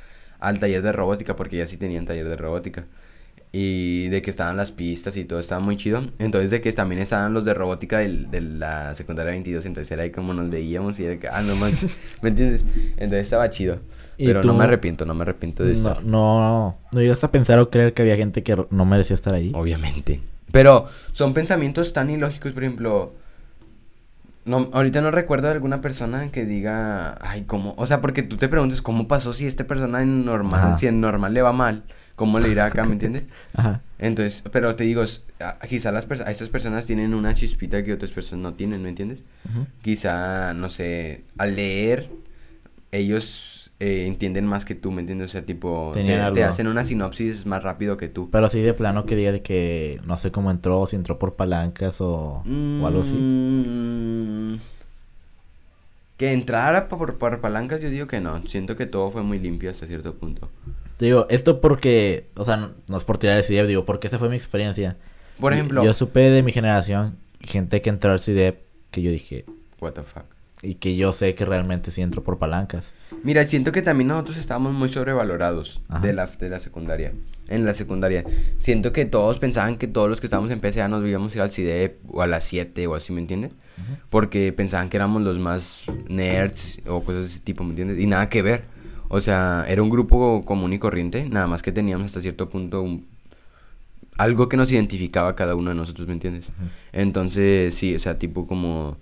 al 0.40 0.58
taller 0.58 0.82
de 0.82 0.90
robótica, 0.92 1.36
porque 1.36 1.58
ya 1.58 1.66
sí 1.66 1.76
tenían 1.76 2.06
taller 2.06 2.26
de 2.28 2.36
robótica. 2.36 2.84
Y 3.52 4.08
de 4.08 4.20
que 4.22 4.28
estaban 4.30 4.56
las 4.56 4.70
pistas 4.70 5.16
y 5.16 5.24
todo, 5.24 5.38
estaba 5.40 5.60
muy 5.60 5.76
chido. 5.76 6.02
Entonces, 6.18 6.50
de 6.50 6.60
que 6.60 6.70
también 6.72 7.00
estaban 7.00 7.32
los 7.32 7.44
de 7.46 7.54
robótica 7.54 7.98
del- 7.98 8.30
de 8.30 8.40
la 8.42 8.94
secundaria 8.94 9.32
22. 9.32 9.64
Entonces, 9.64 9.90
era 9.90 10.02
ahí 10.02 10.10
como 10.10 10.34
nos 10.34 10.50
veíamos 10.50 10.98
y 11.00 11.04
era 11.06 11.18
que, 11.18 11.28
ah, 11.28 11.40
no 11.42 11.56
manches, 11.56 11.98
¿me 12.22 12.28
entiendes? 12.30 12.64
Entonces, 12.96 13.20
estaba 13.22 13.48
chido. 13.48 13.78
¿Y 14.18 14.26
Pero 14.26 14.40
tú 14.42 14.48
no 14.48 14.54
me 14.54 14.58
no- 14.58 14.64
arrepiento, 14.64 15.04
no 15.06 15.14
me 15.14 15.22
arrepiento 15.22 15.62
de 15.62 15.70
No, 15.72 15.74
estar. 15.76 16.04
no, 16.04 16.76
no 16.92 17.00
llegaste 17.00 17.26
a 17.26 17.30
pensar 17.30 17.58
o 17.58 17.70
creer 17.70 17.94
que 17.94 18.02
había 18.02 18.16
gente 18.16 18.42
que 18.42 18.56
no 18.70 18.84
merecía 18.84 19.14
estar 19.14 19.32
ahí. 19.34 19.52
Obviamente. 19.54 20.20
Pero 20.52 20.88
son 21.12 21.32
pensamientos 21.34 21.92
tan 21.92 22.10
ilógicos, 22.10 22.52
por 22.52 22.62
ejemplo. 22.62 23.12
No, 24.44 24.68
ahorita 24.72 25.00
no 25.00 25.10
recuerdo 25.10 25.48
de 25.48 25.54
alguna 25.54 25.80
persona 25.80 26.30
que 26.30 26.44
diga, 26.46 27.18
ay, 27.20 27.42
¿cómo? 27.44 27.74
O 27.78 27.86
sea, 27.86 28.00
porque 28.00 28.22
tú 28.22 28.36
te 28.36 28.48
preguntas, 28.48 28.80
¿cómo 28.80 29.08
pasó 29.08 29.32
si 29.32 29.44
esta 29.46 29.64
persona 29.64 30.02
en 30.02 30.24
normal, 30.24 30.60
Ajá. 30.60 30.78
si 30.78 30.86
en 30.86 31.00
normal 31.00 31.34
le 31.34 31.42
va 31.42 31.52
mal? 31.52 31.82
¿Cómo 32.16 32.40
le 32.40 32.48
irá 32.48 32.66
acá, 32.66 32.84
me 32.84 32.92
entiendes? 32.92 33.24
Ajá. 33.54 33.82
Entonces, 33.98 34.42
pero 34.50 34.74
te 34.74 34.84
digo, 34.84 35.04
quizá 35.68 35.92
las 35.92 36.10
a 36.10 36.30
estas 36.30 36.48
personas 36.48 36.86
tienen 36.86 37.14
una 37.14 37.34
chispita 37.34 37.84
que 37.84 37.92
otras 37.92 38.10
personas 38.10 38.42
no 38.42 38.54
tienen, 38.54 38.82
¿me 38.82 38.88
entiendes? 38.88 39.22
Ujú. 39.48 39.66
Quizá, 39.82 40.52
no 40.54 40.68
sé, 40.68 41.22
al 41.38 41.56
leer, 41.56 42.08
ellos 42.90 43.70
eh, 43.78 44.06
entienden 44.06 44.46
más 44.46 44.64
que 44.64 44.74
tú, 44.74 44.90
¿me 44.90 45.00
entiendes? 45.00 45.30
O 45.30 45.32
sea, 45.32 45.44
tipo, 45.44 45.92
te, 45.92 46.42
hacen 46.42 46.66
una 46.66 46.84
sinopsis 46.84 47.44
más 47.44 47.62
rápido 47.62 47.98
que 47.98 48.08
tú. 48.08 48.30
Pero 48.30 48.46
así 48.46 48.60
de 48.60 48.72
plano 48.72 49.04
que 49.04 49.16
diga 49.16 49.32
de 49.32 49.42
que 49.42 50.00
no 50.06 50.16
sé 50.16 50.30
cómo 50.30 50.50
entró, 50.50 50.86
si 50.86 50.96
entró 50.96 51.18
por 51.18 51.34
palancas 51.34 52.00
o, 52.00 52.42
o 52.46 52.86
algo 52.86 53.02
así. 53.02 54.58
Que 56.16 56.32
entrara 56.32 56.88
por, 56.88 57.18
por 57.18 57.40
palancas, 57.40 57.80
yo 57.80 57.90
digo 57.90 58.06
que 58.06 58.20
no. 58.20 58.42
Siento 58.46 58.74
que 58.76 58.86
todo 58.86 59.10
fue 59.10 59.22
muy 59.22 59.38
limpio 59.38 59.70
hasta 59.70 59.86
cierto 59.86 60.14
punto. 60.14 60.48
Te 60.96 61.04
digo, 61.06 61.26
esto 61.28 61.60
porque, 61.60 62.28
o 62.36 62.44
sea, 62.44 62.56
no, 62.56 62.70
no 62.88 62.96
es 62.96 63.04
por 63.04 63.18
tirar 63.18 63.36
el 63.36 63.44
CIDEP, 63.44 63.66
digo, 63.66 63.84
porque 63.84 64.06
esa 64.06 64.18
fue 64.18 64.30
mi 64.30 64.36
experiencia. 64.36 64.96
Por 65.38 65.52
Yo- 65.52 65.58
ejemplo, 65.58 65.84
Yo 65.84 65.92
supe 65.92 66.20
de 66.20 66.42
mi 66.42 66.52
generación, 66.52 67.18
gente 67.40 67.82
que 67.82 67.90
entró 67.90 68.12
al 68.12 68.20
CIDEP, 68.20 68.62
que 68.90 69.02
yo 69.02 69.10
dije, 69.10 69.44
what 69.80 69.92
the 69.92 70.02
fuck. 70.02 70.24
Y 70.62 70.74
que 70.76 70.96
yo 70.96 71.12
sé 71.12 71.34
que 71.34 71.44
realmente 71.44 71.90
sí 71.90 72.00
entró 72.02 72.22
por 72.24 72.38
palancas. 72.38 72.94
Mira, 73.22 73.44
siento 73.44 73.72
que 73.72 73.82
también 73.82 74.08
nosotros 74.08 74.36
estábamos 74.38 74.72
muy 74.72 74.88
sobrevalorados 74.88 75.82
Ajá. 75.88 76.00
de 76.00 76.12
la, 76.12 76.26
de 76.26 76.48
la 76.48 76.60
secundaria. 76.60 77.12
En 77.48 77.64
la 77.64 77.74
secundaria. 77.74 78.24
Siento 78.58 78.92
que 78.92 79.04
todos 79.04 79.38
pensaban 79.38 79.76
que 79.76 79.86
todos 79.86 80.08
los 80.10 80.20
que 80.20 80.26
estábamos 80.26 80.50
en 80.50 80.60
PCA 80.60 80.88
nos 80.88 81.06
íbamos 81.06 81.32
a 81.32 81.36
ir 81.36 81.42
al 81.42 81.50
CIDEP 81.50 81.98
o 82.08 82.22
a 82.22 82.26
las 82.26 82.44
7 82.44 82.86
o 82.86 82.94
así, 82.94 83.12
¿me 83.12 83.20
entiendes? 83.20 83.52
Porque 84.10 84.52
pensaban 84.52 84.88
que 84.88 84.96
éramos 84.96 85.22
los 85.22 85.38
más 85.38 85.82
nerds 86.08 86.80
o 86.88 87.02
cosas 87.04 87.20
de 87.22 87.26
ese 87.28 87.40
tipo, 87.40 87.62
¿me 87.62 87.70
entiendes? 87.70 87.98
Y 88.00 88.06
nada 88.06 88.28
que 88.28 88.42
ver. 88.42 88.64
O 89.08 89.20
sea, 89.20 89.64
era 89.68 89.82
un 89.82 89.90
grupo 89.90 90.44
común 90.44 90.72
y 90.72 90.78
corriente, 90.80 91.28
nada 91.28 91.46
más 91.46 91.62
que 91.62 91.70
teníamos 91.70 92.06
hasta 92.06 92.20
cierto 92.22 92.48
punto 92.48 92.82
un- 92.82 93.06
algo 94.18 94.48
que 94.48 94.56
nos 94.56 94.72
identificaba 94.72 95.28
a 95.28 95.36
cada 95.36 95.54
uno 95.54 95.70
de 95.70 95.76
nosotros, 95.76 96.08
¿me 96.08 96.14
entiendes? 96.14 96.48
Entonces, 96.92 97.74
sí, 97.74 97.94
o 97.94 97.98
sea, 98.00 98.18
tipo 98.18 98.46
como... 98.46 98.96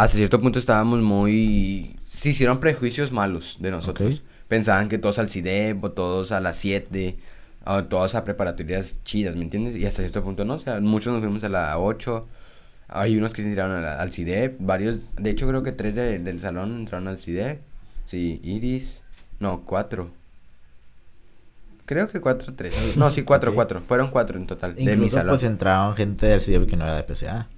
Hasta 0.00 0.16
cierto 0.16 0.40
punto 0.40 0.58
estábamos 0.58 1.00
muy... 1.00 1.94
Se 2.02 2.30
hicieron 2.30 2.58
prejuicios 2.58 3.12
malos 3.12 3.58
de 3.60 3.70
nosotros. 3.70 4.22
Pensaban 4.48 4.88
que 4.88 4.96
todos 4.96 5.18
al 5.18 5.28
CIDEP 5.28 5.84
o 5.84 5.90
todos 5.92 6.32
a 6.32 6.40
las 6.40 6.56
7 6.56 7.18
o 7.66 7.84
todos 7.84 8.14
a 8.14 8.24
preparatorias 8.24 9.00
chidas, 9.04 9.36
¿me 9.36 9.42
entiendes? 9.42 9.76
Y 9.76 9.84
hasta 9.84 10.00
cierto 10.00 10.22
punto 10.24 10.44
no, 10.46 10.54
o 10.54 10.58
sea, 10.58 10.80
muchos 10.80 11.12
nos 11.12 11.22
fuimos 11.22 11.44
a 11.44 11.50
la 11.50 11.78
8. 11.78 12.26
Hay 12.88 13.16
unos 13.18 13.34
que 13.34 13.42
se 13.42 13.48
tiraron 13.50 13.82
la- 13.82 14.00
al 14.00 14.10
CIDEP, 14.10 14.56
varios, 14.60 15.00
de 15.18 15.30
hecho 15.30 15.46
creo 15.46 15.62
que 15.62 15.72
tres 15.72 15.94
de- 15.94 16.18
del 16.18 16.40
salón 16.40 16.80
entraron 16.80 17.06
al 17.08 17.18
CIDEP, 17.18 17.60
Sí, 18.06 18.40
Iris. 18.42 19.02
No, 19.38 19.60
cuatro. 19.66 20.10
Creo 21.84 22.08
que 22.08 22.20
cuatro, 22.20 22.54
tres. 22.54 22.96
No, 22.96 23.10
sí, 23.10 23.22
cuatro, 23.22 23.50
Ok. 23.50 23.54
cuatro. 23.54 23.82
Fueron 23.86 24.10
cuatro 24.10 24.38
en 24.38 24.46
total. 24.46 24.74
de 24.74 24.82
mi 24.84 24.92
Incluso 24.92 25.18
salón. 25.18 25.30
pues 25.32 25.42
entraron 25.44 25.94
gente 25.94 26.26
del 26.26 26.40
CIEP 26.40 26.66
que 26.66 26.76
no 26.76 26.84
era 26.84 26.96
de 26.96 27.02
PCA. 27.04 27.48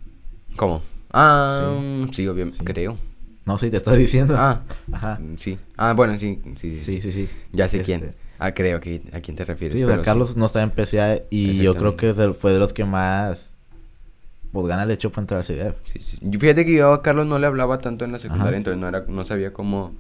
¿Cómo? 0.56 0.82
Ah, 1.12 1.78
Sí. 2.06 2.10
sí, 2.14 2.28
obviamente, 2.28 2.58
Sí. 2.58 2.64
creo. 2.64 2.98
No, 3.44 3.58
sí, 3.58 3.70
te 3.70 3.76
estoy 3.78 3.98
diciendo. 3.98 4.34
Ah, 4.38 4.62
Ajá. 4.92 5.20
sí. 5.36 5.58
Ah, 5.76 5.92
bueno, 5.94 6.16
sí, 6.18 6.40
sí, 6.56 6.70
sí. 6.70 6.80
Sí, 6.80 7.02
sí, 7.02 7.12
sí. 7.12 7.28
Ya 7.52 7.68
sé 7.68 7.78
Este, 7.78 7.86
quién. 7.86 8.14
Ah, 8.38 8.52
creo 8.52 8.80
que 8.80 9.02
a 9.12 9.20
quién 9.20 9.36
te 9.36 9.44
refieres. 9.44 9.76
Sí, 9.76 9.84
o 9.84 9.88
sea, 9.88 10.02
Carlos 10.02 10.36
no 10.36 10.46
estaba 10.46 10.62
en 10.64 10.70
PCA 10.70 11.22
y 11.30 11.54
yo 11.62 11.74
creo 11.76 11.96
que 11.96 12.12
fue 12.32 12.52
de 12.52 12.58
los 12.58 12.72
que 12.72 12.84
más 12.84 13.52
pues 14.52 14.66
gana 14.66 14.84
le 14.84 14.94
echó 14.94 15.10
para 15.10 15.22
entrar 15.22 15.38
al 15.38 15.44
CIDEP. 15.44 15.76
Sí, 15.86 16.00
sí. 16.04 16.18
Yo- 16.20 16.38
Fíjate 16.38 16.66
que 16.66 16.74
yo 16.74 16.92
a 16.92 17.02
Carlos 17.02 17.26
no 17.26 17.38
le 17.38 17.46
hablaba 17.46 17.78
tanto 17.78 18.04
en 18.04 18.12
la 18.12 18.18
secundaria, 18.18 18.50
Ajá. 18.50 18.56
entonces 18.58 18.80
no 18.80 18.86
era, 18.88 19.04
no 19.08 19.24
sabía 19.24 19.52
cómo, 19.52 19.92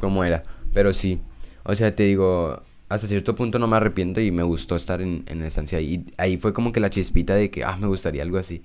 cómo 0.00 0.24
era. 0.24 0.42
Pero 0.72 0.94
sí. 0.94 1.20
O 1.64 1.74
sea, 1.76 1.94
te 1.94 2.04
digo, 2.04 2.62
hasta 2.88 3.06
cierto 3.06 3.34
punto 3.34 3.58
no 3.58 3.66
me 3.68 3.76
arrepiento 3.76 4.20
y 4.20 4.30
me 4.30 4.42
gustó 4.44 4.76
estar 4.76 5.02
en, 5.02 5.24
en 5.26 5.40
la 5.40 5.48
estancia. 5.48 5.78
Y 5.80 6.06
ahí 6.16 6.36
fue 6.38 6.52
como 6.54 6.72
que 6.72 6.80
la 6.80 6.88
chispita 6.88 7.34
de 7.34 7.50
que, 7.50 7.64
ah, 7.64 7.76
me 7.76 7.86
gustaría 7.86 8.22
algo 8.22 8.38
así. 8.38 8.62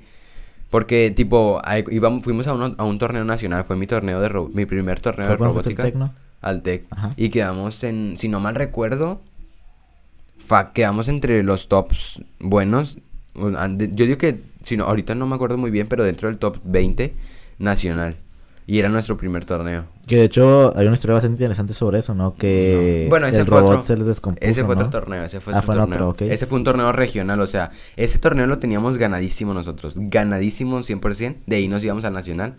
Porque, 0.71 1.11
tipo, 1.11 1.61
ahí 1.63 1.83
íbamos, 1.91 2.23
fuimos 2.23 2.47
a, 2.47 2.53
uno- 2.53 2.73
a 2.77 2.83
un 2.83 2.97
torneo 2.97 3.23
nacional, 3.25 3.63
fue 3.65 3.75
mi 3.75 3.85
torneo 3.85 4.19
de 4.21 4.29
ro- 4.29 4.49
mi 4.51 4.65
primer 4.65 4.99
torneo 4.99 5.27
¿Fue 5.27 5.33
de 5.35 5.37
fuiste 5.37 5.59
al 5.59 5.63
robótica. 5.65 5.83
Tecno? 5.83 6.13
Al 6.41 6.61
TEC. 6.63 6.85
Ajá. 6.89 7.11
Y 7.17 7.29
quedamos 7.29 7.83
en, 7.83 8.15
si 8.17 8.27
no 8.29 8.39
mal 8.39 8.55
recuerdo, 8.55 9.21
fa- 10.47 10.71
quedamos 10.73 11.07
entre 11.07 11.43
los 11.43 11.67
tops 11.67 12.21
buenos. 12.39 12.97
Yo 13.35 14.05
digo 14.05 14.17
que, 14.17 14.41
si 14.63 14.77
no, 14.77 14.85
ahorita 14.85 15.13
no 15.15 15.27
me 15.27 15.35
acuerdo 15.35 15.57
muy 15.57 15.71
bien, 15.71 15.87
pero 15.87 16.03
dentro 16.03 16.29
del 16.29 16.37
top 16.39 16.57
20 16.63 17.13
nacional. 17.59 18.15
Y 18.67 18.79
era 18.79 18.89
nuestro 18.89 19.17
primer 19.17 19.43
torneo. 19.43 19.85
Que 20.07 20.17
de 20.17 20.23
hecho 20.25 20.71
hay 20.77 20.85
una 20.85 20.93
historia 20.95 21.15
bastante 21.15 21.35
interesante 21.35 21.73
sobre 21.73 21.99
eso, 21.99 22.13
¿no? 22.15 22.35
Que 22.35 23.03
No. 23.05 23.09
Bueno, 23.09 23.27
ese 23.27 23.39
el 23.39 23.45
fue 23.45 23.59
robot 23.59 23.71
otro. 23.79 23.83
se 23.85 23.97
les 23.97 24.05
descompuso, 24.05 24.49
Ese 24.49 24.63
fue 24.63 24.75
¿no? 24.75 24.81
otro 24.81 24.91
torneo, 25.01 25.23
ese 25.23 25.41
fue 25.41 25.53
Ah, 25.53 25.57
otro 25.57 25.65
fue 25.65 25.75
en 25.75 25.81
torneo. 25.81 26.07
otro, 26.09 26.25
ok. 26.27 26.31
Ese 26.31 26.45
fue 26.45 26.57
un 26.59 26.63
torneo 26.63 26.91
regional, 26.91 27.41
o 27.41 27.47
sea, 27.47 27.71
ese 27.97 28.19
torneo 28.19 28.45
lo 28.47 28.59
teníamos 28.59 28.97
ganadísimo 28.97 29.53
nosotros, 29.53 29.95
ganadísimo 29.97 30.79
100%, 30.83 31.37
de 31.47 31.55
ahí 31.55 31.67
nos 31.67 31.83
íbamos 31.83 32.03
al 32.05 32.13
nacional. 32.13 32.55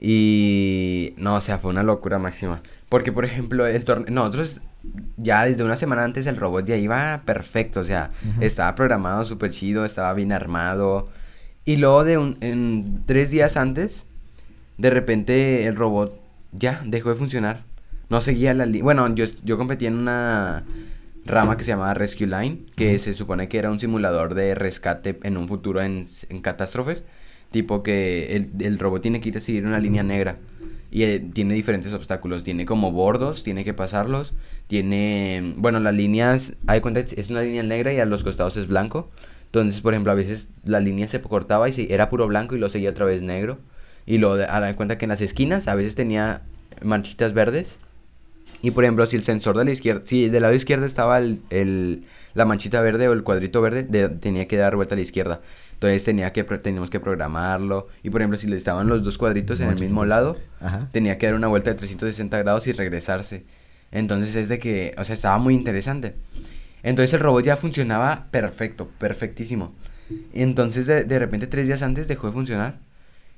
Y 0.00 1.14
no, 1.16 1.36
o 1.36 1.40
sea, 1.40 1.58
fue 1.58 1.70
una 1.70 1.82
locura 1.82 2.18
máxima. 2.18 2.62
Porque, 2.88 3.12
por 3.12 3.24
ejemplo, 3.24 3.66
el 3.66 3.84
torneo, 3.84 4.06
nosotros 4.12 4.60
ya 5.16 5.44
desde 5.44 5.64
una 5.64 5.76
semana 5.76 6.04
antes 6.04 6.26
el 6.26 6.36
robot 6.36 6.64
ya 6.66 6.76
iba 6.76 7.22
perfecto, 7.24 7.80
o 7.80 7.84
sea, 7.84 8.10
Ujú. 8.34 8.42
estaba 8.44 8.74
programado 8.74 9.24
súper 9.24 9.50
chido, 9.50 9.84
estaba 9.84 10.12
bien 10.14 10.32
armado. 10.32 11.08
Y 11.64 11.76
luego 11.78 12.04
de 12.04 12.18
un, 12.18 12.36
en 12.40 13.02
tres 13.06 13.30
días 13.30 13.56
antes, 13.56 14.06
de 14.78 14.90
repente 14.90 15.66
el 15.66 15.76
robot 15.76 16.20
ya 16.52 16.82
dejó 16.86 17.10
de 17.10 17.16
funcionar. 17.16 17.64
No 18.08 18.20
seguía 18.20 18.54
la 18.54 18.66
línea. 18.66 18.84
Bueno, 18.84 19.12
yo, 19.14 19.24
yo 19.44 19.58
competía 19.58 19.88
en 19.88 19.96
una 19.96 20.64
rama 21.24 21.56
que 21.56 21.64
se 21.64 21.72
llamaba 21.72 21.94
Rescue 21.94 22.26
Line, 22.26 22.60
que 22.76 22.98
se 22.98 23.14
supone 23.14 23.48
que 23.48 23.58
era 23.58 23.70
un 23.70 23.80
simulador 23.80 24.34
de 24.34 24.54
rescate 24.54 25.18
en 25.24 25.36
un 25.36 25.48
futuro 25.48 25.82
en, 25.82 26.06
en 26.28 26.40
catástrofes. 26.40 27.04
Tipo 27.50 27.82
que 27.82 28.36
el, 28.36 28.50
el 28.60 28.78
robot 28.78 29.02
tiene 29.02 29.20
que 29.20 29.30
ir 29.30 29.36
a 29.38 29.40
seguir 29.40 29.66
una 29.66 29.80
línea 29.80 30.02
negra. 30.02 30.36
Y 30.90 31.02
eh, 31.02 31.18
tiene 31.20 31.54
diferentes 31.54 31.92
obstáculos. 31.92 32.44
Tiene 32.44 32.64
como 32.64 32.92
bordos, 32.92 33.42
tiene 33.42 33.64
que 33.64 33.74
pasarlos. 33.74 34.34
Tiene, 34.68 35.54
bueno, 35.56 35.80
las 35.80 35.94
líneas, 35.94 36.54
hay 36.66 36.80
cuenta, 36.80 37.00
es 37.00 37.28
una 37.30 37.42
línea 37.42 37.62
negra 37.62 37.92
y 37.92 37.98
a 37.98 38.04
los 38.04 38.22
costados 38.22 38.56
es 38.56 38.68
blanco. 38.68 39.10
Entonces, 39.46 39.80
por 39.80 39.94
ejemplo, 39.94 40.12
a 40.12 40.16
veces 40.16 40.48
la 40.64 40.80
línea 40.80 41.08
se 41.08 41.20
cortaba 41.22 41.68
y 41.68 41.72
se- 41.72 41.92
era 41.92 42.08
puro 42.10 42.26
blanco 42.26 42.54
y 42.54 42.58
lo 42.58 42.68
seguía 42.68 42.90
otra 42.90 43.04
vez 43.04 43.22
negro. 43.22 43.58
Y 44.06 44.18
de- 44.18 44.44
a 44.44 44.60
la 44.60 44.74
cuenta 44.76 44.98
que 44.98 45.04
en 45.04 45.10
las 45.10 45.20
esquinas 45.20 45.68
a 45.68 45.74
veces 45.74 45.94
tenía 45.94 46.42
manchitas 46.82 47.32
verdes. 47.32 47.78
Y 48.62 48.70
por 48.70 48.84
ejemplo, 48.84 49.06
si 49.06 49.16
el 49.16 49.22
sensor 49.22 49.56
de 49.58 49.64
la 49.64 49.70
izquierda, 49.72 50.02
si 50.04 50.28
del 50.28 50.42
lado 50.42 50.54
izquierdo 50.54 50.86
estaba 50.86 51.18
el, 51.18 51.40
el- 51.50 52.04
la 52.34 52.44
manchita 52.44 52.80
verde 52.80 53.08
o 53.08 53.12
el 53.12 53.22
cuadrito 53.22 53.60
verde, 53.60 53.82
de- 53.82 54.08
tenía 54.08 54.46
que 54.48 54.56
dar 54.56 54.76
vuelta 54.76 54.94
a 54.94 54.96
la 54.96 55.02
izquierda. 55.02 55.40
Entonces 55.74 56.04
tenía 56.04 56.32
que, 56.32 56.42
teníamos 56.44 56.88
que 56.88 57.00
programarlo. 57.00 57.88
Y 58.02 58.08
por 58.10 58.22
ejemplo, 58.22 58.38
si 58.38 58.46
le 58.46 58.56
estaban 58.56 58.86
los 58.88 59.04
dos 59.04 59.18
cuadritos 59.18 59.60
en 59.60 59.68
el 59.68 59.78
mismo 59.78 60.06
lado, 60.06 60.36
Ajá. 60.60 60.88
tenía 60.92 61.18
que 61.18 61.26
dar 61.26 61.34
una 61.34 61.48
vuelta 61.48 61.70
de 61.70 61.76
360 61.76 62.38
grados 62.38 62.66
y 62.66 62.72
regresarse. 62.72 63.44
Entonces 63.92 64.34
es 64.36 64.48
de 64.48 64.58
que, 64.58 64.94
o 64.96 65.04
sea, 65.04 65.14
estaba 65.14 65.38
muy 65.38 65.52
interesante. 65.54 66.14
Entonces 66.82 67.12
el 67.12 67.20
robot 67.20 67.44
ya 67.44 67.56
funcionaba 67.56 68.26
perfecto, 68.30 68.88
perfectísimo. 68.98 69.74
Entonces 70.32 70.86
de, 70.86 71.04
de 71.04 71.18
repente 71.18 71.46
tres 71.46 71.66
días 71.66 71.82
antes 71.82 72.08
dejó 72.08 72.28
de 72.28 72.32
funcionar. 72.32 72.78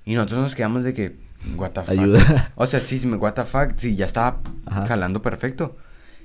Y 0.09 0.15
nosotros 0.15 0.41
nos 0.41 0.55
quedamos 0.55 0.85
de 0.85 0.95
que, 0.95 1.17
what 1.57 1.71
the 1.73 1.83
fuck. 1.83 1.91
Ayuda. 1.91 2.53
O 2.57 2.67
sea, 2.67 2.81
sí, 2.81 2.97
sí, 2.99 3.07
what 3.09 3.35
the 3.35 3.45
fuck, 3.45 3.73
sí, 3.77 3.95
ya 3.95 4.07
estaba 4.07 4.41
Ajá. 4.67 4.87
jalando 4.87 5.21
perfecto. 5.23 5.77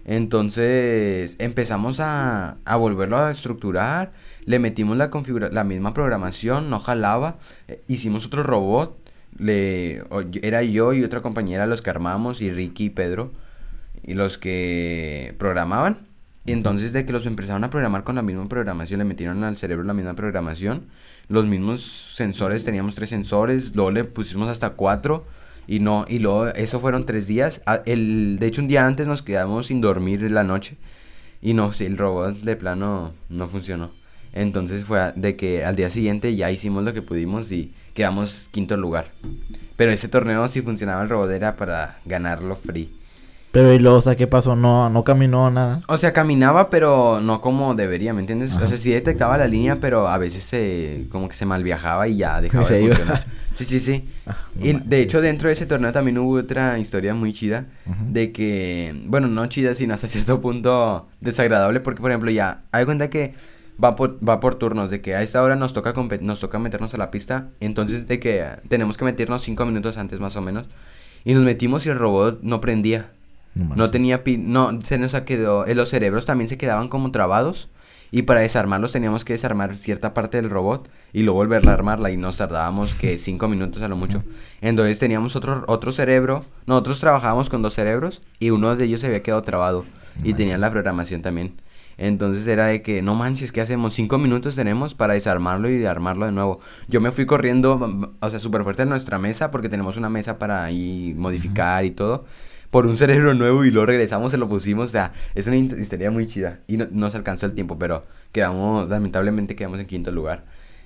Entonces 0.05 1.35
empezamos 1.39 1.99
a, 1.99 2.57
a 2.65 2.75
volverlo 2.75 3.17
a 3.17 3.31
estructurar. 3.31 4.11
Le 4.45 4.59
metimos 4.59 4.97
la 4.97 5.09
configura 5.09 5.49
la 5.51 5.63
misma 5.63 5.93
programación, 5.93 6.69
no 6.69 6.79
jalaba. 6.79 7.37
eh, 7.67 7.81
hicimos 7.87 8.25
otro 8.25 8.43
robot. 8.43 8.97
Le, 9.37 10.03
o- 10.09 10.23
era 10.41 10.61
yo 10.63 10.93
y 10.93 11.03
otra 11.03 11.21
compañera 11.21 11.65
los 11.65 11.81
que 11.81 11.89
armamos 11.89 12.41
y 12.41 12.51
Ricky 12.51 12.85
y 12.85 12.89
Pedro 12.91 13.31
y 14.03 14.13
los 14.13 14.37
que 14.37 15.35
programaban. 15.39 15.97
Y 16.45 16.51
entonces 16.51 16.91
de 16.93 17.05
que 17.05 17.13
los 17.13 17.25
empezaron 17.25 17.63
a 17.63 17.69
programar 17.69 18.03
con 18.03 18.15
la 18.15 18.21
misma 18.21 18.47
programación, 18.49 18.99
le 18.99 19.05
metieron 19.05 19.43
al 19.43 19.57
cerebro 19.57 19.83
la 19.85 19.93
misma 19.93 20.13
programación. 20.13 20.85
Los 21.33 21.47
mismos 21.47 22.13
sensores, 22.13 22.63
teníamos 22.63 22.93
tres 22.93 23.09
sensores, 23.09 23.75
luego 23.75 23.89
le 23.89 24.03
pusimos 24.03 24.49
hasta 24.49 24.69
cuatro. 24.69 25.25
Y 25.65 25.79
no, 25.79 26.05
y 26.07 26.19
luego 26.19 26.49
eso 26.49 26.79
fueron 26.79 27.07
tres 27.07 27.25
días. 27.25 27.59
Ah, 27.65 27.81
El, 27.87 28.37
de 28.39 28.45
hecho, 28.45 28.61
un 28.61 28.67
día 28.67 28.85
antes 28.85 29.07
nos 29.07 29.23
quedamos 29.23 29.65
sin 29.65 29.81
dormir 29.81 30.29
la 30.29 30.43
noche. 30.43 30.77
Y 31.41 31.55
no, 31.55 31.71
el 31.79 31.97
robot 31.97 32.41
de 32.41 32.55
plano 32.55 33.13
no 33.29 33.47
funcionó. 33.47 33.89
Entonces 34.31 34.83
fue 34.83 35.11
de 35.15 35.35
que 35.35 35.65
al 35.65 35.75
día 35.75 35.89
siguiente 35.89 36.35
ya 36.35 36.51
hicimos 36.51 36.83
lo 36.83 36.93
que 36.93 37.01
pudimos 37.01 37.51
y 37.51 37.73
quedamos 37.95 38.47
quinto 38.51 38.77
lugar. 38.77 39.11
Pero 39.75 39.91
ese 39.91 40.09
torneo, 40.09 40.47
si 40.49 40.61
funcionaba 40.61 41.01
el 41.01 41.09
robot, 41.09 41.31
era 41.31 41.55
para 41.55 41.99
ganarlo 42.05 42.57
free. 42.57 42.91
Pero 43.53 43.71
y 43.71 43.77
luego, 43.77 43.97
o 43.97 44.01
sea, 44.01 44.15
¿qué 44.15 44.25
pasó? 44.25 44.55
No, 44.55 44.89
no 44.89 45.03
caminó 45.03 45.51
nada. 45.51 45.81
O 45.87 45.95
sea, 45.97 46.11
caminaba, 46.11 46.71
pero 46.71 47.21
no 47.21 47.39
como 47.39 47.75
debería, 47.75 48.11
¿me 48.11 48.21
entiendes? 48.21 48.55
Ajá. 48.55 48.65
O 48.65 48.67
sea, 48.67 48.77
sí 48.77 48.89
detectaba 48.89 49.37
la 49.37 49.45
línea, 49.45 49.79
pero 49.79 50.07
a 50.07 50.17
veces 50.17 50.43
se, 50.43 51.05
como 51.11 51.29
que 51.29 51.35
se 51.35 51.45
malviajaba 51.45 52.07
y 52.07 52.17
ya 52.17 52.41
dejaba 52.41 52.67
de 52.67 52.87
funcionar. 52.87 53.25
Sí, 53.53 53.65
sí, 53.65 53.79
sí. 53.79 54.09
Ah, 54.25 54.35
no 54.55 54.65
y 54.65 54.73
manches. 54.73 54.89
de 54.89 55.01
hecho, 55.03 55.21
dentro 55.21 55.47
de 55.47 55.53
ese 55.53 55.67
torneo 55.67 55.91
también 55.91 56.17
hubo 56.17 56.33
otra 56.39 56.79
historia 56.79 57.13
muy 57.13 57.31
chida. 57.31 57.67
De 58.09 58.31
que, 58.31 58.99
bueno, 59.05 59.27
no 59.27 59.45
chida, 59.45 59.75
sino 59.75 59.93
hasta 59.93 60.07
cierto 60.07 60.41
punto 60.41 61.07
desagradable. 61.21 61.79
Porque, 61.79 62.01
por 62.01 62.09
ejemplo, 62.09 62.31
ya, 62.31 62.63
hay 62.71 62.85
cuenta 62.85 63.11
que 63.11 63.35
va 63.81 63.95
por, 63.95 64.17
va 64.27 64.39
por 64.39 64.55
turnos. 64.55 64.89
De 64.89 65.01
que 65.01 65.13
a 65.13 65.21
esta 65.21 65.43
hora 65.43 65.55
nos 65.55 65.73
toca, 65.73 65.93
nos 66.21 66.39
toca 66.39 66.57
meternos 66.57 66.95
a 66.95 66.97
la 66.97 67.11
pista. 67.11 67.49
Entonces, 67.59 68.07
de 68.07 68.19
que 68.19 68.43
tenemos 68.67 68.97
que 68.97 69.05
meternos 69.05 69.43
cinco 69.43 69.63
minutos 69.67 69.99
antes 69.99 70.19
más 70.19 70.35
o 70.35 70.41
menos. 70.41 70.65
Y 71.23 71.35
nos 71.35 71.43
metimos 71.43 71.85
y 71.85 71.89
el 71.89 71.99
robot 71.99 72.39
no 72.41 72.59
prendía. 72.59 73.11
No 73.55 73.91
tenía 73.91 74.23
pin, 74.23 74.51
no, 74.51 74.79
se 74.81 74.97
nos 74.97 75.13
ha 75.13 75.25
quedado, 75.25 75.65
eh, 75.65 75.75
los 75.75 75.89
cerebros 75.89 76.25
también 76.25 76.49
se 76.49 76.57
quedaban 76.57 76.87
como 76.87 77.11
trabados 77.11 77.69
y 78.09 78.23
para 78.23 78.41
desarmarlos 78.41 78.91
teníamos 78.91 79.25
que 79.25 79.33
desarmar 79.33 79.75
cierta 79.77 80.13
parte 80.13 80.37
del 80.37 80.49
robot 80.49 80.89
y 81.13 81.21
luego 81.21 81.39
volverla 81.39 81.71
a 81.71 81.73
armarla 81.75 82.11
y 82.11 82.17
nos 82.17 82.37
tardábamos 82.37 82.95
que 82.95 83.17
cinco 83.19 83.47
minutos 83.47 83.81
a 83.81 83.87
lo 83.87 83.95
mucho. 83.95 84.23
Entonces 84.61 84.99
teníamos 84.99 85.35
otro, 85.35 85.65
otro 85.67 85.91
cerebro, 85.91 86.45
nosotros 86.65 86.99
trabajábamos 86.99 87.49
con 87.49 87.61
dos 87.61 87.73
cerebros 87.73 88.21
y 88.39 88.49
uno 88.49 88.75
de 88.75 88.85
ellos 88.85 89.01
se 89.01 89.07
había 89.07 89.23
quedado 89.23 89.43
trabado 89.43 89.85
y 90.23 90.33
tenía 90.33 90.57
la 90.57 90.71
programación 90.71 91.21
también. 91.21 91.55
Entonces 91.97 92.47
era 92.47 92.67
de 92.67 92.81
que, 92.81 93.01
no 93.01 93.15
manches, 93.15 93.51
¿qué 93.51 93.61
hacemos? 93.61 93.93
Cinco 93.93 94.17
minutos 94.17 94.55
tenemos 94.55 94.95
para 94.95 95.13
desarmarlo 95.13 95.69
y 95.69 95.85
armarlo 95.85 96.25
de 96.25 96.31
nuevo. 96.31 96.59
Yo 96.87 97.01
me 97.01 97.11
fui 97.11 97.25
corriendo, 97.25 98.13
o 98.19 98.29
sea, 98.29 98.39
súper 98.39 98.63
fuerte 98.63 98.83
en 98.83 98.89
nuestra 98.89 99.19
mesa, 99.19 99.51
porque 99.51 99.69
tenemos 99.69 99.97
una 99.97 100.09
mesa 100.09 100.39
para 100.39 100.63
ahí 100.63 101.13
modificar 101.17 101.85
y 101.85 101.91
todo, 101.91 102.25
por 102.73 102.85
un 102.87 102.97
cerebro 102.97 103.33
nuevo 103.33 103.63
y 103.63 103.71
luego 103.71 103.85
regresamos, 103.85 104.31
se 104.31 104.37
lo 104.37 104.49
pusimos. 104.49 104.89
O 104.89 104.91
sea, 104.91 105.13
es 105.35 105.47
una 105.47 105.55
his- 105.55 105.79
historia 105.79 106.11
muy 106.11 106.27
chida. 106.27 106.59
Y 106.67 106.75
no, 106.75 106.87
nos 106.91 107.15
alcanzó 107.15 107.45
el 107.45 107.53
tiempo, 107.53 107.77
pero 107.79 108.03
quedamos, 108.33 108.89
lamentablemente 108.89 109.55
quedamos 109.55 109.79
en 109.79 109.85
quinto 109.85 110.11
lugar. 110.11 110.43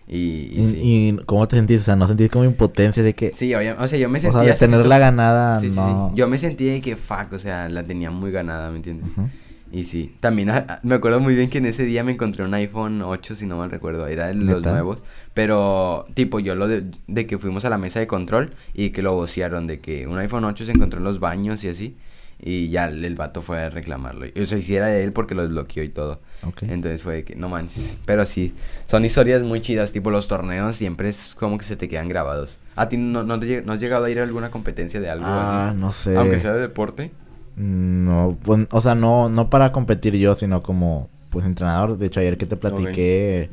Y, 0.07 0.49
y 0.53 0.59
¿Y, 0.61 0.65
sí. 0.67 0.79
y 0.83 1.17
cómo 1.25 1.47
te 1.47 1.55
sentiste? 1.55 1.81
O 1.81 1.85
sea, 1.85 1.95
¿no 1.95 2.05
sentís 2.07 2.29
como 2.31 2.45
impotencia 2.45 3.01
de 3.03 3.13
que... 3.15 3.31
Sí, 3.33 3.51
obvia- 3.53 3.75
o 3.79 3.87
sea, 3.87 3.97
yo 3.99 4.07
me 4.09 4.19
o 4.19 4.21
sentía... 4.21 4.39
sea, 4.39 4.45
de 4.45 4.51
hasta 4.53 4.65
tener 4.65 4.77
cierto- 4.79 4.89
la 4.89 4.99
ganada, 4.99 5.59
Sí, 5.59 5.67
sí, 5.69 5.73
sí. 5.73 5.79
no... 5.79 6.13
Yo 6.15 6.27
me 6.27 6.37
sentí 6.37 6.65
de 6.65 6.81
que, 6.81 6.95
fuck, 6.95 7.33
o 7.33 7.39
sea, 7.39 7.67
la 7.69 7.83
tenía 7.83 8.11
muy 8.11 8.31
ganada, 8.31 8.69
¿me 8.69 8.77
entiendes? 8.77 9.09
Ujú. 9.11 9.29
Y 9.71 9.83
sí, 9.85 10.15
también 10.21 10.49
ah, 10.49 10.79
me 10.83 10.95
acuerdo 10.95 11.19
muy 11.19 11.35
bien 11.35 11.49
que 11.49 11.57
en 11.57 11.65
ese 11.65 11.83
día 11.83 12.03
me 12.03 12.13
encontré 12.13 12.43
un 12.43 12.53
iPhone 12.53 13.01
8, 13.01 13.35
si 13.35 13.45
no 13.45 13.57
mal 13.57 13.69
recuerdo, 13.69 14.07
era 14.07 14.27
de 14.27 14.33
los 14.35 14.63
nuevos. 14.71 15.03
Pero, 15.33 16.05
tipo, 16.13 16.39
yo 16.39 16.55
lo 16.55 16.67
de, 16.67 16.85
de 17.07 17.27
que 17.27 17.37
fuimos 17.37 17.65
a 17.65 17.69
la 17.69 17.77
mesa 17.77 17.99
de 17.99 18.07
control 18.07 18.53
y 18.73 18.91
que 18.91 19.01
lo 19.01 19.13
vocearon, 19.13 19.67
de 19.67 19.79
que 19.79 20.07
un 20.07 20.17
iPhone 20.19 20.45
8 20.45 20.65
se 20.65 20.71
encontró 20.71 20.99
en 20.99 21.03
los 21.03 21.19
baños 21.19 21.63
y 21.63 21.69
así. 21.69 21.97
Y 22.39 22.69
ya 22.69 22.85
el, 22.85 23.03
el 23.03 23.15
vato 23.15 23.41
fue 23.41 23.59
a 23.61 23.69
reclamarlo. 23.71 24.27
Y, 24.27 24.39
O 24.41 24.45
sea, 24.45 24.59
hiciera 24.59 24.85
de 24.87 25.03
él 25.03 25.11
porque 25.11 25.33
lo 25.35 25.41
desbloqueó 25.41 25.81
y 25.83 25.89
todo. 25.89 26.21
Ok. 26.43 26.63
Entonces 26.63 27.01
fue 27.01 27.15
de 27.15 27.23
que, 27.23 27.35
no 27.35 27.49
manches. 27.49 27.97
Pero 28.05 28.25
sí, 28.27 28.53
son 28.85 29.05
historias 29.05 29.41
muy 29.41 29.59
chidas. 29.59 29.91
Tipo, 29.91 30.11
los 30.11 30.27
torneos 30.27 30.75
siempre 30.75 31.09
es 31.09 31.33
como 31.35 31.57
que 31.57 31.65
se 31.65 31.75
te 31.77 31.89
quedan 31.89 32.07
grabados. 32.09 32.59
¿A 32.75 32.89
ti 32.89 32.97
no, 32.97 33.23
no, 33.23 33.39
te 33.39 33.63
no 33.63 33.73
has 33.73 33.79
llegado 33.79 34.05
a 34.05 34.09
ir 34.11 34.19
a 34.19 34.23
alguna 34.23 34.51
competencia 34.51 34.99
de 35.01 35.09
algo 35.09 35.25
Ah, 35.27 35.69
así? 35.69 35.77
no 35.79 35.91
sé. 35.91 36.15
Aunque 36.15 36.37
sea 36.39 36.53
de 36.53 36.61
deporte. 36.61 37.11
No, 37.57 38.37
pues, 38.43 38.67
o 38.71 38.81
sea, 38.81 38.93
no, 38.95 39.29
no 39.29 39.49
para 39.49 39.71
competir 39.71 40.15
yo, 40.15 40.35
sino 40.35 40.61
como, 40.61 41.09
pues, 41.31 41.45
entrenador. 41.45 41.97
De 41.97 42.05
hecho, 42.05 42.19
ayer 42.19 42.37
que 42.37 42.45
te 42.45 42.55
platiqué, 42.55 43.49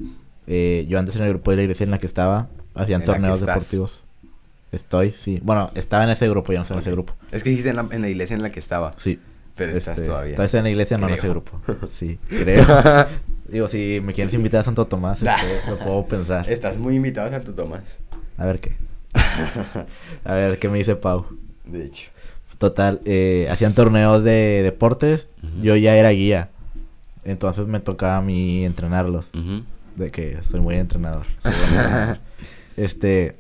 eh, 0.47 0.85
yo 0.89 0.99
antes 0.99 1.17
en 1.17 1.23
el 1.23 1.31
grupo 1.31 1.51
de 1.51 1.57
la 1.57 1.63
iglesia 1.63 1.85
en 1.85 1.91
la 1.91 1.99
que 1.99 2.07
estaba, 2.07 2.49
hacían 2.75 3.01
En 3.01 3.07
torneos 3.07 3.41
estás. 3.41 3.55
deportivos. 3.57 4.05
Estoy, 4.73 5.13
sí. 5.13 5.41
Bueno, 5.43 5.71
estaba 5.75 6.05
en 6.05 6.11
ese 6.11 6.29
grupo, 6.29 6.53
yo 6.53 6.59
no 6.59 6.65
sé 6.65 6.75
en 6.75 6.81
ese 6.81 6.91
grupo. 6.91 7.15
Es 7.33 7.43
que 7.43 7.51
dijiste 7.51 7.71
en 7.71 7.77
la, 7.77 7.89
en 7.91 8.03
la 8.03 8.09
iglesia 8.09 8.35
en 8.37 8.43
la 8.43 8.51
que 8.51 8.59
estaba. 8.61 8.93
Sí. 8.97 9.19
Pero 9.57 9.71
estás 9.73 9.97
Este, 9.97 10.09
todavía. 10.09 10.31
Entonces 10.31 10.55
en 10.55 10.65
la 10.65 10.71
iglesia, 10.71 10.99
no 10.99 11.09
en 11.09 11.15
Creo. 11.15 11.19
ese 11.21 11.29
grupo. 11.31 11.61
Sí, 11.89 12.19
creo. 12.29 12.67
Digo, 13.49 13.69
si 13.69 14.01
me 14.03 14.13
quieres 14.13 14.35
invitar 14.35 14.61
a 14.61 14.65
Santo 14.65 14.85
Tomás, 14.87 15.23
este, 15.23 15.71
lo 15.71 15.79
puedo 15.79 16.05
pensar. 16.07 16.51
Estás 16.51 16.77
muy 16.77 16.97
invitado 16.97 17.29
a 17.29 17.31
Santo 17.31 17.55
Tomás. 17.55 17.99
A 18.37 18.47
ver 18.47 18.59
qué. 18.59 18.73
a 20.25 20.35
ver 20.35 20.59
qué 20.59 20.69
me 20.69 20.79
dice 20.79 20.97
Pau. 20.97 21.25
De 21.65 21.85
hecho. 21.85 22.11
Total, 22.65 22.99
eh, 23.05 23.47
hacían 23.51 23.75
torneos 23.75 24.25
de 24.25 24.63
deportes. 24.63 25.29
Yo 25.61 25.77
ya 25.77 25.97
era 25.97 26.09
guía. 26.13 26.49
Entonces 27.23 27.67
me 27.67 27.79
tocaba 27.79 28.17
a 28.17 28.23
mí 28.23 28.65
entrenarlos. 28.65 29.33
De 29.97 30.11
que 30.11 30.43
soy 30.45 30.61
muy 30.61 30.77
entrenador. 30.77 31.27
soy 31.43 31.53
entrenador. 31.69 32.19
este. 32.79 33.37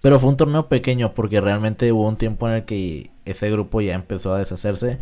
Pero 0.00 0.18
fue 0.18 0.30
un 0.30 0.38
torneo 0.38 0.66
pequeño 0.66 1.12
porque 1.12 1.42
realmente 1.42 1.92
hubo 1.92 2.08
un 2.08 2.16
tiempo 2.16 2.48
en 2.48 2.54
el 2.54 2.64
que 2.64 3.10
ese 3.26 3.50
grupo 3.50 3.82
ya 3.82 3.94
empezó 3.94 4.32
a 4.32 4.38
deshacerse. 4.38 4.96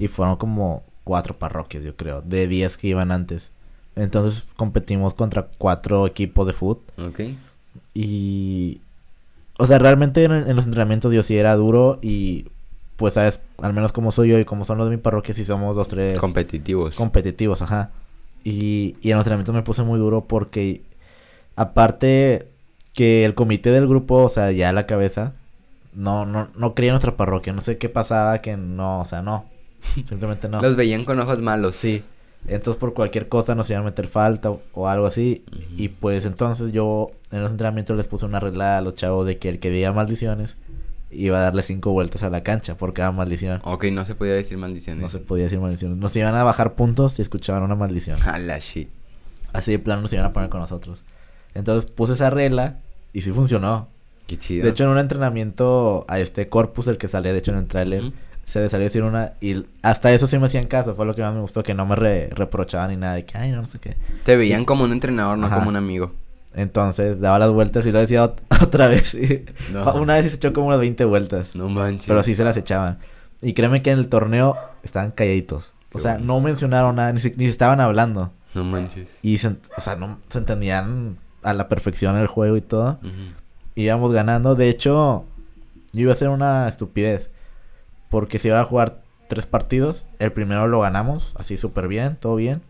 Y 0.00 0.08
fueron 0.08 0.34
como 0.38 0.82
cuatro 1.04 1.38
parroquias, 1.38 1.84
yo 1.84 1.94
creo, 1.94 2.20
de 2.20 2.48
10 2.48 2.78
que 2.78 2.88
iban 2.88 3.12
antes. 3.12 3.52
Entonces 3.94 4.44
competimos 4.56 5.14
contra 5.14 5.46
cuatro 5.56 6.04
equipos 6.04 6.48
de 6.48 6.52
fútbol. 6.52 6.82
Ok. 6.98 7.20
Y. 7.94 8.80
O 9.56 9.68
sea, 9.68 9.78
realmente 9.78 10.24
en, 10.24 10.32
en 10.32 10.56
los 10.56 10.64
entrenamientos 10.64 11.14
yo 11.14 11.22
sí 11.22 11.38
era 11.38 11.54
duro. 11.54 12.00
Y. 12.02 12.46
Pues, 12.96 13.14
sabes, 13.14 13.42
al 13.60 13.72
menos 13.72 13.92
como 13.92 14.10
soy 14.12 14.30
yo 14.30 14.38
y 14.38 14.44
como 14.44 14.64
son 14.64 14.78
los 14.78 14.88
de 14.90 14.96
mi 14.96 15.02
parroquia, 15.02 15.34
sí 15.34 15.44
somos 15.44 15.76
dos, 15.76 15.88
tres 15.88 16.18
Competitivos. 16.18 16.94
competitivos, 16.94 17.62
ajá. 17.62 17.90
Y, 18.42 18.96
y 19.02 19.10
en 19.10 19.16
los 19.16 19.22
entrenamientos 19.22 19.54
me 19.54 19.62
puse 19.62 19.82
muy 19.82 19.98
duro 19.98 20.22
porque. 20.26 20.82
Aparte 21.56 22.48
que 22.94 23.24
el 23.24 23.34
comité 23.34 23.70
del 23.70 23.86
grupo, 23.88 24.24
o 24.24 24.28
sea, 24.28 24.52
ya 24.52 24.72
la 24.72 24.86
cabeza, 24.86 25.32
no, 25.94 26.26
no, 26.26 26.48
no 26.56 26.74
creía 26.74 26.90
en 26.90 26.94
nuestra 26.94 27.16
parroquia. 27.16 27.52
No 27.52 27.60
sé 27.60 27.78
qué 27.78 27.88
pasaba, 27.88 28.38
que 28.40 28.56
no, 28.56 29.00
o 29.00 29.04
sea, 29.04 29.22
no. 29.22 29.46
Simplemente 30.08 30.48
no. 30.48 30.60
Los 30.60 30.76
veían 30.76 31.04
con 31.04 31.18
ojos 31.20 31.40
malos. 31.40 31.76
Sí. 31.76 32.02
Entonces 32.48 32.78
por 32.78 32.94
cualquier 32.94 33.28
cosa 33.28 33.54
nos 33.54 33.68
iban 33.70 33.82
a 33.82 33.86
meter 33.86 34.06
falta 34.06 34.50
o, 34.50 34.60
o 34.72 34.86
algo 34.88 35.06
así. 35.06 35.44
Y 35.76 35.88
pues 35.88 36.24
entonces 36.26 36.72
yo 36.72 37.10
en 37.32 37.42
los 37.42 37.50
entrenamientos 37.50 37.96
les 37.96 38.06
puse 38.06 38.24
una 38.26 38.38
regla 38.38 38.78
a 38.78 38.80
los 38.82 38.94
chavos 38.94 39.26
de 39.26 39.38
que 39.38 39.48
el 39.48 39.58
que 39.58 39.70
diga 39.70 39.92
maldiciones 39.92 40.56
iba 41.16 41.38
a 41.38 41.40
darle 41.42 41.62
cinco 41.62 41.92
vueltas 41.92 42.22
a 42.22 42.30
la 42.30 42.42
cancha 42.42 42.76
por 42.76 42.92
cada 42.92 43.12
maldición. 43.12 43.60
Ok, 43.64 43.84
no 43.92 44.04
se 44.06 44.14
podía 44.14 44.34
decir 44.34 44.58
maldiciones. 44.58 45.02
No 45.02 45.08
se 45.08 45.18
podía 45.18 45.44
decir 45.44 45.58
maldiciones. 45.60 45.98
Nos 45.98 46.14
iban 46.16 46.34
a 46.34 46.44
bajar 46.44 46.74
puntos 46.74 47.12
si 47.14 47.22
escuchaban 47.22 47.62
una 47.62 47.74
maldición. 47.74 48.18
A 48.22 48.38
la 48.38 48.58
shit. 48.58 48.88
Así 49.52 49.70
de 49.72 49.78
plano 49.78 50.02
nos 50.02 50.12
iban 50.12 50.26
a 50.26 50.32
poner 50.32 50.48
con 50.50 50.60
nosotros. 50.60 51.02
Entonces 51.54 51.90
puse 51.90 52.12
esa 52.12 52.30
regla 52.30 52.78
y 53.12 53.22
sí 53.22 53.30
funcionó. 53.32 53.88
Qué 54.26 54.36
chido. 54.38 54.64
De 54.64 54.70
hecho 54.70 54.84
en 54.84 54.90
un 54.90 54.98
entrenamiento 54.98 56.04
a 56.08 56.18
este 56.20 56.48
Corpus, 56.48 56.88
el 56.88 56.98
que 56.98 57.08
salía 57.08 57.32
de 57.32 57.38
hecho 57.38 57.52
en 57.52 57.58
el 57.58 57.66
trailer, 57.66 58.12
se 58.44 58.60
le 58.60 58.68
salió 58.68 58.84
a 58.84 58.88
decir 58.88 59.02
una 59.02 59.32
y 59.40 59.64
hasta 59.82 60.12
eso 60.12 60.26
sí 60.26 60.38
me 60.38 60.46
hacían 60.46 60.66
caso. 60.66 60.94
Fue 60.94 61.06
lo 61.06 61.14
que 61.14 61.22
más 61.22 61.32
me 61.34 61.40
gustó, 61.40 61.62
que 61.62 61.74
no 61.74 61.86
me 61.86 61.96
re- 61.96 62.28
reprochaban 62.30 62.90
ni 62.90 62.96
nada. 62.96 63.14
De 63.14 63.24
que, 63.24 63.38
ay, 63.38 63.50
no, 63.52 63.58
no 63.58 63.66
sé 63.66 63.78
qué. 63.78 63.96
Te 64.24 64.36
veían 64.36 64.64
como 64.64 64.84
un 64.84 64.92
entrenador, 64.92 65.38
no 65.38 65.46
Ajá. 65.46 65.56
como 65.56 65.68
un 65.70 65.76
amigo. 65.76 66.12
Entonces 66.56 67.20
daba 67.20 67.38
las 67.38 67.50
vueltas 67.52 67.86
y 67.86 67.92
lo 67.92 67.98
decía 68.00 68.24
ot- 68.24 68.40
otra 68.62 68.88
vez. 68.88 69.14
y- 69.14 69.44
No. 69.72 69.92
Una 69.94 70.14
vez 70.14 70.30
se 70.30 70.36
echó 70.36 70.52
como 70.52 70.68
unas 70.68 70.80
20 70.80 71.04
vueltas. 71.04 71.54
No 71.54 71.68
manches. 71.68 72.06
Pero 72.08 72.22
sí 72.22 72.34
se 72.34 72.42
las 72.44 72.56
echaban. 72.56 72.98
Y 73.42 73.52
créeme 73.52 73.82
que 73.82 73.90
en 73.90 73.98
el 73.98 74.08
torneo 74.08 74.56
estaban 74.82 75.10
calladitos. 75.12 75.72
O 75.92 75.98
sea, 75.98 76.12
bueno. 76.14 76.26
no 76.26 76.40
mencionaron 76.40 76.96
nada, 76.96 77.12
ni, 77.12 77.20
si- 77.20 77.34
ni 77.36 77.44
se 77.44 77.50
estaban 77.50 77.80
hablando. 77.80 78.32
No 78.54 78.64
manches. 78.64 79.08
Y 79.22 79.38
se, 79.38 79.48
o 79.48 79.80
sea, 79.80 79.96
no 79.96 80.18
se 80.28 80.38
entendían 80.38 81.18
a 81.42 81.52
la 81.52 81.68
perfección 81.68 82.16
el 82.16 82.26
juego 82.26 82.56
y 82.56 82.62
todo. 82.62 82.98
Ujú. 83.02 83.10
Íbamos 83.74 84.12
ganando. 84.12 84.54
De 84.54 84.68
hecho, 84.70 85.26
yo 85.92 86.00
iba 86.00 86.12
a 86.12 86.14
hacer 86.14 86.30
una 86.30 86.66
estupidez. 86.68 87.30
Porque 88.08 88.38
si 88.38 88.48
iba 88.48 88.60
a 88.60 88.64
jugar 88.64 89.02
tres 89.28 89.46
partidos, 89.46 90.08
el 90.18 90.32
primero 90.32 90.66
lo 90.68 90.80
ganamos, 90.80 91.32
así 91.36 91.56
súper 91.56 91.88
bien, 91.88 92.16
todo 92.16 92.36
bien. 92.36 92.62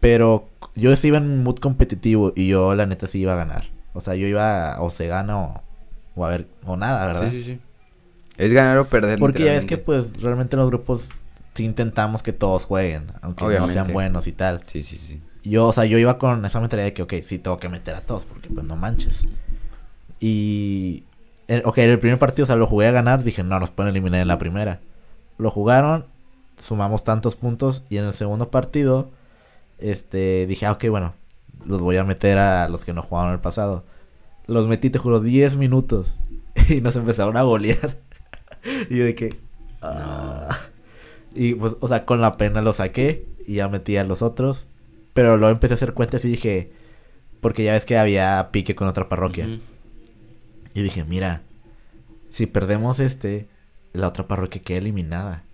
Pero 0.00 0.48
yo 0.74 0.94
sí 0.96 1.08
iba 1.08 1.18
en 1.18 1.42
mood 1.42 1.56
competitivo 1.58 2.32
y 2.34 2.48
yo 2.48 2.74
la 2.74 2.86
neta 2.86 3.06
sí 3.06 3.20
iba 3.20 3.34
a 3.34 3.36
ganar. 3.36 3.66
O 3.92 4.00
sea, 4.00 4.14
yo 4.14 4.26
iba 4.26 4.72
a- 4.74 4.80
o 4.82 4.90
se 4.90 5.06
gana 5.06 5.38
o, 5.38 5.62
o 6.14 6.24
a 6.24 6.28
ver, 6.30 6.46
o 6.64 6.76
nada, 6.76 7.06
¿verdad? 7.06 7.30
Sí, 7.30 7.42
sí, 7.42 7.52
sí. 7.54 7.60
Es 8.38 8.52
ganar 8.52 8.78
o 8.78 8.86
perder. 8.88 9.18
Porque 9.18 9.44
ya 9.44 9.52
ves 9.52 9.66
que 9.66 9.76
pues 9.76 10.20
realmente 10.22 10.56
en 10.56 10.60
los 10.60 10.70
grupos 10.70 11.08
sí 11.54 11.64
intentamos 11.64 12.22
que 12.22 12.32
todos 12.32 12.64
jueguen, 12.64 13.12
aunque 13.20 13.44
no 13.44 13.68
sean 13.68 13.88
buenos 13.92 14.26
y 14.26 14.32
tal. 14.32 14.62
Sí, 14.66 14.82
sí, 14.82 14.96
sí. 14.96 15.20
Yo, 15.42 15.66
o 15.66 15.72
sea, 15.72 15.84
yo 15.84 15.98
iba 15.98 16.18
con 16.18 16.44
esa 16.44 16.60
mentalidad 16.60 16.86
de 16.86 16.92
que, 16.94 17.02
ok, 17.02 17.14
sí 17.24 17.38
tengo 17.38 17.58
que 17.58 17.68
meter 17.68 17.94
a 17.94 18.00
todos, 18.00 18.24
porque 18.24 18.48
pues 18.48 18.64
no 18.64 18.76
manches. 18.76 19.24
Y, 20.20 21.04
eh, 21.48 21.62
ok, 21.64 21.78
el 21.78 21.98
primer 21.98 22.18
partido, 22.18 22.44
o 22.44 22.46
sea, 22.46 22.56
lo 22.56 22.66
jugué 22.66 22.86
a 22.88 22.92
ganar, 22.92 23.24
dije, 23.24 23.42
no, 23.42 23.58
nos 23.58 23.70
pueden 23.70 23.90
eliminar 23.90 24.20
en 24.20 24.28
la 24.28 24.38
primera. 24.38 24.80
Lo 25.38 25.50
jugaron, 25.50 26.04
sumamos 26.58 27.04
tantos 27.04 27.36
puntos, 27.36 27.84
y 27.88 27.96
en 27.96 28.04
el 28.04 28.12
segundo 28.12 28.50
partido, 28.50 29.10
este, 29.80 30.46
dije, 30.46 30.66
ah, 30.66 30.72
ok, 30.72 30.88
bueno, 30.88 31.14
los 31.64 31.80
voy 31.80 31.96
a 31.96 32.04
meter 32.04 32.38
a 32.38 32.68
los 32.68 32.84
que 32.84 32.92
no 32.92 33.02
jugaron 33.02 33.32
el 33.32 33.40
pasado. 33.40 33.84
Los 34.46 34.66
metí, 34.66 34.90
te 34.90 34.98
juro, 34.98 35.20
10 35.20 35.56
minutos, 35.56 36.16
y 36.68 36.80
nos 36.80 36.96
empezaron 36.96 37.36
a 37.36 37.42
golear. 37.42 37.98
y 38.90 38.96
yo 38.96 39.04
de 39.04 39.14
que, 39.14 39.36
ah. 39.82 40.56
Y 41.34 41.54
pues, 41.54 41.76
o 41.80 41.88
sea, 41.88 42.04
con 42.04 42.20
la 42.20 42.36
pena 42.36 42.60
lo 42.60 42.72
saqué, 42.72 43.26
y 43.46 43.54
ya 43.54 43.68
metí 43.68 43.96
a 43.96 44.04
los 44.04 44.22
otros. 44.22 44.66
Pero 45.12 45.36
luego 45.36 45.52
empecé 45.52 45.74
a 45.74 45.76
hacer 45.76 45.92
cuentas 45.92 46.24
y 46.24 46.28
dije, 46.28 46.72
porque 47.40 47.64
ya 47.64 47.72
ves 47.72 47.84
que 47.84 47.98
había 47.98 48.50
pique 48.52 48.74
con 48.74 48.88
otra 48.88 49.08
parroquia. 49.08 49.48
Y 50.74 50.82
dije, 50.82 51.04
mira, 51.04 51.42
si 52.30 52.46
perdemos 52.46 53.00
este, 53.00 53.48
la 53.92 54.08
otra 54.08 54.28
parroquia 54.28 54.62
queda 54.62 54.78
eliminada. 54.78 55.44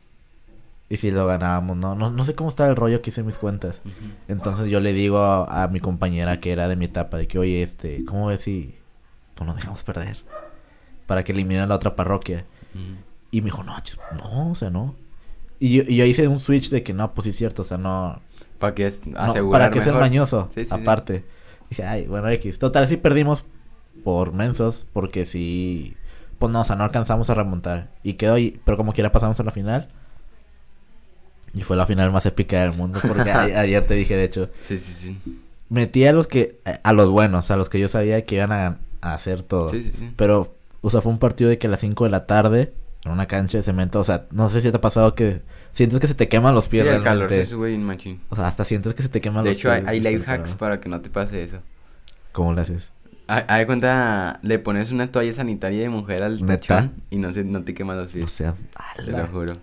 Y 0.89 0.99
si 0.99 1.11
lo 1.11 1.27
ganábamos, 1.27 1.77
no, 1.77 1.95
no, 1.97 2.11
no 2.11 2.25
sé 2.25 2.35
cómo 2.37 2.49
estaba 2.49 2.71
el 2.71 2.77
rollo 2.77 3.03
que 3.03 3.11
hice 3.11 3.23
mis 3.25 3.39
cuentas. 3.39 3.81
Entonces 4.29 4.71
yo 4.71 4.79
le 4.81 4.93
digo 4.93 5.19
a, 5.19 5.65
a 5.65 5.69
mi 5.69 5.81
compañera 5.81 6.39
que 6.39 6.53
era 6.53 6.69
de 6.69 6.77
mi 6.77 6.85
etapa, 6.85 7.17
de 7.17 7.27
que, 7.27 7.39
oye, 7.39 7.63
este, 7.63 8.05
¿cómo 8.05 8.27
ves 8.29 8.43
si 8.43 8.77
pues 9.35 9.47
nos 9.47 9.57
dejamos 9.57 9.83
perder? 9.83 10.19
Para 11.07 11.25
que 11.25 11.33
eliminen 11.33 11.69
la 11.69 11.75
otra 11.75 11.97
parroquia. 11.97 12.45
Y 13.33 13.41
me 13.41 13.47
dijo, 13.47 13.65
no, 13.65 13.75
no, 14.17 14.51
o 14.51 14.55
sea, 14.55 14.71
no. 14.71 14.95
Y 15.59 15.77
yo, 15.77 15.83
y 15.89 15.97
yo 15.97 16.05
hice 16.05 16.29
un 16.29 16.39
switch 16.39 16.69
de 16.71 16.83
que 16.83 16.93
no, 16.93 17.15
pues 17.15 17.25
sí 17.25 17.31
es 17.31 17.37
cierto, 17.37 17.63
o 17.63 17.65
sea, 17.65 17.79
no, 17.79 18.21
Para 18.59 18.75
que 18.75 18.87
es 18.87 19.05
no, 19.07 19.51
para 19.51 19.71
que 19.71 19.81
sea 19.81 19.93
mañoso, 19.95 20.49
Sí, 20.55 20.63
sí, 20.63 20.67
sí. 20.69 20.75
aparte. 20.75 21.25
Dije, 21.71 21.83
ay, 21.85 22.07
bueno, 22.07 22.29
X. 22.29 22.59
Total, 22.61 22.87
sí 22.87 22.97
perdimos 22.97 23.45
por 24.05 24.33
mensos, 24.33 24.87
porque 24.93 25.25
sí, 25.25 25.97
pues 26.39 26.53
no, 26.53 26.61
o 26.61 26.65
sea, 26.65 26.77
no 26.77 26.85
alcanzamos 26.85 27.29
a 27.31 27.35
remontar. 27.35 27.91
Y 28.05 28.15
quedó 28.15 28.35
ahí, 28.35 28.61
pero 28.65 28.77
como 28.77 28.93
quiera 28.93 29.11
pasamos 29.11 29.41
a 29.41 29.43
la 29.43 29.51
final. 29.51 29.89
Y 31.57 31.63
fue 31.63 31.77
la 31.77 31.87
final 31.87 32.13
más 32.13 32.25
épica 32.27 32.61
del 32.61 32.75
mundo, 32.75 33.01
porque 33.07 33.31
a- 33.33 33.41
ayer 33.61 33.85
te 33.87 33.95
dije, 33.95 34.15
de 34.17 34.25
hecho, 34.25 34.51
Sí, 34.63 34.79
sí, 34.79 34.93
sí. 34.93 35.19
metí 35.71 36.05
a 36.07 36.13
los 36.13 36.27
que, 36.27 36.61
a 36.85 36.93
los 36.93 37.11
buenos, 37.11 37.51
a 37.51 37.57
los 37.57 37.69
que 37.71 37.81
yo 37.81 37.89
sabía 37.89 38.25
que 38.27 38.37
iban 38.37 38.53
a, 38.53 38.79
a 39.01 39.15
hacer 39.15 39.43
todo. 39.43 39.71
Sí, 39.71 39.83
sí, 39.83 39.93
sí. 39.99 40.13
Pero, 40.17 40.55
o 40.83 40.91
sea, 40.91 41.01
fue 41.01 41.11
un 41.13 41.19
partido 41.19 41.51
de 41.51 41.59
que 41.59 41.67
a 41.67 41.71
las 41.71 41.81
5 41.81 42.05
de 42.05 42.11
la 42.11 42.27
tarde, 42.27 42.73
en 43.05 43.11
una 43.13 43.27
cancha 43.27 43.57
de 43.59 43.65
cemento, 43.65 43.99
o 44.01 44.05
sea, 44.05 44.27
no 44.31 44.49
sé 44.51 44.61
si 44.61 44.71
te 44.71 44.77
ha 44.77 44.81
pasado 44.81 45.15
que 45.15 45.41
sientes 45.73 45.99
que 46.01 46.07
se 46.09 46.15
te 46.15 46.29
queman 46.29 46.55
los 46.55 46.65
Sí, 46.65 46.71
pies 46.73 46.87
el 46.87 47.03
calor 47.03 47.29
realmente. 47.31 47.47
sube 47.47 47.69
bien 47.71 47.83
machín. 47.85 48.21
O 48.29 48.37
sea, 48.37 48.47
hasta 48.49 48.65
sientes 48.65 48.95
que 48.95 49.03
se 49.03 49.09
te 49.09 49.21
queman 49.21 49.45
De 49.45 49.51
los 49.51 49.59
hecho, 49.59 49.71
hay, 49.73 49.81
pies. 49.81 49.91
hay 49.91 49.97
está 49.99 50.11
life 50.11 50.21
el 50.21 50.27
calor. 50.27 50.41
hacks 50.41 50.55
para 50.57 50.81
que 50.81 50.89
no 50.89 51.01
te 51.01 51.09
pase 51.11 51.43
eso. 51.43 51.59
¿Cómo 52.33 52.53
lo 52.53 52.61
haces? 52.61 52.91
Haz 53.29 53.59
de 53.59 53.67
cuenta, 53.67 54.39
le 54.43 54.59
pones 54.61 54.93
una 54.93 55.11
toalla 55.11 55.33
sanitaria 55.33 55.81
de 55.81 55.89
mujer 55.89 56.23
al 56.23 56.41
¿Neta? 56.45 56.59
tachón 56.77 56.93
y 57.11 57.17
no, 57.17 57.33
se, 57.33 57.43
no 57.45 57.65
te 57.65 57.75
queman 57.75 57.97
los 57.97 58.11
O 58.11 58.15
pies. 58.15 58.31
sea, 58.31 58.55
te 59.05 59.11
lo 59.11 59.27
juro. 59.27 59.57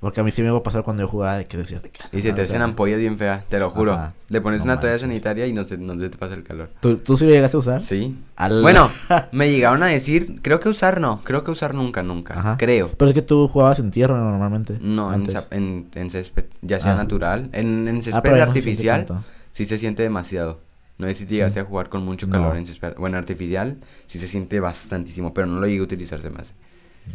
Porque 0.00 0.20
a 0.20 0.22
mí 0.22 0.30
sí 0.30 0.42
me 0.42 0.48
iba 0.48 0.56
a 0.58 0.62
pasar 0.62 0.84
cuando 0.84 1.02
yo 1.02 1.08
jugaba 1.08 1.38
de 1.38 1.46
que 1.46 1.56
decías 1.56 1.82
de 1.82 1.90
que... 1.90 2.00
Y 2.12 2.20
se 2.22 2.28
te 2.28 2.34
o 2.34 2.34
sea, 2.36 2.44
hacen 2.44 2.62
ampollas 2.62 3.00
bien 3.00 3.18
feas, 3.18 3.44
te 3.48 3.58
lo 3.58 3.68
juro. 3.70 3.94
Ajá. 3.94 4.14
Le 4.28 4.40
pones 4.40 4.60
No 4.60 4.66
una 4.66 4.78
toalla 4.78 4.96
sanitaria 4.96 5.44
y 5.48 5.52
no 5.52 5.64
se, 5.64 5.76
no 5.76 5.98
se 5.98 6.08
te 6.08 6.16
pasa 6.16 6.34
el 6.34 6.44
calor. 6.44 6.70
¿Tú, 6.78 6.98
¿Tú 6.98 7.16
sí 7.16 7.24
lo 7.24 7.32
llegaste 7.32 7.56
a 7.56 7.60
usar? 7.60 7.84
Sí. 7.84 8.16
Al- 8.36 8.62
Bueno, 8.62 8.88
me 9.32 9.50
llegaron 9.50 9.82
a 9.82 9.86
decir, 9.86 10.38
creo 10.40 10.60
que 10.60 10.68
usar 10.68 11.00
no, 11.00 11.22
creo 11.24 11.42
que 11.42 11.50
usar 11.50 11.74
nunca, 11.74 12.04
nunca. 12.04 12.38
Ajá. 12.38 12.56
Creo. 12.58 12.92
Pero 12.96 13.08
es 13.08 13.14
que 13.14 13.22
tú 13.22 13.48
jugabas 13.48 13.80
en 13.80 13.90
tierra 13.90 14.16
normalmente. 14.20 14.78
No, 14.80 15.12
en, 15.12 15.26
en, 15.50 15.88
en 15.92 16.10
césped, 16.10 16.44
ya 16.62 16.78
sea 16.78 16.92
Ah. 16.92 16.96
natural. 16.96 17.48
En, 17.52 17.88
en 17.88 17.98
Ah, 17.98 18.02
césped 18.02 18.30
no 18.36 18.42
artificial 18.42 19.06
sí 19.50 19.64
se 19.66 19.78
siente 19.78 20.04
demasiado. 20.04 20.60
No 20.98 21.08
sé 21.08 21.14
si 21.14 21.26
te 21.26 21.34
llegaste 21.34 21.58
a 21.58 21.64
jugar 21.64 21.88
con 21.88 22.04
mucho 22.04 22.28
No. 22.28 22.34
calor 22.34 22.56
en 22.56 22.66
césped. 22.66 22.94
Bueno, 22.98 23.18
artificial 23.18 23.78
sí 24.06 24.20
se 24.20 24.28
siente 24.28 24.60
bastantísimo, 24.60 25.34
pero 25.34 25.48
no 25.48 25.58
lo 25.58 25.66
llegué 25.66 25.80
a 25.80 25.82
utilizar, 25.82 26.20
se 26.22 26.30
me 26.30 26.38
hace. 26.40 26.54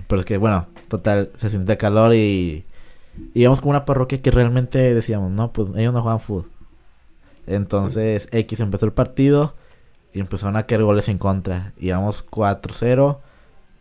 Pero 0.08 0.20
es 0.20 0.26
que, 0.26 0.38
bueno, 0.38 0.68
total, 0.90 1.32
se 1.38 1.50
siente 1.50 1.78
calor 1.78 2.14
y... 2.14 2.66
y 3.34 3.42
Íbamos 3.42 3.62
con 3.62 3.70
una 3.70 3.86
parroquia 3.86 4.22
que 4.22 4.32
realmente 4.32 4.94
decíamos, 4.94 5.32
no, 5.32 5.52
pues 5.54 5.70
ellos 5.76 5.94
no 5.94 6.02
juegan 6.02 6.20
fútbol. 6.20 6.50
Entonces, 7.48 8.28
X 8.32 8.60
empezó 8.60 8.86
el 8.86 8.94
partido 8.94 9.54
y 10.14 10.20
empezaron 10.20 10.56
a 10.56 10.64
caer 10.64 10.84
goles 10.84 11.10
en 11.10 11.18
contra. 11.18 11.74
Íbamos 11.78 12.26
4-0 12.26 13.18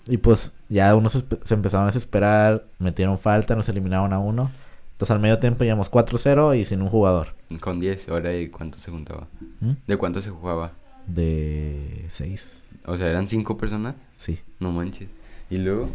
y 0.08 0.16
pues 0.16 0.50
ya 0.68 0.94
unos 0.96 1.12
se, 1.12 1.24
se 1.44 1.54
empezaron 1.54 1.84
a 1.84 1.90
desesperar, 1.90 2.64
metieron 2.78 3.18
falta, 3.18 3.54
nos 3.54 3.68
eliminaron 3.68 4.12
a 4.12 4.18
uno. 4.18 4.50
Entonces 4.92 5.14
al 5.14 5.20
medio 5.20 5.38
tiempo 5.38 5.64
íbamos 5.64 5.90
4-0 5.90 6.58
y 6.58 6.64
sin 6.64 6.82
un 6.82 6.88
jugador. 6.88 7.34
Con 7.60 7.78
10, 7.80 8.08
ahora 8.08 8.30
de 8.30 8.50
cuánto 8.50 8.78
se 8.78 8.90
juntaba. 8.90 9.26
¿Mm? 9.60 9.72
¿De 9.86 9.96
cuánto 9.96 10.22
se 10.22 10.30
jugaba? 10.30 10.72
De 11.06 12.06
6, 12.08 12.62
O 12.86 12.96
sea, 12.96 13.08
eran 13.08 13.28
5 13.28 13.56
personas. 13.56 13.94
sí. 14.16 14.38
No 14.60 14.72
manches. 14.72 15.08
Y 15.50 15.58
luego. 15.58 15.90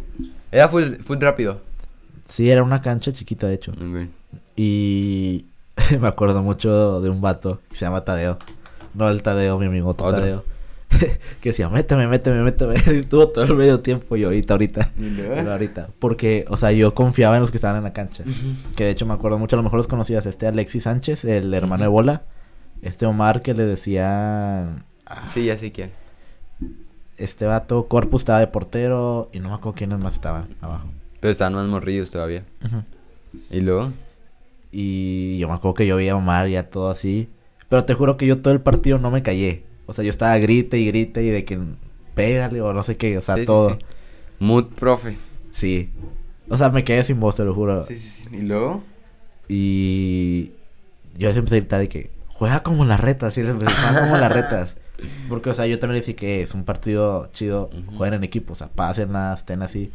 Era 0.52 0.68
full, 0.68 0.84
full 1.00 1.18
rápido. 1.18 1.60
Sí, 2.28 2.50
era 2.50 2.62
una 2.62 2.82
cancha 2.82 3.12
chiquita 3.12 3.46
de 3.48 3.54
hecho. 3.54 3.72
Y 4.54 5.46
me 6.00 6.08
acuerdo 6.08 6.42
mucho 6.42 7.00
de 7.00 7.08
un 7.08 7.20
vato 7.20 7.60
que 7.70 7.76
se 7.76 7.84
llama 7.84 8.04
Tadeo. 8.04 8.38
No 8.94 9.08
el 9.08 9.22
Tadeo, 9.22 9.58
mi 9.58 9.66
amigo, 9.66 9.88
otro. 9.90 10.10
Tadeo. 10.10 10.44
que 11.40 11.50
decía, 11.50 11.68
méteme, 11.68 12.06
méteme, 12.06 12.42
méteme. 12.42 12.74
Y 12.86 12.98
estuvo 12.98 13.28
todo 13.28 13.44
el 13.44 13.54
medio 13.54 13.80
tiempo 13.80 14.16
y 14.16 14.24
ahorita, 14.24 14.54
ahorita. 14.54 14.92
Ahorita. 15.50 15.88
Porque, 15.98 16.44
o 16.48 16.56
sea, 16.56 16.72
yo 16.72 16.94
confiaba 16.94 17.36
en 17.36 17.42
los 17.42 17.50
que 17.50 17.56
estaban 17.56 17.78
en 17.78 17.84
la 17.84 17.92
cancha. 17.92 18.24
Que 18.76 18.84
de 18.84 18.90
hecho 18.90 19.06
me 19.06 19.14
acuerdo 19.14 19.38
mucho, 19.38 19.56
a 19.56 19.58
lo 19.58 19.62
mejor 19.62 19.78
los 19.78 19.88
conocías. 19.88 20.26
Este 20.26 20.46
Alexis 20.46 20.84
Sánchez, 20.84 21.24
el 21.24 21.52
hermano 21.54 21.84
de. 21.84 21.88
Bola. 21.88 22.22
Este 22.82 23.06
Omar 23.06 23.42
que 23.42 23.54
le 23.54 23.64
decían... 23.64 24.84
ah, 25.06 25.28
Sí, 25.28 25.46
ya 25.46 25.58
sé 25.58 25.72
quién. 25.72 25.90
Este 27.16 27.46
vato, 27.46 27.88
Corpus 27.88 28.22
estaba 28.22 28.38
de 28.38 28.46
portero 28.46 29.28
y 29.32 29.40
no 29.40 29.48
me 29.48 29.56
acuerdo 29.56 29.76
quiénes 29.76 29.98
más 29.98 30.14
estaban 30.14 30.54
abajo. 30.60 30.88
Pero 31.20 31.30
estaban 31.32 31.54
más 31.54 31.66
morrillos 31.66 32.10
todavía. 32.10 32.44
¿Y 33.50 33.60
luego? 33.60 33.92
Y 34.70 35.38
yo 35.38 35.48
me 35.48 35.54
acuerdo 35.54 35.74
que 35.74 35.86
yo 35.86 35.96
veía 35.96 36.12
a 36.12 36.16
Omar 36.16 36.48
y 36.48 36.56
a 36.56 36.70
todo 36.70 36.90
así. 36.90 37.28
Pero 37.68 37.84
te 37.84 37.94
juro 37.94 38.16
que 38.16 38.26
yo 38.26 38.40
todo 38.40 38.54
el 38.54 38.60
partido 38.60 38.98
no 38.98 39.10
me 39.10 39.22
callé. 39.22 39.64
O 39.86 39.92
sea, 39.92 40.04
yo 40.04 40.10
estaba 40.10 40.36
grite 40.38 40.78
y 40.78 40.86
grite 40.86 41.22
y 41.22 41.30
de 41.30 41.44
que 41.44 41.58
pégale 42.14 42.60
o 42.60 42.72
no 42.72 42.82
sé 42.82 42.96
qué. 42.96 43.16
O 43.18 43.20
sea, 43.20 43.34
Sí, 43.36 43.40
sí, 43.42 43.46
todo. 43.46 43.70
sí. 43.70 43.76
Mood 44.38 44.66
profe. 44.66 45.16
Sí. 45.52 45.90
O 46.48 46.56
sea, 46.56 46.70
me 46.70 46.84
quedé 46.84 47.02
sin 47.04 47.18
voz, 47.20 47.36
te 47.36 47.44
lo 47.44 47.54
juro. 47.54 47.84
Sí, 47.86 47.98
sí, 47.98 48.08
sí. 48.30 48.36
¿Y 48.36 48.40
luego? 48.42 48.82
Y 49.48 50.52
yo 51.16 51.32
siempre 51.32 51.38
empecé 51.40 51.56
a 51.56 51.58
gritar 51.60 51.80
de 51.80 51.88
que 51.88 52.10
juega 52.28 52.62
como 52.62 52.84
las 52.84 53.00
retas. 53.00 53.34
Sí, 53.34 53.42
les 53.42 53.50
empecé, 53.52 53.72
juega 53.72 54.00
como 54.04 54.16
las 54.16 54.32
retas. 54.32 54.76
Porque, 55.28 55.50
o 55.50 55.54
sea, 55.54 55.66
yo 55.66 55.78
también 55.78 55.94
le 55.94 56.00
dije 56.00 56.14
que 56.16 56.42
es 56.42 56.54
un 56.54 56.64
partido 56.64 57.28
chido. 57.32 57.70
Jueguen 57.96 58.14
en 58.14 58.24
equipo. 58.24 58.52
O 58.52 58.56
sea, 58.56 58.68
pásenla, 58.68 59.34
estén 59.34 59.62
así. 59.62 59.90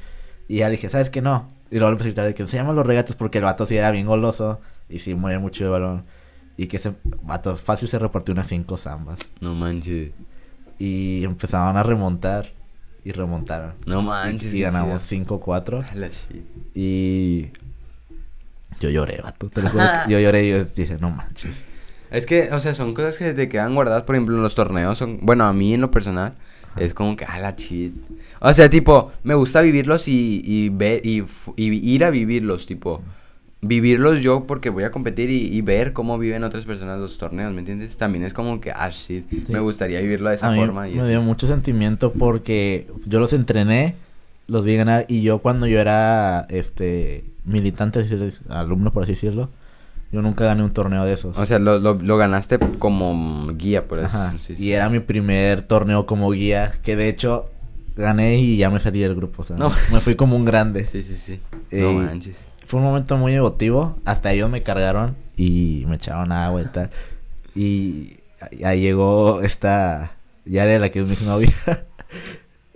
Y 0.48 0.58
ya 0.58 0.70
dije, 0.70 0.90
¿sabes 0.90 1.10
qué? 1.10 1.22
No. 1.22 1.48
Y 1.72 1.76
luego 1.76 1.90
le 1.90 1.94
empecé 1.94 2.10
a 2.10 2.12
gritar 2.12 2.26
de 2.26 2.34
que 2.34 2.48
se 2.48 2.58
llaman 2.58 2.76
los 2.76 2.86
regates 2.86 3.16
porque 3.16 3.40
el 3.40 3.44
vato 3.46 3.66
sí 3.66 3.76
era 3.76 3.92
bien 3.92 4.06
goloso. 4.06 4.60
Y 4.90 5.00
sí 5.00 5.16
mueve 5.16 5.40
mucho 5.40 5.64
el 5.66 5.72
balón. 5.72 6.06
Y 6.58 6.68
que 6.68 6.78
ese 6.78 6.94
vato 7.24 7.58
fácil 7.58 7.88
se 7.88 7.98
repartió 7.98 8.34
unas 8.34 8.48
cinco 8.48 8.78
zambas. 8.78 9.20
No 9.42 9.56
manches. 9.56 10.12
Y 10.78 11.24
empezaban 11.24 11.78
a 11.78 11.84
remontar. 11.84 12.52
Y 13.04 13.12
remontaron. 13.12 13.74
No 13.86 14.02
manches. 14.02 14.54
Y 14.54 14.62
ganamos 14.62 15.02
5-4. 15.12 15.92
A 15.92 15.96
la 15.96 16.08
shit. 16.08 16.46
Y 16.76 17.50
yo 18.80 18.90
lloré, 18.90 19.22
vato. 19.22 19.50
Te 19.50 19.62
lo 19.62 19.70
juro 19.70 19.84
que 20.06 20.12
yo 20.12 20.20
lloré 20.20 20.46
y 20.46 20.52
yo 20.52 20.66
dije, 20.66 20.98
no 21.00 21.10
manches. 21.10 21.56
Es 22.12 22.26
que, 22.26 22.52
o 22.52 22.60
sea, 22.60 22.76
son 22.76 22.94
cosas 22.94 23.18
que 23.18 23.34
te 23.34 23.50
quedan 23.50 23.74
guardadas, 23.74 24.04
por 24.04 24.16
ejemplo, 24.16 24.36
en 24.36 24.44
los 24.44 24.56
torneos. 24.56 24.98
Son, 24.98 25.20
bueno, 25.22 25.46
a 25.46 25.54
mí 25.54 25.74
en 25.74 25.82
lo 25.82 25.90
personal, 25.90 26.36
es 26.78 26.94
como 26.94 27.16
que, 27.16 27.26
a 27.26 27.40
la 27.40 27.52
shit. 27.52 27.94
O 28.40 28.54
sea, 28.54 28.70
tipo, 28.70 29.12
me 29.24 29.34
gusta 29.36 29.62
vivirlos 29.62 30.08
y, 30.08 30.42
y 30.44 30.70
ver, 30.70 31.06
y, 31.06 31.24
ir 31.58 32.04
a 32.04 32.10
vivirlos, 32.10 32.66
tipo, 32.66 33.02
vivirlos 33.62 34.22
yo 34.22 34.46
porque 34.46 34.70
voy 34.70 34.84
a 34.84 34.92
competir 34.92 35.30
y, 35.30 35.48
y 35.48 35.62
ver 35.62 35.94
cómo 35.94 36.18
viven 36.18 36.44
otras 36.44 36.66
personas 36.66 37.00
los 37.00 37.18
torneos, 37.18 37.54
¿me 37.54 37.60
entiendes? 37.60 37.96
También 37.98 38.26
es 38.26 38.34
como 38.34 38.60
que, 38.60 38.72
ah, 38.72 38.90
shit, 38.90 39.26
Sí. 39.30 39.46
me 39.50 39.60
gustaría 39.60 40.02
vivirlo 40.02 40.30
de 40.30 40.36
esa 40.36 40.50
a 40.50 40.52
mí 40.52 40.58
forma. 40.60 40.90
Y 40.90 40.96
me 40.96 41.02
así. 41.02 41.10
dio 41.12 41.22
mucho 41.22 41.48
sentimiento 41.48 42.12
porque 42.12 42.88
yo 43.06 43.20
los 43.20 43.32
entrené, 43.34 43.96
los 44.48 44.66
vi 44.66 44.76
ganar 44.76 45.06
y 45.08 45.22
yo 45.22 45.40
cuando 45.40 45.68
yo 45.68 45.80
era 45.80 46.46
este 46.50 47.24
militante, 47.46 48.06
alumno 48.50 48.92
por 48.92 49.04
así 49.04 49.14
decirlo, 49.14 49.50
yo 50.14 50.22
nunca 50.22 50.46
gané 50.46 50.64
un 50.64 50.72
torneo 50.72 51.04
de 51.04 51.12
esos. 51.14 51.38
O 51.38 51.46
sea, 51.46 51.60
lo, 51.60 51.80
lo, 51.80 51.96
lo 51.96 52.18
ganaste 52.18 52.58
como 52.80 53.48
guía, 53.56 53.88
por 53.88 54.00
eso. 54.00 54.08
Ajá, 54.08 54.34
sí, 54.40 54.56
Y 54.58 54.72
era 54.72 54.88
mi 54.90 55.00
primer 55.02 55.64
torneo 55.64 56.06
como 56.06 56.32
guía, 56.32 56.72
que 56.84 56.96
de 56.96 57.10
hecho 57.10 57.50
gané 57.98 58.38
y 58.38 58.56
ya 58.58 58.70
me 58.70 58.80
salí 58.80 59.00
del 59.00 59.16
grupo, 59.16 59.42
o 59.42 59.46
sea, 59.46 59.56
No. 59.58 59.72
me 59.92 60.00
fui 60.00 60.16
como 60.16 60.36
un 60.36 60.46
grande. 60.46 60.86
Sí, 60.86 61.04
sí, 61.04 61.16
sí. 61.18 61.40
Eh, 61.72 61.82
no 61.82 61.94
manches. 61.94 62.36
Fue 62.66 62.80
un 62.80 62.86
momento 62.86 63.18
muy 63.18 63.34
emotivo. 63.34 63.98
Hasta 64.06 64.32
ellos 64.32 64.50
me 64.50 64.64
cargaron 64.64 65.16
y 65.36 65.84
me 65.88 65.96
echaron 65.98 66.32
agua 66.32 66.62
y 66.62 66.66
tal. 66.66 66.90
Y 67.56 68.18
ahí 68.64 68.82
llegó 68.82 69.42
esta 69.42 70.14
Yare, 70.46 70.80
la 70.80 70.90
que 70.90 71.00
es 71.00 71.06
mi 71.06 71.16
novia. 71.26 71.50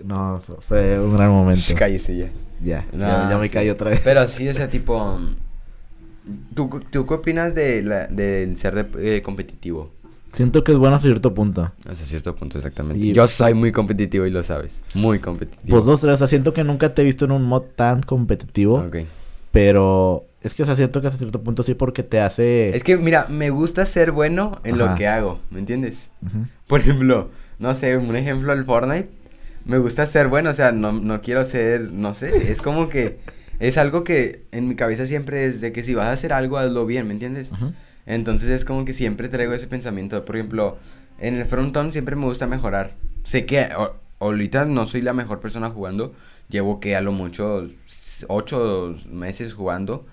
no, 0.04 0.42
fu- 0.46 0.58
fue 0.68 1.00
un 1.00 1.16
gran 1.16 1.30
momento. 1.32 1.74
Cállese 1.76 2.18
ya. 2.18 2.30
Ya, 2.64 2.86
No, 2.94 3.06
ya, 3.08 3.30
ya 3.30 3.38
me 3.38 3.48
sí. 3.48 3.54
caí 3.54 3.70
otra 3.70 3.90
vez. 3.92 4.02
Pero 4.04 4.28
sí, 4.28 4.48
o 4.50 4.54
sea, 4.54 4.68
tipo... 4.70 5.20
¿Tú, 6.54 6.82
tú 6.90 7.06
qué 7.06 7.14
opinas 7.14 7.56
de 7.56 7.82
la, 7.84 8.08
del 8.08 8.58
ser 8.58 8.88
eh, 9.00 9.22
competitivo? 9.24 9.92
Siento 10.34 10.64
que 10.64 10.72
es 10.74 10.78
bueno 10.78 10.96
a 10.98 11.00
cierto 11.00 11.34
punto. 11.34 11.72
Hasta 11.90 12.06
cierto 12.06 12.36
punto, 12.36 12.58
exactamente. 12.58 13.04
Y- 13.04 13.14
Yo 13.14 13.26
soy 13.28 13.54
muy 13.54 13.72
competitivo 13.72 14.26
y 14.26 14.30
lo 14.30 14.44
sabes. 14.44 14.80
Muy 14.94 15.20
competitivo. 15.20 15.70
Pues 15.70 15.86
dos, 15.86 16.02
tres, 16.02 16.14
o 16.14 16.18
sea, 16.18 16.28
siento 16.28 16.54
que 16.54 16.64
nunca 16.64 16.94
te 16.94 17.02
he 17.02 17.06
visto 17.06 17.26
en 17.26 17.32
un 17.32 17.44
mod 17.44 17.64
tan 17.76 18.02
competitivo. 18.04 18.80
Ok. 18.80 18.98
Pero 19.52 20.26
es 20.42 20.54
que, 20.54 20.64
o 20.64 20.66
sea, 20.66 20.76
siento 20.76 21.02
que 21.02 21.08
hasta 21.08 21.18
cierto 21.18 21.42
punto 21.42 21.64
sí 21.64 21.74
porque 21.74 22.04
te 22.04 22.20
hace... 22.20 22.76
Es 22.76 22.84
que, 22.84 22.98
mira, 22.98 23.26
me 23.30 23.50
gusta 23.50 23.86
ser 23.86 24.12
bueno 24.12 24.60
en 24.64 24.76
Ajá. 24.76 24.92
lo 24.92 24.96
que 24.98 25.08
hago, 25.08 25.40
¿me 25.50 25.60
entiendes? 25.60 26.10
Por 26.68 26.82
ejemplo, 26.82 27.30
no 27.58 27.76
sé, 27.76 27.98
un 27.98 28.16
ejemplo 28.16 28.56
del 28.56 28.66
Fortnite. 28.66 29.10
Me 29.66 29.80
gusta 29.80 30.06
ser 30.06 30.28
bueno, 30.28 30.52
o 30.52 30.54
sea, 30.54 30.72
no, 30.72 30.92
no 30.94 31.22
quiero 31.22 31.44
ser, 31.44 31.92
no 31.92 32.14
sé, 32.14 32.52
es 32.52 32.62
como 32.62 32.88
que 32.88 33.18
es 33.60 33.78
algo 33.78 34.04
que 34.04 34.46
en 34.52 34.68
mi 34.68 34.76
cabeza 34.76 35.06
siempre 35.08 35.46
es 35.46 35.62
de 35.62 35.72
que 35.72 35.84
si 35.84 35.94
vas 35.96 36.08
a 36.08 36.12
hacer 36.12 36.34
algo, 36.34 36.58
hazlo 36.58 36.86
bien, 36.86 37.08
¿me 37.08 37.14
entiendes? 37.14 37.50
Entonces 38.06 38.50
es 38.50 38.66
como 38.66 38.86
que 38.86 38.94
siempre 38.94 39.30
traigo 39.30 39.54
ese 39.54 39.68
pensamiento. 39.68 40.24
Por 40.26 40.36
ejemplo, 40.36 40.78
en 41.20 41.36
el 41.36 41.46
frontón 41.46 41.92
siempre 41.92 42.16
me 42.16 42.26
gusta 42.26 42.48
mejorar. 42.48 42.92
Sé 43.24 43.46
que 43.46 43.68
ahorita 44.20 44.66
no 44.66 44.88
soy 44.88 45.02
la 45.02 45.14
mejor 45.14 45.40
persona 45.40 45.70
jugando. 45.70 46.16
Llevo 46.50 46.80
que 46.80 46.96
a 46.96 47.02
lo 47.02 47.12
mucho 47.12 47.68
ocho 48.28 48.96
meses 49.12 49.54
jugando. 49.54 50.06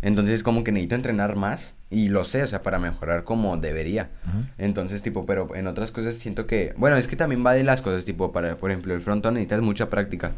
Entonces 0.00 0.42
como 0.42 0.64
que 0.64 0.72
necesito 0.72 0.94
entrenar 0.94 1.36
más. 1.36 1.74
Y 1.90 2.08
lo 2.08 2.24
sé, 2.24 2.42
o 2.42 2.46
sea, 2.48 2.62
para 2.62 2.80
mejorar 2.80 3.22
como 3.22 3.56
debería. 3.56 4.10
Entonces, 4.58 5.00
tipo, 5.02 5.26
pero 5.26 5.54
en 5.54 5.68
otras 5.68 5.92
cosas 5.92 6.16
siento 6.16 6.44
que... 6.44 6.74
Bueno, 6.76 6.96
es 6.96 7.06
que 7.06 7.14
también 7.14 7.46
va 7.46 7.52
de 7.52 7.62
las 7.62 7.82
cosas, 7.82 8.04
tipo, 8.04 8.32
para, 8.32 8.56
por 8.56 8.72
ejemplo, 8.72 8.94
el 8.94 9.00
frontón 9.00 9.34
necesitas 9.34 9.60
mucha 9.60 9.90
práctica. 9.90 10.32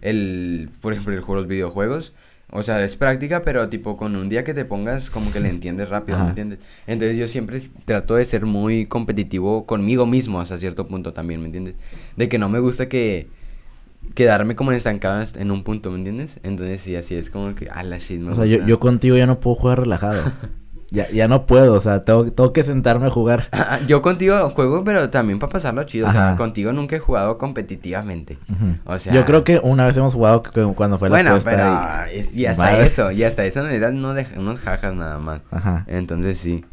El, 0.00 0.70
por 0.80 0.92
ejemplo, 0.92 1.12
el 1.14 1.20
juego 1.20 1.34
de 1.36 1.40
los 1.42 1.48
videojuegos, 1.48 2.12
o 2.50 2.62
sea, 2.62 2.82
es 2.84 2.96
práctica, 2.96 3.42
pero 3.44 3.68
tipo, 3.68 3.96
con 3.96 4.16
un 4.16 4.28
día 4.28 4.42
que 4.44 4.54
te 4.54 4.64
pongas, 4.64 5.10
como 5.10 5.30
que 5.32 5.40
le 5.40 5.50
entiendes 5.50 5.88
rápido, 5.90 6.18
¿me 6.18 6.28
entiendes? 6.30 6.58
Entonces 6.86 7.18
yo 7.18 7.28
siempre 7.28 7.60
trato 7.84 8.14
de 8.14 8.24
ser 8.24 8.46
muy 8.46 8.86
competitivo 8.86 9.66
conmigo 9.66 10.06
mismo 10.06 10.40
hasta 10.40 10.56
cierto 10.58 10.86
punto 10.88 11.12
también, 11.12 11.40
¿me 11.40 11.46
entiendes? 11.46 11.74
De 12.16 12.28
que 12.28 12.38
no 12.38 12.48
me 12.48 12.58
gusta 12.60 12.88
que... 12.88 13.28
Quedarme 14.14 14.56
como 14.56 14.72
estancado 14.72 15.22
en- 15.36 15.50
un 15.50 15.64
punto, 15.64 15.90
¿me 15.90 15.98
entiendes? 15.98 16.40
Entonces 16.42 16.80
sí, 16.80 16.96
así 16.96 17.14
es 17.14 17.28
como 17.30 17.54
que... 17.54 17.68
Ah, 17.70 17.82
la 17.82 17.98
shit, 17.98 18.20
me 18.20 18.30
O 18.30 18.34
sea, 18.34 18.46
yo, 18.46 18.56
gusta". 18.56 18.68
yo 18.68 18.80
contigo 18.80 19.16
ya 19.16 19.26
no 19.26 19.38
puedo 19.40 19.56
jugar 19.56 19.80
relajado. 19.80 20.22
ya, 20.90 21.08
ya 21.10 21.28
no 21.28 21.46
puedo, 21.46 21.74
o 21.74 21.80
sea, 21.80 22.02
tengo, 22.02 22.30
tengo 22.32 22.52
que 22.52 22.64
sentarme 22.64 23.06
a 23.06 23.10
jugar. 23.10 23.48
Ah, 23.52 23.78
Yo 23.86 24.00
contigo 24.02 24.36
juego, 24.50 24.84
pero 24.84 25.10
también 25.10 25.38
para 25.38 25.52
pasarlo 25.52 25.84
chido. 25.84 26.08
O 26.08 26.12
sea, 26.12 26.34
contigo 26.36 26.72
nunca 26.72 26.96
he 26.96 26.98
jugado 26.98 27.36
competitivamente. 27.38 28.38
Ujú. 28.50 28.76
O 28.94 28.98
sea- 28.98 29.12
Yo 29.12 29.24
creo 29.24 29.44
que 29.44 29.60
una 29.62 29.86
vez 29.86 29.96
hemos 29.96 30.14
jugado 30.14 30.42
cu- 30.42 30.74
cuando 30.74 30.98
fue 30.98 31.08
la 31.08 31.14
bueno, 31.16 31.38
pero 31.44 32.08
y- 32.12 32.18
es- 32.18 32.34
y 32.34 32.46
hasta 32.46 32.62
Madre. 32.62 32.86
eso, 32.86 33.10
y 33.12 33.22
hasta 33.24 33.44
eso 33.44 33.66
eran 33.66 33.96
unos, 33.98 34.14
de- 34.16 34.26
unos 34.36 34.58
jajas 34.60 34.94
nada 34.94 35.18
más. 35.18 35.40
Ajá. 35.50 35.84
Entonces 35.88 36.38
sí, 36.38 36.64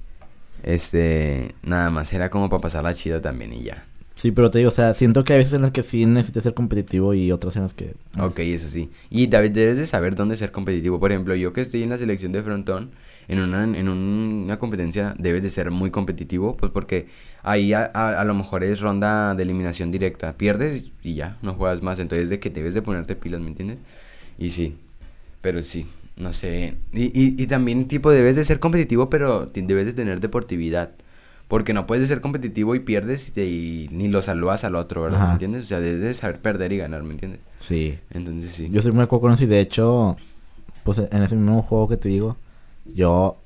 este, 0.63 1.55
nada 1.63 1.89
más 1.89 2.11
era 2.13 2.30
como 2.30 2.49
para 2.49 2.61
pasarla 2.61 2.93
chido 2.93 3.22
también 3.22 3.53
y 3.53 3.63
ya. 3.63 3.84
Sí, 4.16 4.32
pero 4.32 4.49
te 4.49 4.59
digo, 4.59 4.70
o 4.70 4.72
sea, 4.72 4.93
siento 4.93 5.26
que 5.26 5.34
hay 5.34 5.39
veces 5.39 5.55
en 5.55 5.61
las 5.63 5.72
que 5.72 5.84
sí 5.84 6.05
necesitas 6.05 6.43
ser 6.43 6.53
competitivo 6.53 7.13
y 7.13 7.34
otras 7.34 7.57
en 7.57 7.63
las 7.63 7.74
que... 7.74 7.95
Ok, 8.18 8.39
eso 8.39 8.70
sí. 8.70 8.89
Y 9.09 9.28
David, 9.28 9.51
debes 9.51 9.78
de 9.78 9.86
saber 9.88 10.16
dónde 10.16 10.38
ser 10.38 10.53
competitivo. 10.53 11.01
Por 11.01 11.11
ejemplo, 11.11 11.36
yo 11.36 11.51
que 11.51 11.59
estoy 11.59 11.84
en 11.84 11.89
la 11.89 11.97
selección 11.97 12.32
de 12.32 12.41
frontón, 12.41 12.91
en 13.28 13.39
una, 13.39 13.63
en 13.63 13.89
un- 13.89 14.43
una 14.45 14.59
competencia 14.59 15.15
debes 15.17 15.43
de 15.43 15.49
ser 15.49 15.71
muy 15.71 15.89
competitivo, 15.91 16.55
pues 16.57 16.71
porque 16.71 17.07
ahí 17.43 17.73
a, 17.73 17.89
a- 17.93 18.19
a 18.21 18.23
lo 18.26 18.34
mejor 18.34 18.63
es 18.63 18.80
ronda 18.80 19.34
de 19.36 19.43
eliminación 19.43 19.91
directa. 19.91 20.34
Pierdes 20.34 20.86
y 21.03 21.15
ya, 21.15 21.38
no 21.41 21.53
juegas 21.53 21.82
más. 21.82 21.99
Entonces 21.99 22.30
de 22.30 22.39
que 22.39 22.49
debes 22.49 22.73
de 22.73 22.82
ponerte 22.82 23.15
pilas, 23.15 23.41
¿me 23.41 23.47
entiendes? 23.49 23.78
Y 24.38 24.51
sí, 24.51 24.76
pero 25.41 25.63
sí, 25.63 25.88
no 26.17 26.34
sé. 26.34 26.76
Y, 26.93 27.05
y, 27.05 27.41
y 27.41 27.47
también 27.47 27.88
tipo 27.88 28.11
debes 28.11 28.36
de 28.36 28.45
ser 28.45 28.59
competitivo, 28.59 29.09
pero 29.09 29.45
debes 29.53 29.86
de 29.86 29.93
tener 29.93 30.19
deportividad. 30.19 30.91
Porque 31.47 31.73
no 31.73 31.86
puedes 31.86 32.07
ser 32.07 32.21
competitivo 32.21 32.73
y 32.73 32.80
pierdes 32.80 33.28
y, 33.28 33.32
te- 33.32 33.45
y 33.45 33.88
ni 33.91 34.07
lo 34.07 34.23
saludas 34.23 34.63
al 34.63 34.76
otro, 34.76 35.03
¿verdad? 35.03 35.19
Ajá. 35.19 35.28
¿Me 35.28 35.34
entiendes? 35.34 35.65
O 35.65 35.67
sea, 35.67 35.80
debes 35.80 36.01
de 36.01 36.13
saber 36.15 36.39
perder 36.39 36.73
y 36.73 36.78
ganar, 36.78 37.03
¿me 37.03 37.11
entiendes? 37.13 37.39
Sí. 37.59 37.99
Entonces 38.09 38.51
sí. 38.53 38.67
Yo 38.71 38.82
soy 38.82 38.91
muy 38.93 39.03
acuerdo 39.03 39.21
con 39.21 39.34
eso 39.34 39.43
y 39.43 39.47
de 39.47 39.59
hecho, 39.59 40.17
pues 40.84 40.97
en 40.97 41.21
ese 41.23 41.36
mismo 41.36 41.61
juego 41.61 41.88
que 41.88 41.97
te 41.97 42.09
digo, 42.09 42.36
yo, 42.86 43.41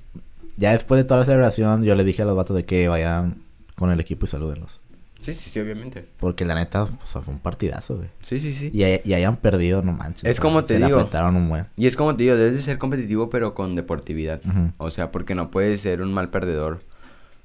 ya 0.57 0.71
después 0.71 0.99
de 0.99 1.03
toda 1.05 1.21
la 1.21 1.25
celebración, 1.25 1.83
yo 1.83 1.95
le 1.95 2.03
dije 2.03 2.21
a 2.21 2.25
los 2.25 2.35
vatos 2.35 2.55
de 2.55 2.65
que 2.65 2.87
vayan 2.87 3.37
con 3.75 3.91
el 3.91 3.99
equipo 3.99 4.25
y 4.25 4.29
salúdenlos. 4.29 4.81
Sí, 5.21 5.33
sí, 5.33 5.49
sí, 5.49 5.59
obviamente. 5.59 6.05
Porque 6.19 6.45
la 6.45 6.55
neta, 6.55 6.83
o 6.83 7.05
sea, 7.05 7.21
fue 7.21 7.33
un 7.33 7.39
partidazo, 7.41 7.97
güey. 7.97 8.09
Sí, 8.21 8.39
sí, 8.39 8.53
sí. 8.53 8.71
Y, 8.73 8.83
y 8.83 9.13
hayan 9.13 9.37
perdido, 9.37 9.81
no 9.81 9.91
manches. 9.91 10.23
Es 10.29 10.39
como 10.39 10.63
te 10.63 10.77
se 10.77 10.85
digo. 10.85 11.09
un 11.13 11.49
buen. 11.49 11.65
Y 11.75 11.87
es 11.87 11.95
como 11.97 12.15
te 12.15 12.23
digo, 12.23 12.35
debes 12.37 12.55
de 12.55 12.61
ser 12.61 12.77
competitivo 12.77 13.29
pero 13.29 13.53
con 13.53 13.75
deportividad. 13.75 14.41
O 14.77 14.91
sea, 14.91 15.11
porque 15.11 15.35
no 15.35 15.51
puedes 15.51 15.81
ser 15.81 16.01
un 16.01 16.13
mal 16.13 16.29
perdedor 16.29 16.81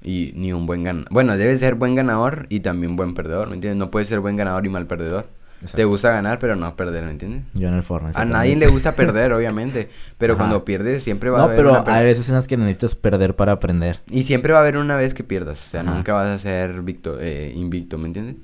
y 0.03 0.32
ni 0.36 0.53
un 0.53 0.66
buen 0.66 0.84
ganador. 0.84 1.09
Bueno, 1.11 1.36
debes 1.36 1.61
ser 1.61 1.74
buen 1.74 1.95
ganador 1.97 2.47
y 2.49 2.61
también 2.61 2.95
buen 2.95 3.14
perdedor, 3.14 3.49
¿me 3.49 3.55
entiendes? 3.55 3.78
No 3.78 3.90
puedes 3.90 4.07
ser 4.09 4.20
buen 4.20 4.36
ganador 4.36 4.64
y 4.66 4.68
mal 4.68 4.86
perdedor. 4.86 5.26
Te 5.73 5.85
gusta 5.85 6.11
ganar 6.12 6.39
pero 6.39 6.57
no 6.57 6.75
perder, 6.77 7.05
¿me 7.05 7.11
entiendes? 7.12 7.43
Yo 7.55 7.69
en 7.69 7.75
el 7.75 7.83
Fortnite. 7.83 8.19
A 8.19 8.25
nadie 8.25 8.57
le 8.57 8.67
gusta 8.69 8.95
perder, 8.97 9.33
obviamente, 9.35 9.89
pero 10.19 10.35
Ajá. 10.35 10.39
cuando 10.43 10.65
pierdes 10.65 11.03
siempre 11.05 11.31
va 11.31 11.39
a 11.39 11.41
No, 11.41 11.45
haber 11.47 11.57
pero 11.57 11.71
una 11.81 11.95
hay 11.95 12.05
veces 12.05 12.29
en 12.29 12.35
las 12.35 12.47
que 12.47 12.57
necesitas 12.57 12.95
perder 12.95 13.35
para 13.37 13.53
aprender. 13.53 14.01
y 14.11 14.25
siempre 14.25 14.53
va 14.53 14.59
a 14.59 14.62
haber 14.62 14.77
una 14.77 14.97
vez 14.97 15.15
que 15.15 15.25
pierdas, 15.25 15.67
o 15.67 15.71
sea, 15.71 15.81
Ajá. 15.83 15.91
nunca 15.95 16.12
vas 16.15 16.29
a 16.29 16.39
ser 16.39 16.83
victo- 16.83 17.19
eh, 17.21 17.53
invicto, 17.55 17.99
¿me 17.99 18.09
entiendes? 18.09 18.37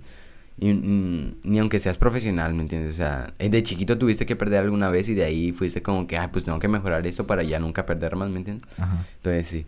Y, 0.63 0.75
mm, 0.75 1.37
ni 1.45 1.59
aunque 1.59 1.79
seas 1.81 1.97
profesional, 1.97 2.53
¿me 2.53 2.63
entiendes? 2.63 2.95
O 2.95 2.97
sea, 2.99 3.33
de 3.39 3.63
chiquito 3.63 3.97
tuviste 3.97 4.27
que 4.27 4.37
perder 4.37 4.61
alguna 4.63 4.91
vez 4.91 5.09
y 5.09 5.15
de 5.15 5.25
ahí 5.25 5.53
fuiste 5.53 5.81
como 5.83 6.07
que, 6.07 6.19
ah, 6.19 6.29
pues 6.31 6.45
tengo 6.45 6.59
que 6.59 6.69
mejorar 6.69 7.07
esto 7.07 7.27
para 7.27 7.43
ya 7.43 7.59
nunca 7.59 7.87
perder 7.87 8.15
más, 8.17 8.29
¿me 8.29 8.39
entiendes? 8.39 8.69
Ajá. 8.79 9.07
Entonces 9.17 9.47
sí, 9.47 9.67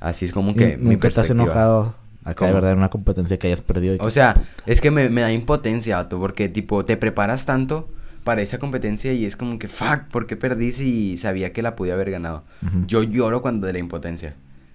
así 0.00 0.24
es 0.26 0.32
como 0.32 0.52
¿Y 0.52 0.54
que 0.54 0.76
mi 0.76 0.90
¿Nunca 0.90 1.00
perspectiva. 1.10 1.42
enojado 1.44 1.94
acá 2.24 2.46
de 2.46 2.52
verdad 2.52 2.72
en 2.72 2.78
una 2.78 2.90
competencia 2.90 3.38
que 3.38 3.48
hayas 3.48 3.60
perdido? 3.60 3.94
y 3.94 3.98
O 4.00 4.10
sea, 4.10 4.34
es 4.66 4.80
que 4.80 4.90
me, 4.90 5.08
me 5.10 5.20
da 5.20 5.32
impotencia, 5.32 5.96
vato, 5.96 6.18
porque 6.18 6.48
tipo, 6.48 6.84
te 6.84 6.96
preparas 6.96 7.46
tanto 7.46 7.88
para 8.24 8.42
esa 8.42 8.58
competencia 8.58 9.12
y 9.12 9.24
es 9.24 9.36
como 9.36 9.58
que, 9.58 9.68
fuck, 9.68 10.04
¿por 10.10 10.26
qué 10.26 10.36
perdí 10.36 10.72
si 10.72 11.18
sabía 11.18 11.52
que 11.52 11.62
la 11.62 11.76
podía 11.76 11.94
haber 11.94 12.10
ganado? 12.10 12.44
Yo 12.86 13.02
lloro 13.02 13.42
cuando 13.42 13.66
de 13.66 13.72
la 13.72 13.78
impotencia. 13.78 14.34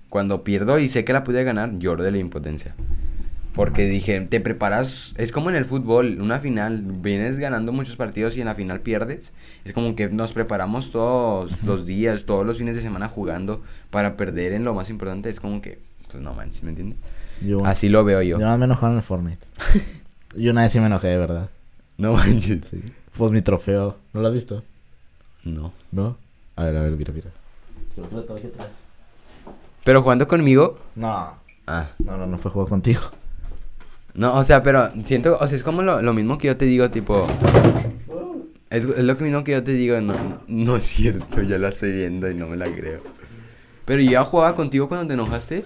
Cuando 0.10 0.44
pierdo 0.44 0.80
y 0.80 0.88
sé 0.88 1.06
que 1.06 1.14
la 1.14 1.24
pude 1.24 1.44
ganar, 1.44 1.78
lloro 1.80 2.04
de 2.04 2.12
la 2.12 2.18
impotencia. 2.18 2.76
Porque 3.54 3.86
dije, 3.86 4.22
te 4.22 4.40
preparas, 4.40 5.16
es 5.18 5.32
como 5.32 5.50
en 5.50 5.56
el 5.56 5.66
fútbol, 5.66 6.20
una 6.22 6.40
final, 6.40 6.84
vienes 6.86 7.40
ganando 7.40 7.72
muchos 7.72 7.96
partidos 7.96 8.38
y 8.38 8.42
en 8.42 8.46
la 8.46 8.54
final 8.54 8.82
pierdes. 8.82 9.34
Es 9.66 9.74
como 9.74 9.96
que 9.96 10.10
nos 10.10 10.34
preparamos 10.34 10.92
todos 10.92 11.52
los 11.64 11.86
días, 11.86 12.26
todos 12.26 12.46
los 12.46 12.60
fines 12.60 12.76
de 12.76 12.82
semana 12.82 13.10
jugando 13.10 13.64
para 13.90 14.16
perder 14.16 14.54
en 14.54 14.64
lo 14.64 14.76
más 14.76 14.90
importante. 14.90 15.30
Es 15.30 15.40
como 15.40 15.62
que, 15.62 15.80
pues 16.12 16.22
no 16.22 16.34
manches, 16.36 16.64
¿me 16.64 16.70
entiendes? 16.70 17.00
Yo, 17.42 17.66
Así 17.66 17.90
lo 17.90 18.04
veo 18.04 18.22
yo. 18.22 18.40
yo 18.40 18.46
no 18.48 18.58
me 18.58 18.66
enojaba 18.66 18.92
en 18.92 18.98
el 18.98 19.04
Fortnite. 19.04 19.46
yo 20.36 20.52
una 20.52 20.62
vez 20.64 20.72
sí 20.72 20.80
me 20.80 20.88
enojé, 20.88 21.08
de 21.08 21.18
verdad. 21.18 21.50
No 21.98 22.14
manches. 22.14 22.62
Pues 23.18 23.32
mi 23.32 23.42
trofeo. 23.42 23.96
¿No 24.14 24.22
lo 24.22 24.28
has 24.28 24.34
visto? 24.34 24.64
No. 25.44 25.74
¿No? 25.92 26.18
A 26.56 26.66
ver, 26.66 26.78
a 26.78 26.82
ver, 26.82 26.92
mira, 26.92 27.14
mira. 27.14 27.30
Creo 27.96 28.10
que 28.10 28.16
lo 28.16 28.22
tengo 28.24 28.38
aquí 28.40 28.48
atrás. 28.48 28.82
Pero 29.84 30.02
jugando 30.02 30.28
conmigo. 30.28 30.80
No. 30.96 31.38
Ah. 31.66 31.90
No, 32.00 32.18
no, 32.18 32.28
no 32.28 32.38
fue 32.38 32.52
juego 32.52 32.68
contigo. 32.70 33.02
No, 34.14 34.36
o 34.36 34.44
sea, 34.44 34.64
pero 34.64 34.90
siento, 35.06 35.38
o 35.40 35.48
sea, 35.48 35.56
es 35.56 35.64
como 35.64 35.82
lo, 35.84 36.02
lo 36.02 36.14
mismo 36.14 36.38
que 36.38 36.48
yo 36.48 36.58
te 36.58 36.66
digo, 36.66 36.90
tipo. 36.90 37.28
Es, 38.70 38.84
es 38.84 39.04
lo 39.04 39.16
mismo 39.16 39.44
que 39.44 39.52
yo 39.54 39.64
te 39.64 39.72
digo, 39.72 40.02
no, 40.02 40.14
no 40.48 40.76
es 40.76 40.84
cierto, 40.86 41.42
ya 41.42 41.58
la 41.58 41.70
estoy 41.70 41.92
viendo 41.92 42.30
y 42.30 42.34
no 42.34 42.48
me 42.48 42.58
la 42.58 42.66
creo. 42.66 43.02
Pero 43.86 44.02
yo 44.02 44.12
ya 44.12 44.24
jugaba 44.24 44.56
contigo 44.56 44.90
cuando 44.90 45.08
te 45.08 45.14
enojaste. 45.14 45.66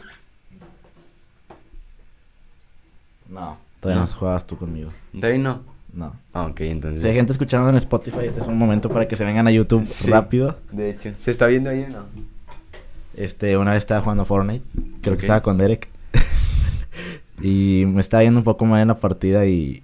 No. 3.32 3.58
Todavía 3.80 4.04
no, 4.04 4.08
No. 4.08 4.14
jugabas 4.14 4.46
tú 4.46 4.58
conmigo. 4.58 4.92
También 5.20 5.42
no. 5.44 5.62
No. 5.94 6.14
Ah, 6.34 6.46
ok, 6.46 6.62
entonces. 6.62 7.02
Si 7.02 7.08
hay 7.08 7.16
gente 7.16 7.32
escuchando 7.34 7.70
en 7.70 7.76
Spotify, 7.78 8.20
este 8.26 8.40
es 8.42 8.48
un 8.48 8.58
momento 8.58 8.90
para 8.90 9.08
que 9.08 9.16
se 9.18 9.26
vengan 9.26 9.48
a 9.48 9.52
YouTube 9.52 9.86
Sí. 9.86 10.10
rápido. 10.10 10.58
De 10.72 10.92
hecho. 10.92 11.12
¿Se 11.20 11.32
está 11.32 11.48
viendo 11.48 11.70
ahí 11.70 11.84
o 11.84 11.90
no? 11.90 12.06
Este, 13.16 13.58
una 13.58 13.72
vez 13.72 13.80
estaba 13.80 14.02
jugando 14.02 14.24
Fortnite. 14.26 14.64
Creo 15.02 15.16
que 15.18 15.22
estaba 15.22 15.42
con 15.42 15.58
Derek. 15.58 15.90
y 17.42 17.86
me 17.88 18.02
estaba 18.02 18.22
viendo 18.22 18.40
un 18.40 18.44
poco 18.44 18.66
mal 18.66 18.82
en 18.82 18.88
la 18.90 19.00
partida 19.00 19.46
y 19.46 19.84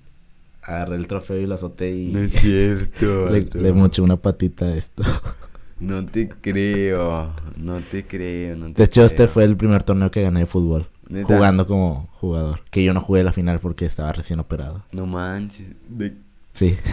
agarré 0.62 0.96
el 0.96 1.08
trofeo 1.08 1.38
y 1.42 1.46
lo 1.46 1.56
azoté 1.56 1.92
y 1.96 2.30
cierto. 2.30 3.30
le, 3.32 3.42
le 3.54 3.74
moché 3.74 4.02
una 4.02 4.18
patita 4.18 4.66
a 4.66 4.76
esto. 4.76 5.04
No 5.80 6.04
te 6.04 6.28
creo. 6.28 7.34
No 7.56 7.80
te 7.82 8.04
creo. 8.04 8.56
No 8.56 8.66
te 8.70 8.74
De 8.74 8.84
hecho, 8.86 9.06
este 9.06 9.28
fue 9.28 9.44
el 9.44 9.56
primer 9.56 9.84
torneo 9.84 10.10
que 10.10 10.24
gané 10.24 10.40
de 10.40 10.46
fútbol. 10.48 10.88
¿Neta? 11.10 11.28
Jugando 11.36 11.66
como 11.68 12.10
jugador. 12.14 12.62
Que 12.70 12.84
yo 12.84 12.94
no 12.94 13.02
jugué 13.02 13.24
la 13.24 13.32
final 13.34 13.60
porque 13.60 13.86
estaba 13.86 14.12
recién 14.12 14.40
operado. 14.40 14.84
No 14.92 15.06
manches. 15.06 15.68
de- 15.90 16.16
Sí. 16.54 16.78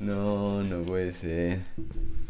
No, 0.00 0.62
no 0.64 0.82
puede 0.82 1.12
ser. 1.12 1.60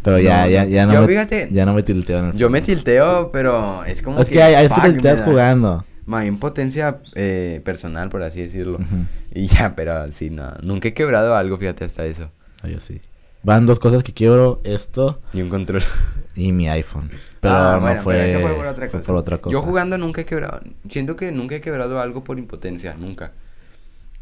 Pero 0.03 0.19
ya, 0.19 0.45
No, 0.45 0.51
ya, 0.51 0.65
no. 0.65 0.71
ya 0.71 0.87
no 0.87 0.93
Yo, 0.93 1.01
me, 1.03 1.07
fíjate, 1.07 1.49
ya 1.51 1.65
no 1.65 1.73
me 1.75 1.83
tilteo 1.83 2.19
en 2.19 2.25
el 2.27 2.33
Yo 2.37 2.51
me 2.51 2.61
tilteo, 2.61 3.31
pero 3.33 3.85
es 3.85 4.03
como 4.03 4.21
Es 4.21 4.29
que 4.29 4.43
hay, 4.43 4.55
hay 4.55 4.69
que 4.69 4.75
fuck, 4.75 4.85
me 4.85 4.91
tilteas 4.93 5.23
jugando. 5.23 5.85
Más 6.05 6.27
impotencia 6.27 6.99
eh, 7.15 7.63
personal, 7.65 8.11
por 8.11 8.23
así 8.23 8.41
decirlo. 8.43 8.79
Y 9.35 9.47
ya, 9.47 9.75
pero 9.75 10.13
sí, 10.13 10.29
no. 10.29 10.53
Nunca 10.63 10.89
he 10.89 10.93
quebrado 10.93 11.35
algo, 11.35 11.57
fíjate, 11.57 11.85
hasta 11.87 12.05
eso. 12.05 12.29
Ah, 12.63 12.69
yo 12.69 12.81
sí. 12.81 13.01
Van 13.43 13.65
dos 13.65 13.79
cosas 13.79 14.03
que 14.03 14.13
quiero, 14.13 14.61
esto 14.65 15.23
Y 15.33 15.41
un 15.41 15.49
control. 15.49 15.83
y 16.35 16.53
mi 16.53 16.69
iPhone. 16.69 17.11
Pero 17.41 17.55
Ah, 17.55 17.73
no 17.77 17.81
bueno, 17.83 18.03
fue, 18.03 18.15
pero 18.15 18.27
eso 18.29 18.41
fue 18.41 18.55
por 18.55 18.67
otra 18.67 18.89
fue 18.89 18.99
cosa. 19.01 19.07
por 19.07 19.17
otra 19.17 19.39
cosa. 19.39 19.53
Yo 19.53 19.63
jugando 19.63 19.99
nunca 19.99 20.21
he 20.23 20.25
quebrado. 20.25 20.61
Siento 20.89 21.17
que 21.17 21.33
nunca 21.33 21.55
he 21.57 21.61
quebrado 21.61 22.01
algo 22.01 22.25
por 22.25 22.39
impotencia, 22.39 22.95
nunca. 22.95 23.33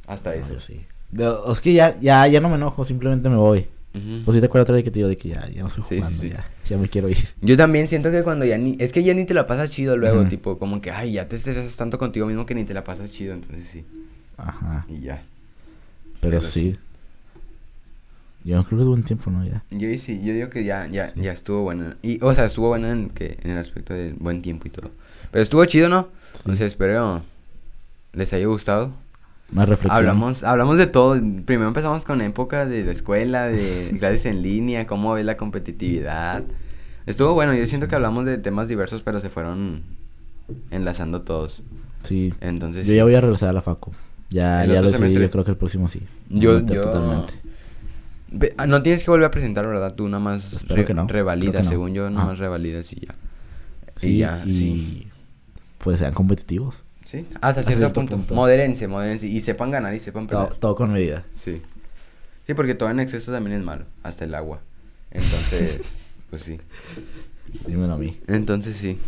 Hasta 0.07 0.31
No, 0.31 0.37
eso. 0.41 0.55
yo 0.55 0.61
sí. 0.61 0.81
Pero 1.17 1.53
es 1.53 1.61
que 1.61 1.73
ya, 1.73 1.99
ya, 2.01 2.27
ya 2.27 2.41
no 2.41 2.49
me 2.49 2.55
enojo, 2.57 2.85
simplemente 2.85 3.29
me 3.29 3.37
voy. 3.37 3.67
Ujú. 3.93 4.23
Pues 4.25 4.37
si 4.37 4.41
te 4.41 4.47
acuerdas 4.47 4.65
otra 4.67 4.75
vez 4.77 4.85
que 4.85 4.91
te 4.93 5.01
digo 5.01 5.09
de 5.09 5.17
que 5.17 5.31
ya, 5.31 5.49
ya 5.49 5.63
no 5.63 5.69
estoy 5.69 5.83
sí, 5.89 5.97
jugando, 5.97 6.21
sí. 6.21 6.31
ya, 6.31 6.49
ya 6.69 6.79
me 6.79 6.89
quiero 6.89 7.09
ir. 7.09 7.29
Yo 7.41 7.57
también 7.57 7.89
siento 7.89 8.11
que 8.13 8.23
cuando 8.23 8.45
ya 8.45 8.57
ni... 8.57 8.77
Es 8.79 8.93
que 8.93 9.03
ya 9.03 9.15
ni 9.15 9.25
te 9.25 9.35
la 9.35 9.49
pasas 9.49 9.71
chido 9.73 9.97
luego, 9.97 10.25
tipo, 10.27 10.59
como 10.59 10.81
que, 10.81 10.93
ay, 10.93 11.13
ya 11.13 11.25
te 11.27 11.35
estresas 11.35 11.75
tanto 11.77 11.99
contigo 11.99 12.27
mismo 12.27 12.47
que 12.47 12.55
ni 12.55 12.65
te 12.65 12.73
la 12.75 12.85
pasas 12.85 13.11
chido, 13.11 13.35
entonces 13.35 13.67
sí. 13.67 13.85
Ajá. 14.37 14.87
Y 14.89 15.01
ya. 15.01 15.23
Pero, 16.21 16.39
Pero 16.39 16.41
sí. 16.41 16.77
Yo 18.45 18.65
creo 18.65 18.79
que 18.79 18.83
es 18.83 18.89
buen 18.89 19.03
tiempo, 19.03 19.31
¿no? 19.31 19.45
Ya. 19.45 19.63
Yo 19.71 19.89
sí, 19.99 20.21
yo 20.25 20.33
digo 20.33 20.49
que 20.49 20.65
ya, 20.65 20.87
ya, 20.87 21.13
ya 21.15 21.33
estuvo 21.33 21.63
bueno. 21.63 21.95
Y, 22.03 22.23
o 22.23 22.35
sea, 22.35 22.47
estuvo 22.47 22.69
bueno 22.69 22.89
en, 22.89 23.11
que, 23.11 23.39
en 23.43 23.51
el 23.51 23.59
aspecto 23.59 23.93
del 23.93 24.15
buen 24.15 24.41
tiempo 24.41 24.67
y 24.67 24.71
todo. 24.71 24.91
Pero 25.31 25.43
estuvo 25.43 25.65
chido, 25.67 25.89
¿no? 25.89 26.09
Sí. 26.45 26.51
O 26.51 26.57
sea, 26.57 26.67
espero 26.67 27.23
les 28.13 28.33
haya 28.33 28.47
gustado. 28.47 28.93
Más 29.53 29.69
reflexión. 29.69 29.97
Hablamos, 29.97 30.45
hablamos 30.45 30.79
de 30.79 30.87
todo. 30.87 31.21
Primero 31.45 31.69
empezamos 31.69 32.05
con 32.05 32.21
época 32.23 32.67
de 32.67 32.85
la 32.85 32.93
escuela, 32.93 33.47
de 33.47 33.95
clases 33.99 34.27
en 34.27 34.43
línea, 34.43 34.87
cómo 34.87 35.13
ves 35.13 35.25
la 35.25 35.37
competitividad. 35.37 36.45
Estuvo 37.07 37.35
bueno, 37.35 37.55
yo 37.55 37.67
siento 37.67 37.89
que 37.89 37.95
hablamos 37.95 38.25
de 38.27 38.39
temas 38.39 38.69
diversos, 38.69 39.03
pero 39.03 39.21
se 39.21 39.31
fueron 39.31 39.83
enlazando 40.71 41.23
todos. 41.23 41.63
Sí. 42.05 42.33
Entonces, 42.41 42.87
Yo 42.87 42.95
ya 42.95 43.05
voy 43.05 43.15
a 43.15 43.21
regresar 43.21 43.49
a 43.51 43.53
la 43.53 43.63
facu. 43.63 43.93
Ya, 44.31 44.65
¿El 44.65 44.73
ya 44.73 44.81
lo 44.81 44.91
decidí, 44.91 45.15
yo 45.15 45.31
creo 45.31 45.45
que 45.45 45.51
el 45.51 45.57
próximo 45.57 45.89
sí. 45.89 46.03
Yo, 46.29 46.61
yo... 46.61 46.83
Totalmente. 46.83 47.35
Ah, 48.57 48.67
No 48.67 48.83
tienes 48.83 49.03
que 49.03 49.11
volver 49.11 49.27
a 49.27 49.31
presentar, 49.31 49.67
¿verdad? 49.67 49.95
Tú 49.95 50.09
nada 50.09 50.23
más 50.23 50.65
no. 50.69 51.07
revalidas, 51.07 51.65
no. 51.65 51.71
según 51.71 51.95
yo, 51.95 52.09
nada 52.11 52.27
más 52.27 52.39
revalidas 52.39 52.93
y 52.93 53.01
ya. 53.07 53.15
Sí, 53.97 54.09
y 54.11 54.19
ya, 54.19 54.43
y 54.47 54.55
sí. 54.55 55.09
pues 55.79 55.99
sean 55.99 56.15
competitivos. 56.15 56.85
Sí, 57.05 57.27
hasta 57.41 57.63
cierto, 57.63 57.79
cierto 57.81 57.95
punto. 57.95 58.17
punto. 58.17 58.35
Modérense, 58.35 58.87
modérense. 58.87 59.27
Y 59.27 59.41
sepan 59.41 59.71
ganar 59.71 59.95
y 59.95 60.01
sepan 60.01 60.27
Todo, 60.29 60.45
perder. 60.45 60.61
todo 60.61 60.75
con 60.77 60.93
medida. 60.93 61.25
Sí. 61.35 61.61
Sí, 62.47 62.55
porque 62.55 62.75
todo 62.75 62.89
en 62.91 63.01
exceso 63.01 63.33
también 63.33 63.57
es 63.57 63.65
malo. 63.65 63.85
Hasta 64.03 64.25
el 64.25 64.35
agua. 64.35 64.61
Entonces, 65.11 65.99
pues 66.31 66.43
sí. 66.43 66.59
Dímelo 67.67 67.95
a 67.95 67.99
mí. 67.99 68.17
Entonces 68.29 68.77
sí. 68.77 68.99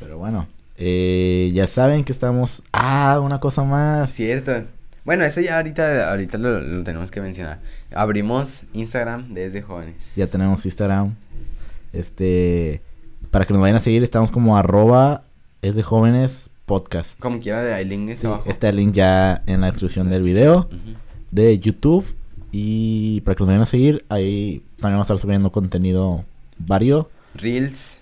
Pero 0.00 0.18
bueno, 0.18 0.48
eh, 0.76 1.50
ya 1.54 1.68
saben 1.68 2.02
que 2.04 2.12
estamos... 2.12 2.62
Ah, 2.72 3.20
una 3.22 3.38
cosa 3.38 3.62
más. 3.62 4.10
Cierto. 4.10 4.64
Bueno, 5.04 5.24
eso 5.24 5.40
ya 5.40 5.56
ahorita, 5.56 6.10
ahorita 6.10 6.38
lo, 6.38 6.60
lo 6.60 6.84
tenemos 6.84 7.10
que 7.10 7.20
mencionar. 7.20 7.60
Abrimos 7.94 8.64
Instagram 8.72 9.34
desde 9.34 9.62
jóvenes. 9.62 10.12
Ya 10.16 10.26
tenemos 10.26 10.64
Instagram. 10.64 11.14
Este... 11.92 12.80
Para 13.30 13.46
que 13.46 13.52
nos 13.54 13.62
vayan 13.62 13.76
a 13.76 13.80
seguir, 13.80 14.02
estamos 14.02 14.30
como 14.30 14.58
arroba 14.58 15.24
es 15.62 15.74
de 15.74 15.82
jóvenes 15.82 16.50
podcast. 16.66 17.18
Como 17.18 17.40
quiera, 17.40 17.80
el 17.80 17.88
link 17.88 18.10
está 18.10 18.20
Sí, 18.20 18.26
abajo. 18.26 18.50
está 18.50 18.68
el 18.68 18.76
link 18.76 18.92
ya 18.92 19.42
en 19.46 19.62
la 19.62 19.68
descripción 19.68 20.10
del 20.10 20.22
video 20.22 20.68
de 21.30 21.58
YouTube. 21.58 22.04
Y 22.50 23.22
para 23.22 23.34
que 23.34 23.40
nos 23.40 23.48
vayan 23.48 23.62
a 23.62 23.66
seguir, 23.66 24.04
ahí 24.10 24.62
también 24.76 24.96
vamos 24.98 25.10
a 25.10 25.14
estar 25.14 25.18
subiendo 25.18 25.50
contenido 25.50 26.24
vario. 26.58 27.08
Reels. 27.34 28.00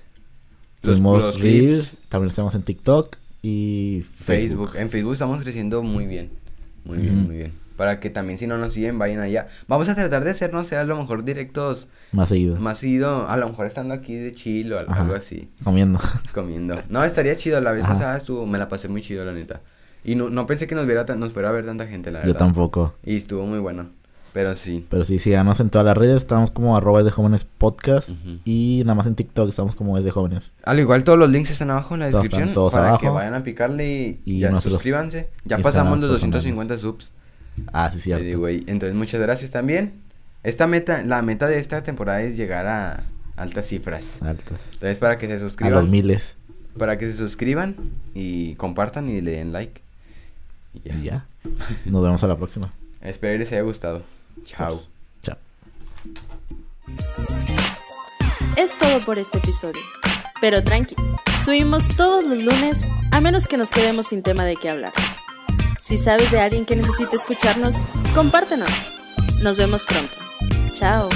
Los, 0.83 0.97
Subimos 0.97 1.23
los 1.23 1.41
Reels, 1.41 1.91
clips. 1.91 2.09
también 2.09 2.31
estamos 2.31 2.55
en 2.57 2.63
TikTok 2.63 3.17
y 3.43 4.03
Facebook. 4.25 4.71
Facebook. 4.71 4.77
En 4.77 4.91
Facebook 4.91 5.13
estamos 5.13 5.41
creciendo 5.43 5.83
muy 5.85 6.07
bien. 6.07 6.31
Muy 6.95 6.99
bien, 6.99 7.27
muy 7.27 7.37
bien. 7.37 7.53
Para 7.77 7.99
que 7.99 8.11
también 8.11 8.39
si 8.39 8.47
no 8.47 8.59
nos 8.59 8.75
siguen, 8.75 8.99
vayan 8.99 9.21
allá. 9.21 9.49
Vamos 9.67 9.89
a 9.89 9.95
tratar 9.95 10.23
de 10.23 10.31
hacer, 10.31 10.53
no 10.53 10.65
sé, 10.65 10.77
a 10.77 10.85
lo 10.85 10.97
mejor 10.97 11.25
directos 11.25 11.89
Más 12.13 12.29
seguido. 12.29 12.57
más 12.61 12.79
seguido. 12.79 13.27
A 13.29 13.37
lo 13.39 13.49
mejor 13.49 13.67
estando 13.67 13.95
aquí 13.95 14.15
de 14.15 14.33
chill 14.33 14.73
o 14.75 14.79
Ajá. 14.81 15.01
algo 15.01 15.15
así. 15.15 15.49
Comiendo. 15.65 15.99
Comiendo. 16.35 16.83
No, 16.91 17.03
estaría 17.05 17.37
chido. 17.37 17.59
La 17.63 17.73
vez 17.73 17.85
Ajá. 17.85 17.95
pasada 17.95 18.17
estuvo, 18.19 18.45
me 18.47 18.59
la 18.59 18.69
pasé 18.69 18.89
muy 18.89 19.01
chido, 19.01 19.25
la 19.25 19.33
neta. 19.33 19.63
Y 20.05 20.15
no, 20.15 20.29
no 20.31 20.47
pensé 20.47 20.67
que 20.67 20.75
nos, 20.75 20.85
viera 20.87 21.05
nos 21.17 21.33
fuera 21.33 21.49
a 21.49 21.53
ver 21.53 21.65
tanta 21.65 21.87
gente, 21.87 22.11
la 22.11 22.19
verdad. 22.21 22.35
Yo 22.35 22.39
tampoco. 22.39 22.95
Y 23.05 23.17
estuvo 23.17 23.47
muy 23.47 23.59
bueno. 23.59 23.89
Pero 24.33 24.55
sí. 24.55 24.87
Pero 24.89 25.05
sí, 25.05 25.19
síganos 25.19 25.59
en 25.61 25.71
todas 25.71 25.85
las 25.85 25.97
redes. 25.97 26.19
Estamos 26.19 26.51
como 26.53 26.77
arroba 26.77 27.01
es 27.01 27.05
de 27.05 27.11
jóvenes 27.11 27.45
podcast. 27.45 28.11
Y 28.45 28.83
nada 28.85 28.95
más 28.95 29.07
en 29.09 29.17
TikTok 29.17 29.49
estamos 29.49 29.75
como 29.75 29.99
es 29.99 30.05
de 30.05 30.11
jóvenes. 30.13 30.53
Al 30.63 30.79
igual 30.79 31.03
todos 31.03 31.19
los 31.19 31.31
links 31.31 31.51
están 31.51 31.71
abajo 31.71 31.95
en 31.95 32.01
la 32.01 32.11
Todos 32.11 32.23
descripción 32.25 32.53
todos 32.55 32.73
para 32.75 32.99
que 32.99 33.07
abajo. 33.07 33.15
vayan 33.15 33.35
a 33.35 33.43
picarle 33.43 33.89
y, 33.91 34.21
Y 34.25 34.39
ya 34.39 34.57
suscríbanse. 34.61 35.31
Ya 35.45 35.59
pasamos 35.59 35.99
los 35.99 36.11
personales. 36.21 36.33
250 36.55 36.79
subs. 36.79 37.13
Ah, 37.73 37.91
sí, 37.93 37.99
cierto. 38.01 38.49
Entonces 38.49 38.95
muchas 38.95 39.21
gracias 39.21 39.51
también. 39.51 39.95
Esta 40.45 40.67
meta, 40.67 41.03
la 41.05 41.23
meta 41.23 41.47
de 41.49 41.59
esta 41.59 41.83
temporada 41.83 42.23
es 42.23 42.37
llegar 42.37 42.67
a 42.67 43.03
altas 43.37 43.67
cifras. 43.67 44.23
Altas. 44.23 44.61
Entonces 44.75 44.99
para 44.99 45.19
que 45.19 45.27
se 45.27 45.33
A 45.33 45.37
los 45.39 45.53
suscriban, 45.53 45.91
miles. 45.91 46.37
para 46.79 46.99
que 46.99 47.11
se 47.11 47.17
suscriban 47.17 47.75
y 48.15 48.55
compartan 48.55 49.09
y 49.11 49.21
le 49.21 49.33
den 49.33 49.53
like. 49.53 49.83
Y 50.73 50.89
ya. 50.89 50.95
Y 50.95 51.03
ya. 51.03 51.27
Nos 51.85 52.03
vemos 52.03 52.23
a 52.23 52.29
la 52.29 52.37
próxima. 52.37 52.73
Espero 53.03 53.37
les 53.39 53.51
haya 53.51 53.63
gustado. 53.63 54.03
Chao. 54.45 54.81
Chao. 55.23 55.37
Es 58.57 58.79
todo 58.79 59.01
por 59.01 59.19
este 59.19 59.39
episodio. 59.39 59.83
Pero 60.41 60.63
tranqui, 60.65 60.97
subimos 61.45 61.89
todos 61.97 62.25
los 62.25 62.39
lunes 62.39 62.87
a 63.13 63.21
menos 63.21 63.47
que 63.47 63.57
nos 63.57 63.71
quedemos 63.71 64.07
sin 64.07 64.23
tema 64.23 64.45
de 64.45 64.57
qué 64.57 64.71
hablar. 64.71 64.93
Si 65.83 65.99
sabes 65.99 66.31
de 66.31 66.41
alguien 66.41 66.65
que 66.65 66.77
necesite 66.77 67.17
escucharnos, 67.17 67.77
compártenos. 68.15 68.71
Nos 69.43 69.57
vemos 69.57 69.85
pronto. 69.87 70.19
Chao. 70.73 71.09